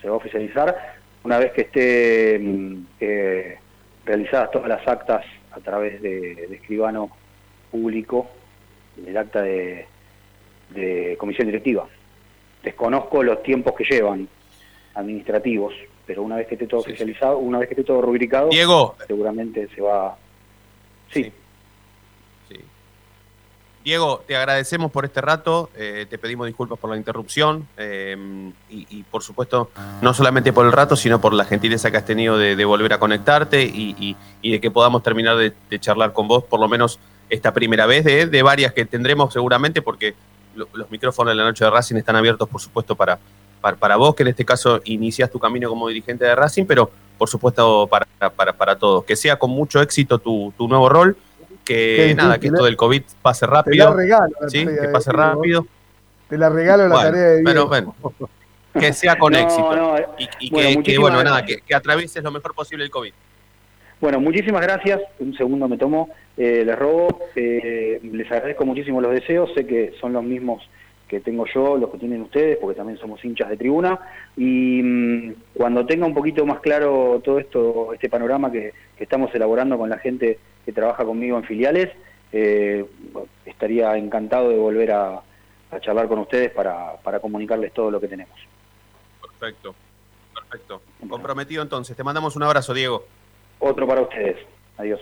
se 0.00 0.08
va 0.08 0.14
a 0.14 0.16
oficializar 0.18 1.00
una 1.24 1.38
vez 1.38 1.52
que 1.52 1.62
esté 1.62 2.40
eh, 3.00 3.58
realizadas 4.04 4.50
todas 4.50 4.68
las 4.68 4.86
actas 4.86 5.24
a 5.52 5.60
través 5.60 6.00
de, 6.00 6.46
de 6.48 6.54
escribano 6.54 7.10
público, 7.70 8.30
el 9.06 9.16
acta 9.16 9.42
de, 9.42 9.86
de 10.70 11.16
comisión 11.18 11.46
directiva. 11.46 11.86
Desconozco 12.62 13.22
los 13.22 13.42
tiempos 13.42 13.74
que 13.74 13.84
llevan 13.84 14.28
administrativos, 14.94 15.74
pero 16.06 16.22
una 16.22 16.36
vez 16.36 16.46
que 16.46 16.54
esté 16.54 16.66
todo 16.66 16.80
oficializado, 16.80 17.38
una 17.38 17.58
vez 17.58 17.68
que 17.68 17.74
esté 17.74 17.84
todo 17.84 18.02
rubricado, 18.02 18.48
Diego. 18.50 18.96
seguramente 19.06 19.68
se 19.74 19.80
va... 19.80 20.16
Sí. 21.10 21.32
Diego, 23.82 24.22
te 24.26 24.36
agradecemos 24.36 24.90
por 24.90 25.06
este 25.06 25.22
rato, 25.22 25.70
eh, 25.74 26.06
te 26.08 26.18
pedimos 26.18 26.46
disculpas 26.46 26.78
por 26.78 26.90
la 26.90 26.98
interrupción 26.98 27.66
eh, 27.78 28.52
y, 28.68 29.02
por 29.04 29.22
supuesto 29.22 29.70
no 30.02 30.12
solamente 30.12 30.52
por 30.52 30.66
el 30.66 30.72
rato, 30.72 30.96
sino 30.96 31.18
por 31.18 31.32
la 31.32 31.46
gentileza 31.46 31.90
que 31.90 31.96
has 31.96 32.04
tenido 32.04 32.36
de, 32.36 32.62
volver 32.66 32.92
a 32.92 32.98
conectarte 32.98 33.62
y, 33.62 34.16
de 34.42 34.60
que 34.60 34.70
podamos 34.70 35.02
terminar 35.02 35.36
de, 35.38 35.54
charlar 35.80 36.12
con 36.12 36.28
vos 36.28 36.44
por 36.44 36.60
lo 36.60 36.68
menos 36.68 36.98
esta 37.30 37.54
primera 37.54 37.86
vez 37.86 38.04
de, 38.04 38.42
varias 38.42 38.74
que 38.74 38.84
tendremos 38.84 39.32
seguramente 39.32 39.80
porque 39.80 40.14
lo- 40.54 40.68
los 40.74 40.90
micrófonos 40.90 41.32
de 41.32 41.36
la 41.36 41.44
noche 41.44 41.64
de 41.64 41.70
Racing 41.70 41.96
están 41.96 42.16
abiertos 42.16 42.50
por 42.50 42.60
supuesto 42.60 42.94
para, 42.94 43.18
para, 43.62 43.78
para 43.78 43.96
vos 43.96 44.14
que 44.14 44.24
en 44.24 44.28
este 44.28 44.44
caso 44.44 44.82
inicias 44.84 45.30
tu 45.30 45.38
camino 45.38 45.70
como 45.70 45.88
dirigente 45.88 46.26
de 46.26 46.34
Racing, 46.34 46.66
pero 46.66 46.90
por 47.16 47.30
supuesto 47.30 47.86
para, 47.86 48.06
para, 48.34 48.52
para 48.52 48.76
todos. 48.76 49.04
Que 49.04 49.16
sea 49.16 49.38
con 49.38 49.50
mucho 49.50 49.80
éxito 49.80 50.18
tu, 50.18 50.52
tu 50.58 50.68
nuevo 50.68 50.88
rol 50.88 51.16
que 51.74 52.14
nada, 52.14 52.38
que 52.38 52.46
esto 52.48 52.64
del 52.64 52.76
COVID 52.76 53.02
pase 53.22 53.46
Te 53.46 53.52
rápido. 53.52 53.90
la 53.90 53.96
regalo. 53.96 54.32
la 54.40 54.48
¿sí? 54.48 54.66
Que 54.66 54.88
pase 54.88 55.12
rápido. 55.12 55.66
Te 56.28 56.38
la 56.38 56.48
regalo 56.48 56.84
la 56.88 56.94
Bueno, 56.94 57.10
tarea 57.10 57.22
de 57.28 57.42
pero 57.44 57.68
Diego. 57.68 57.68
bueno, 57.68 57.94
que 58.78 58.92
sea 58.92 59.16
con 59.18 59.32
No, 59.34 59.38
éxito. 59.38 59.76
no, 59.76 59.96
y 60.18 60.28
y 60.40 60.50
bueno, 60.50 60.82
que- 60.82 60.98
bueno, 60.98 61.22
nada, 61.24 61.44
que, 61.44 61.58
que 61.60 61.74
atravieses 61.74 62.22
lo 62.22 62.30
mejor 62.30 62.54
posible 62.54 62.84
el 62.84 62.90
COVID. 62.90 63.12
Bueno, 64.00 64.18
muchísimas 64.20 64.62
gracias. 64.62 65.00
Un 65.18 65.34
segundo 65.36 65.68
me 65.68 65.76
tomo. 65.76 66.08
Eh, 66.36 66.62
les 66.64 66.78
robo. 66.78 67.08
eh, 67.36 68.00
les 68.02 68.30
agradezco 68.32 68.64
muchísimo 68.64 69.00
los 69.00 69.12
deseos. 69.12 69.50
Sé 69.54 69.66
que 69.66 69.92
son 70.00 70.12
los 70.14 70.22
mismos 70.24 70.62
que 71.10 71.18
tengo 71.18 71.44
yo, 71.52 71.76
los 71.76 71.90
que 71.90 71.98
tienen 71.98 72.22
ustedes, 72.22 72.56
porque 72.58 72.76
también 72.76 72.96
somos 72.96 73.22
hinchas 73.24 73.48
de 73.48 73.56
tribuna. 73.56 73.98
Y 74.36 74.80
mm, 74.80 75.34
cuando 75.54 75.84
tenga 75.84 76.06
un 76.06 76.14
poquito 76.14 76.46
más 76.46 76.60
claro 76.60 77.20
todo 77.24 77.40
esto, 77.40 77.92
este 77.92 78.08
panorama 78.08 78.52
que, 78.52 78.72
que 78.96 79.04
estamos 79.04 79.34
elaborando 79.34 79.76
con 79.76 79.90
la 79.90 79.98
gente 79.98 80.38
que 80.64 80.72
trabaja 80.72 81.04
conmigo 81.04 81.36
en 81.36 81.42
filiales, 81.42 81.90
eh, 82.30 82.84
estaría 83.44 83.96
encantado 83.96 84.50
de 84.50 84.56
volver 84.56 84.92
a, 84.92 85.20
a 85.72 85.80
charlar 85.80 86.06
con 86.06 86.20
ustedes 86.20 86.52
para, 86.52 86.94
para 87.02 87.18
comunicarles 87.18 87.72
todo 87.72 87.90
lo 87.90 88.00
que 88.00 88.06
tenemos. 88.06 88.38
Perfecto, 89.20 89.74
perfecto. 90.32 90.80
Comprometido 91.08 91.64
entonces. 91.64 91.96
Te 91.96 92.04
mandamos 92.04 92.36
un 92.36 92.44
abrazo, 92.44 92.72
Diego. 92.72 93.04
Otro 93.58 93.84
para 93.84 94.02
ustedes. 94.02 94.36
Adiós. 94.78 95.00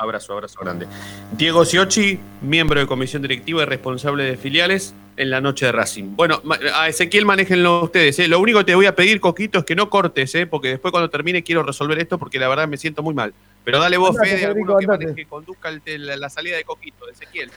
Abrazo, 0.00 0.32
abrazo 0.34 0.60
grande. 0.60 0.86
Diego 1.32 1.64
Siochi, 1.64 2.20
miembro 2.42 2.78
de 2.78 2.86
comisión 2.86 3.20
directiva 3.20 3.62
y 3.62 3.66
responsable 3.66 4.22
de 4.22 4.36
filiales 4.36 4.94
en 5.16 5.30
la 5.30 5.40
noche 5.40 5.66
de 5.66 5.72
Racing. 5.72 6.14
Bueno, 6.14 6.40
a 6.74 6.88
Ezequiel 6.88 7.24
manéjenlo 7.26 7.82
ustedes. 7.82 8.16
¿eh? 8.20 8.28
Lo 8.28 8.38
único 8.38 8.60
que 8.60 8.64
te 8.66 8.74
voy 8.76 8.86
a 8.86 8.94
pedir, 8.94 9.18
Coquito, 9.20 9.58
es 9.58 9.64
que 9.64 9.74
no 9.74 9.90
cortes, 9.90 10.32
¿eh? 10.36 10.46
porque 10.46 10.68
después 10.68 10.92
cuando 10.92 11.10
termine 11.10 11.42
quiero 11.42 11.64
resolver 11.64 11.98
esto 11.98 12.16
porque 12.16 12.38
la 12.38 12.46
verdad 12.48 12.68
me 12.68 12.76
siento 12.76 13.02
muy 13.02 13.12
mal. 13.12 13.34
Pero 13.64 13.80
dale 13.80 13.96
vos, 13.96 14.10
Andate, 14.10 14.28
Fede, 14.28 14.38
Federico, 14.38 14.60
alguno 14.60 14.78
que 14.78 14.84
andate. 14.84 15.04
maneje, 15.06 15.26
conduzca 15.28 15.68
el- 15.84 16.06
la, 16.06 16.16
la 16.16 16.30
salida 16.30 16.56
de 16.56 16.62
Coquito, 16.64 17.04
de 17.06 17.12
Ezequiel. 17.12 17.50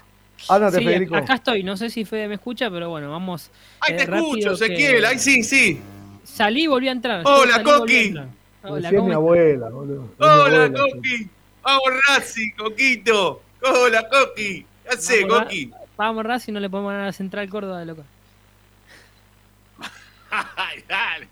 Ándate, 0.49 0.79
Sí, 0.79 0.83
Federico. 0.85 1.15
acá 1.15 1.35
estoy. 1.35 1.61
No 1.63 1.77
sé 1.77 1.91
si 1.91 2.05
Fede 2.05 2.27
me 2.27 2.33
escucha, 2.33 2.71
pero 2.71 2.89
bueno, 2.89 3.11
vamos. 3.11 3.51
¡Ay, 3.81 3.93
eh, 3.93 3.97
te 3.97 4.03
escucho, 4.15 4.49
que- 4.57 4.65
Ezequiel! 4.65 5.05
¡Ay, 5.05 5.19
sí, 5.19 5.43
sí! 5.43 5.79
Salí 6.23 6.63
y 6.63 6.67
volví 6.67 6.87
a 6.87 6.91
entrar. 6.93 7.21
Hola, 7.23 7.61
Coqui. 7.61 8.15
Hola, 8.63 8.89
Si 8.89 8.95
es 8.95 8.99
¿cómo 8.99 9.09
mi 9.09 9.13
abuela, 9.13 9.69
boludo. 9.69 10.09
¡Hola, 10.17 10.71
Coqui! 10.71 11.29
¡Vamos, 11.63 11.83
Racing, 12.07 12.51
Coquito! 12.57 13.41
¡Hola, 13.61 14.07
Coqui! 14.09 14.65
¿Qué 14.83 14.89
hace, 14.89 15.25
Vamos, 15.25 15.43
Coqui? 15.43 15.71
Vamos, 15.97 16.25
Racing, 16.25 16.53
no 16.53 16.59
le 16.59 16.69
podemos 16.69 16.91
ganar 16.91 17.07
a 17.09 17.13
Central 17.13 17.47
Córdoba 17.49 17.79
de 17.79 17.85
loco. 17.85 18.03
Ay, 20.31 20.83
dale. 20.87 21.27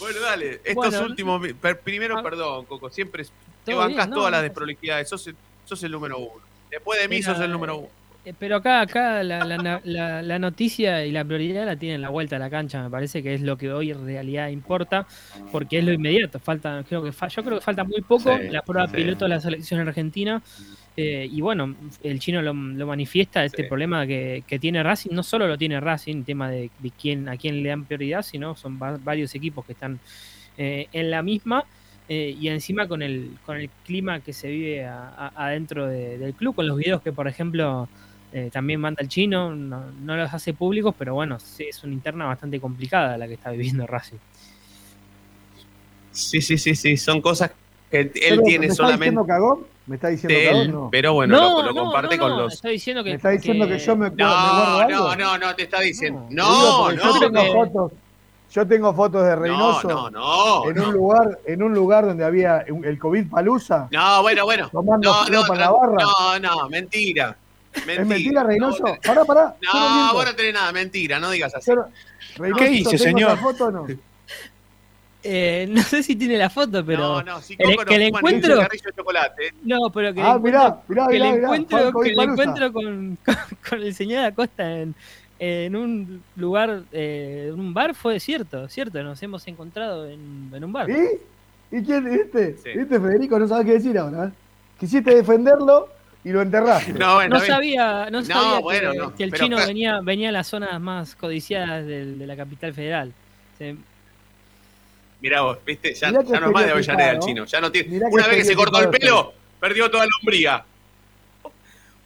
Bueno, 0.00 0.20
dale. 0.20 0.50
Estos 0.64 0.74
Bueno, 0.74 1.00
últimos. 1.02 1.42
primero, 1.82 2.18
ah, 2.18 2.22
perdón, 2.22 2.66
Coco. 2.66 2.90
Siempre 2.90 3.24
te 3.64 3.74
bancas 3.74 3.96
bien, 4.06 4.10
no, 4.10 4.16
todas 4.16 4.30
las 4.32 4.40
no 4.40 4.42
pasa- 4.42 4.42
desprolijidades. 4.42 5.08
Sos, 5.08 5.26
el- 5.28 5.36
sos 5.64 5.82
el 5.82 5.92
número 5.92 6.18
uno. 6.18 6.42
Después 6.70 7.00
de 7.00 7.08
mí, 7.08 7.16
Mira, 7.16 7.32
sos 7.34 7.42
el 7.42 7.50
número 7.50 7.76
uno. 7.78 7.88
Eh, 8.24 8.34
Pero 8.38 8.56
acá, 8.56 8.82
acá 8.82 9.22
la, 9.22 9.44
la- 9.46 9.80
la- 9.82 10.22
la 10.22 10.38
noticia 10.38 11.06
y 11.06 11.10
la 11.12 11.24
prioridad 11.24 11.64
la 11.64 11.76
tienen 11.76 12.02
la 12.02 12.10
vuelta 12.10 12.36
a 12.36 12.38
la 12.38 12.50
cancha, 12.50 12.82
me 12.82 12.90
parece 12.90 13.22
que 13.22 13.32
es 13.34 13.40
lo 13.40 13.56
que 13.56 13.72
hoy 13.72 13.90
en 13.92 14.04
realidad 14.04 14.48
importa, 14.48 15.06
porque 15.50 15.78
es 15.78 15.84
lo 15.84 15.92
inmediato. 15.92 16.38
Falta, 16.38 16.84
creo 16.86 17.02
que 17.02 17.12
fa- 17.12 17.28
yo 17.28 17.42
creo 17.42 17.58
que 17.58 17.64
falta 17.64 17.82
muy 17.84 18.02
poco 18.02 18.36
Sí, 18.36 18.48
la 18.50 18.60
prueba 18.62 18.86
sí. 18.88 18.96
piloto 18.96 19.24
de 19.24 19.28
la 19.30 19.40
selección 19.40 19.80
argentina. 19.80 20.42
eh, 20.96 21.26
y 21.30 21.40
bueno, 21.40 21.74
el 22.02 22.18
chino 22.18 22.42
lo, 22.42 22.52
lo 22.52 22.86
manifiesta, 22.86 23.42
este 23.44 23.64
problema 23.64 24.06
que, 24.06 24.42
que 24.46 24.58
tiene 24.58 24.82
Racing, 24.82 25.10
no 25.12 25.22
solo 25.22 25.46
lo 25.46 25.56
tiene 25.56 25.80
Racing, 25.80 26.16
el 26.18 26.24
tema 26.24 26.50
de, 26.50 26.70
de 26.78 26.90
quién, 27.00 27.26
a 27.28 27.36
quién 27.38 27.62
le 27.62 27.68
dan 27.70 27.86
prioridad, 27.86 28.20
sino 28.22 28.54
son 28.54 28.78
va- 28.82 28.98
varios 29.02 29.34
equipos 29.34 29.64
que 29.64 29.72
están 29.72 29.98
eh, 30.58 30.88
en 30.92 31.10
la 31.10 31.22
misma. 31.22 31.64
eh, 32.12 32.36
y 32.38 32.48
encima 32.48 32.88
con 32.88 33.02
el, 33.02 33.30
con 33.46 33.56
el 33.56 33.70
clima 33.86 34.18
que 34.20 34.32
se 34.32 34.48
vive 34.48 34.84
adentro 34.84 35.86
de- 35.86 36.18
del 36.18 36.34
club, 36.34 36.56
con 36.56 36.66
los 36.66 36.76
videos 36.76 37.00
que, 37.02 37.12
por 37.12 37.28
ejemplo, 37.28 37.88
eh, 38.32 38.50
también 38.52 38.80
manda 38.80 39.02
el 39.02 39.08
chino, 39.08 39.54
no, 39.54 39.84
no 40.02 40.16
los 40.16 40.32
hace 40.32 40.52
públicos, 40.54 40.94
pero 40.98 41.14
bueno, 41.14 41.38
sí, 41.40 41.64
es 41.68 41.82
una 41.84 41.92
interna 41.94 42.26
bastante 42.26 42.60
complicada 42.60 43.16
la 43.18 43.26
que 43.26 43.34
está 43.34 43.50
viviendo 43.50 43.86
Racing. 43.86 44.18
Sí, 46.12 46.40
sí, 46.40 46.58
sí, 46.58 46.74
sí. 46.74 46.96
Son 46.96 47.20
cosas 47.20 47.50
que 47.90 48.00
él 48.00 48.10
Pero, 48.12 48.42
tiene 48.42 48.58
¿Me 48.60 48.66
está 48.66 48.76
solamente 48.76 49.04
diciendo 49.06 49.26
cagón? 49.26 49.60
¿Me 49.86 49.96
está 49.96 50.08
diciendo 50.08 50.38
él, 50.38 50.48
cagón? 50.48 50.70
No. 50.72 50.88
pero 50.90 51.12
bueno, 51.14 51.36
No, 51.36 51.50
lo, 51.62 51.66
lo 51.66 51.72
no, 51.72 51.82
comparte 51.84 52.16
no, 52.16 52.22
con 52.22 52.30
no, 52.32 52.38
los. 52.42 52.54
Está 52.54 52.68
diciendo 52.68 53.04
que, 53.04 53.10
¿Me 53.10 53.16
está 53.16 53.30
diciendo 53.30 53.66
que, 53.66 53.78
yo 53.78 53.96
me, 53.96 54.10
me 54.10 54.16
guardo 54.24 54.28
No, 54.28 54.78
algo? 54.78 55.16
no, 55.16 55.16
no, 55.16 55.38
no, 55.38 55.54
te 55.54 55.62
está 55.64 55.80
diciendo. 55.80 56.26
No, 56.30 56.90
no. 56.92 56.96
Yo 56.96 57.18
tengo 57.30 57.42
que- 57.42 57.52
fotos. 57.52 57.92
Yo 58.52 58.66
tengo 58.66 58.92
fotos 58.92 59.22
de 59.24 59.36
Reynoso 59.36 59.88
No, 59.88 60.10
no, 60.10 60.64
no. 60.64 60.70
en 60.70 60.80
un 60.80 60.92
lugar, 60.92 61.38
en 61.46 61.62
un 61.62 61.72
lugar 61.72 62.04
donde 62.04 62.24
había 62.24 62.58
el 62.66 62.98
COVID 62.98 63.28
palusa. 63.30 63.86
No, 63.92 64.22
bueno, 64.22 64.44
bueno. 64.44 64.68
Tomando 64.70 65.12
No, 65.30 65.46
en 65.54 65.58
la 65.60 65.70
barra. 65.70 65.96
no, 66.00 66.38
no, 66.40 66.68
mentira. 66.68 67.36
¿Es 67.72 68.06
mentira, 68.06 68.42
Reynoso? 68.44 68.84
Pará, 69.04 69.24
pará. 69.24 69.56
yo 69.60 69.68
No, 69.72 70.12
vos 70.14 70.24
no 70.26 70.34
tenés 70.34 70.54
nada, 70.54 70.72
mentira, 70.72 71.18
no 71.20 71.30
digas 71.30 71.54
así. 71.54 71.70
No- 71.72 72.56
¿Qué 72.56 72.68
dice, 72.68 72.96
¿tengo 72.98 73.18
señor? 73.18 73.38
foto 73.38 73.66
o 73.66 73.70
no? 73.70 73.86
Eh, 75.22 75.66
no 75.68 75.82
sé 75.82 76.02
si 76.02 76.16
tiene 76.16 76.38
la 76.38 76.48
foto, 76.48 76.84
pero 76.84 77.00
No, 77.00 77.22
no, 77.22 77.42
si 77.42 77.52
el- 77.58 77.76
que 77.84 77.94
el 77.94 78.00
no 78.00 78.06
encuentro, 78.18 78.54
cigarrillo 78.54 78.82
de 78.86 78.92
chocolate. 78.96 79.50
no, 79.62 79.78
pero 79.92 80.14
que 80.14 80.20
Ah, 80.22 80.36
encuentro, 80.36 80.42
mirá, 80.42 80.82
mirá, 80.88 81.06
que 81.08 81.12
mirá, 81.12 81.28
encuentro, 81.36 82.00
que 82.00 82.08
el 82.10 82.20
encuentro 82.20 82.72
con, 82.72 83.18
con, 83.24 83.36
con 83.68 83.82
el 83.82 83.94
señor 83.94 84.24
Acosta 84.24 84.78
en, 84.80 84.94
en 85.38 85.76
un 85.76 86.22
lugar, 86.36 86.84
eh, 86.92 87.50
en 87.52 87.60
un 87.60 87.74
bar 87.74 87.94
fue 87.94 88.18
cierto, 88.18 88.66
cierto, 88.70 89.02
nos 89.02 89.22
hemos 89.22 89.46
encontrado 89.46 90.08
en, 90.08 90.50
en 90.54 90.64
un 90.64 90.72
bar. 90.72 90.88
¿Y? 90.88 91.76
¿Y 91.76 91.82
quién? 91.84 92.04
¿Viste? 92.04 92.56
¿Viste, 92.74 92.98
Federico? 93.00 93.38
No 93.38 93.46
sabes 93.46 93.66
qué 93.66 93.72
decir 93.72 93.98
ahora. 93.98 94.24
¿eh? 94.26 94.30
Quisiste 94.78 95.14
defenderlo 95.14 95.88
y 96.24 96.30
lo 96.30 96.42
enterraste. 96.42 96.92
No, 96.98 97.14
bueno, 97.14 97.34
No 97.36 97.40
bien. 97.40 97.52
sabía, 97.54 98.08
no 98.10 98.20
No, 98.20 98.24
sabía 98.24 98.56
que- 98.56 98.62
bueno, 98.62 98.92
que, 98.92 98.98
no, 98.98 99.12
el 99.18 99.30
pero 99.30 99.44
chino 99.44 99.56
venía, 99.58 100.00
venía 100.02 100.28
a 100.28 100.32
las 100.32 100.46
zonas 100.48 100.80
más 100.80 101.14
codiciadas 101.16 101.86
de, 101.86 102.04
la 102.26 102.36
capital 102.36 102.74
federal. 102.74 103.12
Se- 103.58 103.76
Mirá 105.20 105.42
vos, 105.42 105.58
viste, 105.66 105.92
ya, 105.94 106.06
ya 106.10 106.12
no 106.12 106.46
es 106.46 106.52
más 106.52 106.64
de. 106.64 106.70
Avellaneda 106.72 107.10
el 107.12 107.18
chino. 107.18 107.44
Ya 107.44 107.60
no 107.60 107.70
tiene. 107.70 107.98
Una 108.10 108.26
vez 108.26 108.36
que 108.38 108.44
se 108.44 108.54
cortó 108.54 108.78
el 108.80 108.88
pelo, 108.88 109.34
perdió 109.60 109.90
toda 109.90 110.04
la 110.04 110.10
hombría. 110.20 110.64
Bueno, 111.42 111.52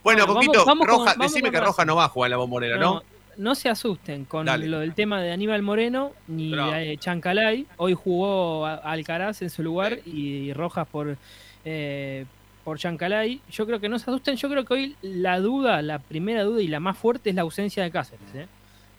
Bueno, 0.02 0.26
Coquito, 0.26 0.52
vamos- 0.52 0.66
vamos 0.66 0.86
con- 0.86 0.98
Roja, 0.98 1.14
vamos 1.16 1.32
decime 1.32 1.50
con 1.52 1.60
que. 1.60 1.66
Roja 1.66 1.84
no 1.84 1.96
va 1.96 2.04
a 2.04 2.08
jugar 2.08 2.28
en 2.28 2.30
la 2.32 2.36
bombonera, 2.38 2.76
¿no? 2.76 2.94
No, 2.94 3.02
no 3.36 3.54
se 3.54 3.68
asusten 3.68 4.24
con 4.26 4.46
Dale. 4.46 4.66
lo 4.66 4.80
del 4.80 4.94
tema 4.94 5.22
de 5.22 5.32
Aníbal 5.32 5.62
Moreno 5.62 6.12
ni 6.26 6.50
de 6.54 6.96
Chancalay. 6.98 7.66
Hoy 7.76 7.94
jugó 7.94 8.66
a- 8.66 8.74
Alcaraz 8.74 9.42
en 9.42 9.50
su 9.50 9.62
lugar 9.62 9.98
y 10.04 10.52
Rojas 10.52 10.86
por, 10.88 11.16
eh, 11.64 12.26
por 12.64 12.78
Chancalay. 12.78 13.40
Yo 13.50 13.66
creo 13.66 13.80
que 13.80 13.88
no 13.88 13.98
se 13.98 14.10
asusten. 14.10 14.36
Yo 14.36 14.48
creo 14.48 14.64
que 14.64 14.74
hoy 14.74 14.96
la 15.02 15.38
duda, 15.38 15.82
la 15.82 15.98
primera 15.98 16.42
duda 16.42 16.62
y 16.62 16.68
la 16.68 16.80
más 16.80 16.96
fuerte 16.96 17.30
es 17.30 17.36
la 17.36 17.42
ausencia 17.42 17.82
de 17.82 17.90
Cáceres. 17.90 18.34
¿eh? 18.34 18.46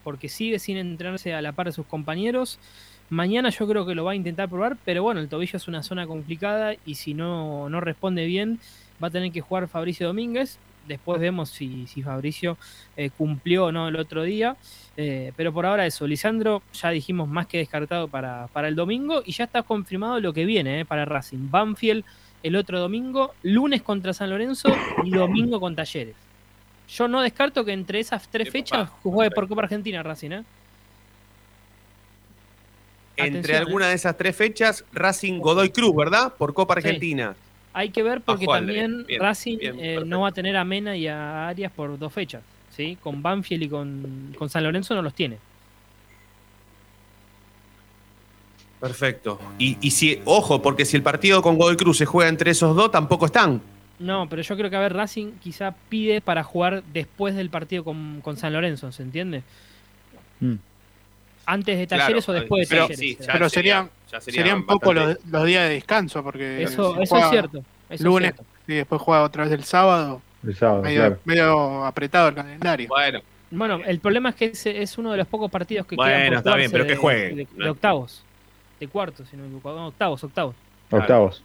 Porque 0.04 0.30
sigue 0.30 0.60
sin 0.60 0.78
entrenarse 0.78 1.34
a 1.34 1.42
la 1.42 1.52
par 1.52 1.66
de 1.66 1.72
sus 1.72 1.86
compañeros. 1.86 2.60
Mañana 3.10 3.50
yo 3.50 3.68
creo 3.68 3.86
que 3.86 3.96
lo 3.96 4.04
va 4.04 4.14
a 4.14 4.16
intentar 4.16 4.50
probar, 4.50 4.78
pero 4.84 5.04
bueno, 5.04 5.20
el 5.20 5.30
tobillo 5.30 5.58
es 5.58 5.68
una 5.68 5.84
zona 5.84 6.08
complicada 6.08 6.74
y 6.86 6.96
si 6.96 7.14
no, 7.14 7.70
no 7.70 7.80
responde 7.80 8.26
bien, 8.26 8.60
va 9.04 9.10
a 9.10 9.12
tener 9.12 9.32
que 9.32 9.42
jugar 9.42 9.68
Fabricio 9.68 10.08
Domínguez. 10.08 10.58
Después 10.88 11.20
vemos 11.20 11.50
si, 11.50 11.88
si 11.88 12.04
Fabricio 12.04 12.58
eh, 12.96 13.10
cumplió 13.18 13.66
o 13.66 13.72
no 13.72 13.88
el 13.88 13.96
otro 13.96 14.24
día. 14.24 14.56
Eh, 14.98 15.34
pero 15.36 15.52
por 15.52 15.66
ahora 15.66 15.86
eso, 15.86 16.08
Lisandro 16.08 16.62
ya 16.74 16.90
dijimos 16.90 17.28
más 17.28 17.48
que 17.48 17.58
descartado 17.58 18.08
para, 18.08 18.48
para 18.54 18.68
el 18.68 18.76
domingo 18.76 19.22
y 19.26 19.34
ya 19.34 19.46
está 19.46 19.64
confirmado 19.64 20.20
lo 20.20 20.34
que 20.34 20.46
viene 20.46 20.82
eh, 20.82 20.86
para 20.86 21.06
Racing. 21.06 21.50
Banfield 21.50 22.06
el 22.44 22.56
otro 22.56 22.80
domingo, 22.80 23.34
lunes 23.42 23.82
contra 23.82 24.14
San 24.14 24.30
Lorenzo 24.30 24.70
y 25.04 25.10
domingo 25.10 25.60
con 25.60 25.76
Talleres. 25.76 26.16
Yo 26.88 27.08
no 27.08 27.22
descarto 27.22 27.66
que 27.66 27.74
entre 27.74 28.00
esas 28.00 28.28
tres 28.28 28.52
fechas 28.52 28.88
juegue 29.02 29.32
por 29.32 29.48
Copa 29.48 29.64
Argentina 29.64 30.04
Racing. 30.04 30.32
¿eh? 30.32 30.44
Entre 33.18 33.40
Atención, 33.40 33.58
alguna 33.58 33.88
de 33.88 33.96
esas 33.96 34.16
tres 34.16 34.36
fechas, 34.36 34.86
Racing 34.94 35.40
Godoy 35.40 35.72
Cruz, 35.72 35.96
¿verdad? 35.96 36.34
Por 36.38 36.54
Copa 36.54 36.76
Argentina. 36.76 37.36
Hay 37.78 37.90
que 37.90 38.04
ver 38.04 38.22
porque 38.22 38.46
también 38.48 39.06
Bien, 39.06 39.20
Racing 39.20 39.58
bien, 39.58 39.76
eh, 39.80 40.00
no 40.06 40.22
va 40.22 40.30
a 40.30 40.32
tener 40.32 40.56
a 40.56 40.64
Mena 40.64 40.96
y 40.96 41.08
a 41.08 41.48
Arias 41.50 41.72
por 41.72 42.00
dos 42.00 42.14
fechas. 42.14 42.42
¿sí? 42.72 42.98
Con 43.02 43.22
Banfield 43.22 43.64
y 43.64 43.70
con, 43.70 44.34
con 44.38 44.50
San 44.50 44.64
Lorenzo 44.64 44.96
no 44.96 45.02
los 45.02 45.14
tiene. 45.14 45.38
Perfecto. 48.80 49.40
Y, 49.58 49.78
y 49.82 49.92
si, 49.92 50.22
ojo, 50.26 50.62
porque 50.62 50.86
si 50.86 50.96
el 50.98 51.04
partido 51.04 51.42
con 51.42 51.58
Godoy 51.58 51.76
Cruz 51.78 51.98
se 51.98 52.06
juega 52.06 52.30
entre 52.30 52.52
esos 52.52 52.76
dos, 52.76 52.92
tampoco 52.92 53.26
están. 53.26 53.62
No, 53.98 54.28
pero 54.30 54.42
yo 54.42 54.56
creo 54.58 54.70
que 54.70 54.76
a 54.76 54.80
ver, 54.82 54.94
Racing 54.94 55.34
quizá 55.42 55.74
pide 55.90 56.20
para 56.22 56.44
jugar 56.44 56.84
después 56.94 57.36
del 57.36 57.50
partido 57.50 57.84
con, 57.84 58.20
con 58.22 58.36
San 58.38 58.52
Lorenzo, 58.54 58.92
¿se 58.92 59.04
entiende? 59.04 59.44
Mm. 60.42 60.56
Antes 61.46 61.78
de 61.78 61.88
Claro, 61.88 62.04
Talleres 62.04 62.30
o 62.30 62.34
después 62.34 62.68
de 62.68 62.76
pero 62.76 62.88
Talleres. 62.88 63.00
sí, 63.00 63.12
eh. 63.20 63.28
Pero 63.32 63.50
sería- 63.50 63.50
serían, 63.50 63.90
ya 64.12 64.22
sería 64.22 64.42
serían 64.42 64.66
poco 64.66 64.94
los, 64.94 65.18
los 65.26 65.46
días 65.46 65.68
de 65.68 65.76
descanso, 65.76 66.24
porque 66.24 66.64
Eso- 66.64 67.00
eso 67.02 67.18
es 67.18 67.30
cierto, 67.30 67.58
eso 67.60 67.66
es 67.90 68.02
lunes 68.02 68.34
cierto. 68.34 68.46
y 68.68 68.74
después 68.76 69.02
juega 69.02 69.24
otra 69.24 69.44
vez 69.44 69.54
el 69.54 69.64
sábado, 69.64 70.22
El 70.46 70.56
sábado, 70.56 70.82
medio, 70.84 71.00
claro. 71.02 71.20
medio 71.26 71.86
apretado 71.86 72.30
el 72.30 72.36
calendario. 72.36 72.88
Bueno, 72.88 73.22
Bueno, 73.52 73.80
el 73.86 74.00
problema 74.00 74.30
es 74.30 74.36
que 74.36 74.46
es, 74.46 74.66
es 74.66 74.98
uno 74.98 75.12
de 75.12 75.18
los 75.18 75.28
pocos 75.28 75.50
partidos 75.52 75.86
que 75.88 75.96
Bueno, 75.96 76.12
quedan 76.14 76.28
por 76.30 76.38
está 76.38 76.56
bien, 76.56 76.72
pero 76.72 76.84
que 76.86 76.90
de- 76.92 76.98
jueguen. 76.98 77.36
De, 77.38 77.48
de 77.56 77.70
octavos. 77.70 78.24
De 78.80 78.88
cuartos, 78.88 79.30
si 79.30 79.38
no 79.38 79.44
me 79.44 79.48
equivoco. 79.50 79.72
No, 79.74 79.88
octavos, 79.88 80.24
octavos. 80.24 80.56
Octavos. 80.92 81.44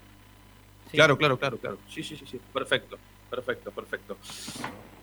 Sí. 0.90 0.96
Claro, 0.96 1.16
claro, 1.16 1.38
claro, 1.38 1.56
claro. 1.58 1.78
Sí, 1.88 2.02
sí, 2.02 2.16
sí, 2.16 2.24
sí. 2.28 2.40
Perfecto, 2.52 2.96
perfecto, 3.31 3.70
perfecto. 3.70 4.16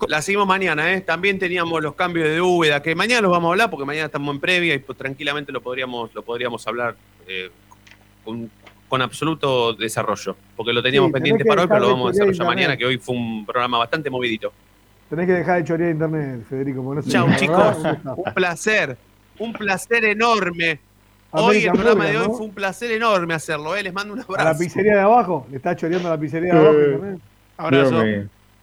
La 0.08 0.22
seguimos 0.22 0.48
mañana, 0.48 0.94
¿eh? 0.94 1.02
También 1.02 1.40
teníamos 1.40 1.82
los 1.82 1.96
cambios 1.96 2.28
de 2.30 2.40
Úbeda, 2.40 2.82
que 2.82 2.94
mañana 2.96 3.22
los 3.22 3.32
vamos 3.32 3.50
a 3.50 3.52
hablar 3.54 3.70
porque 3.70 3.86
mañana 3.86 4.06
estamos 4.06 4.34
en 4.36 4.40
previa 4.40 4.74
y 4.76 4.80
pues, 4.80 4.98
tranquilamente 4.98 5.52
lo 5.52 5.62
podríamos, 5.62 6.14
lo 6.14 6.22
podríamos 6.22 6.66
hablar 6.68 6.96
eh, 7.28 7.50
con, 8.24 8.50
con 8.88 9.02
absoluto 9.02 9.74
desarrollo. 9.74 10.36
Porque 10.56 10.72
lo 10.74 10.84
teníamos 10.84 11.08
Sí, 11.10 11.14
pendiente 11.14 11.44
para 11.46 11.64
hoy, 11.64 11.68
pero 11.68 11.80
lo 11.80 11.90
vamos 11.90 12.10
a 12.10 12.12
desarrollar 12.12 12.46
mañana, 12.48 12.78
que 12.78 12.86
hoy 12.86 12.98
fue 13.00 13.16
un 13.16 13.46
programa 13.46 13.80
bastante 13.80 14.10
movidito. 14.10 14.54
Tenés 15.10 15.26
que 15.26 15.34
dejar 15.34 15.58
de 15.60 15.68
chorear 15.68 15.92
internet, 15.92 16.46
Federico. 16.50 16.94
no 16.94 17.02
sé 17.02 17.12
la 17.18 17.38
chicos. 17.38 17.58
verdad, 17.84 17.98
¿dónde 18.04 18.22
Un 18.26 18.34
placer, 18.34 18.98
un 19.40 19.54
placer 19.54 20.06
enorme. 20.06 20.80
Hoy 21.32 21.66
el 21.66 21.72
programa 21.72 22.06
de 22.06 22.18
hoy 22.18 22.28
¿no? 22.28 22.34
fue 22.36 22.46
un 22.46 22.54
placer 22.54 22.92
enorme 22.92 23.34
hacerlo, 23.34 23.76
¿eh? 23.76 23.84
Les 23.84 23.94
mando 23.94 24.14
un 24.14 24.20
está? 24.20 24.34
A 24.34 24.36
abrazo. 24.42 24.54
la 24.54 24.58
pizzería 24.66 24.94
de 24.96 25.02
abajo. 25.02 25.48
Le 25.50 25.58
está 25.58 25.76
choreando 25.76 26.08
a 26.08 26.12
la 26.12 26.20
pizzería 26.20 26.54
de 26.54 26.60
abajo. 26.60 26.76
Eh. 27.06 27.18
Abrazo. 27.58 28.04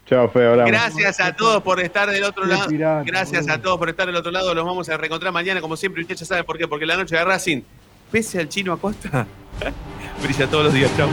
Chao, 0.06 0.28
Fede, 0.28 0.48
hablamos. 0.48 0.70
Gracias 0.70 1.20
a 1.20 1.34
todos 1.34 1.62
por 1.62 1.80
estar 1.80 2.10
del 2.10 2.24
otro 2.24 2.44
lado. 2.44 2.66
Gracias 3.04 3.48
a 3.48 3.60
todos 3.60 3.78
por 3.78 3.88
estar 3.88 4.06
del 4.06 4.16
otro 4.16 4.30
lado. 4.30 4.54
Los 4.54 4.64
vamos 4.64 4.88
a 4.88 4.96
reencontrar 4.96 5.32
mañana, 5.32 5.60
como 5.60 5.76
siempre. 5.76 6.02
Usted 6.02 6.16
ya 6.16 6.26
sabe 6.26 6.44
por 6.44 6.58
qué. 6.58 6.68
Porque 6.68 6.84
la 6.84 6.96
noche 6.96 7.16
de 7.16 7.24
Racing, 7.24 7.62
pese 8.10 8.38
al 8.38 8.48
chino 8.48 8.72
Acosta, 8.72 9.26
brilla 10.22 10.46
todos 10.46 10.64
los 10.64 10.74
días. 10.74 10.90
Chau. 10.96 11.08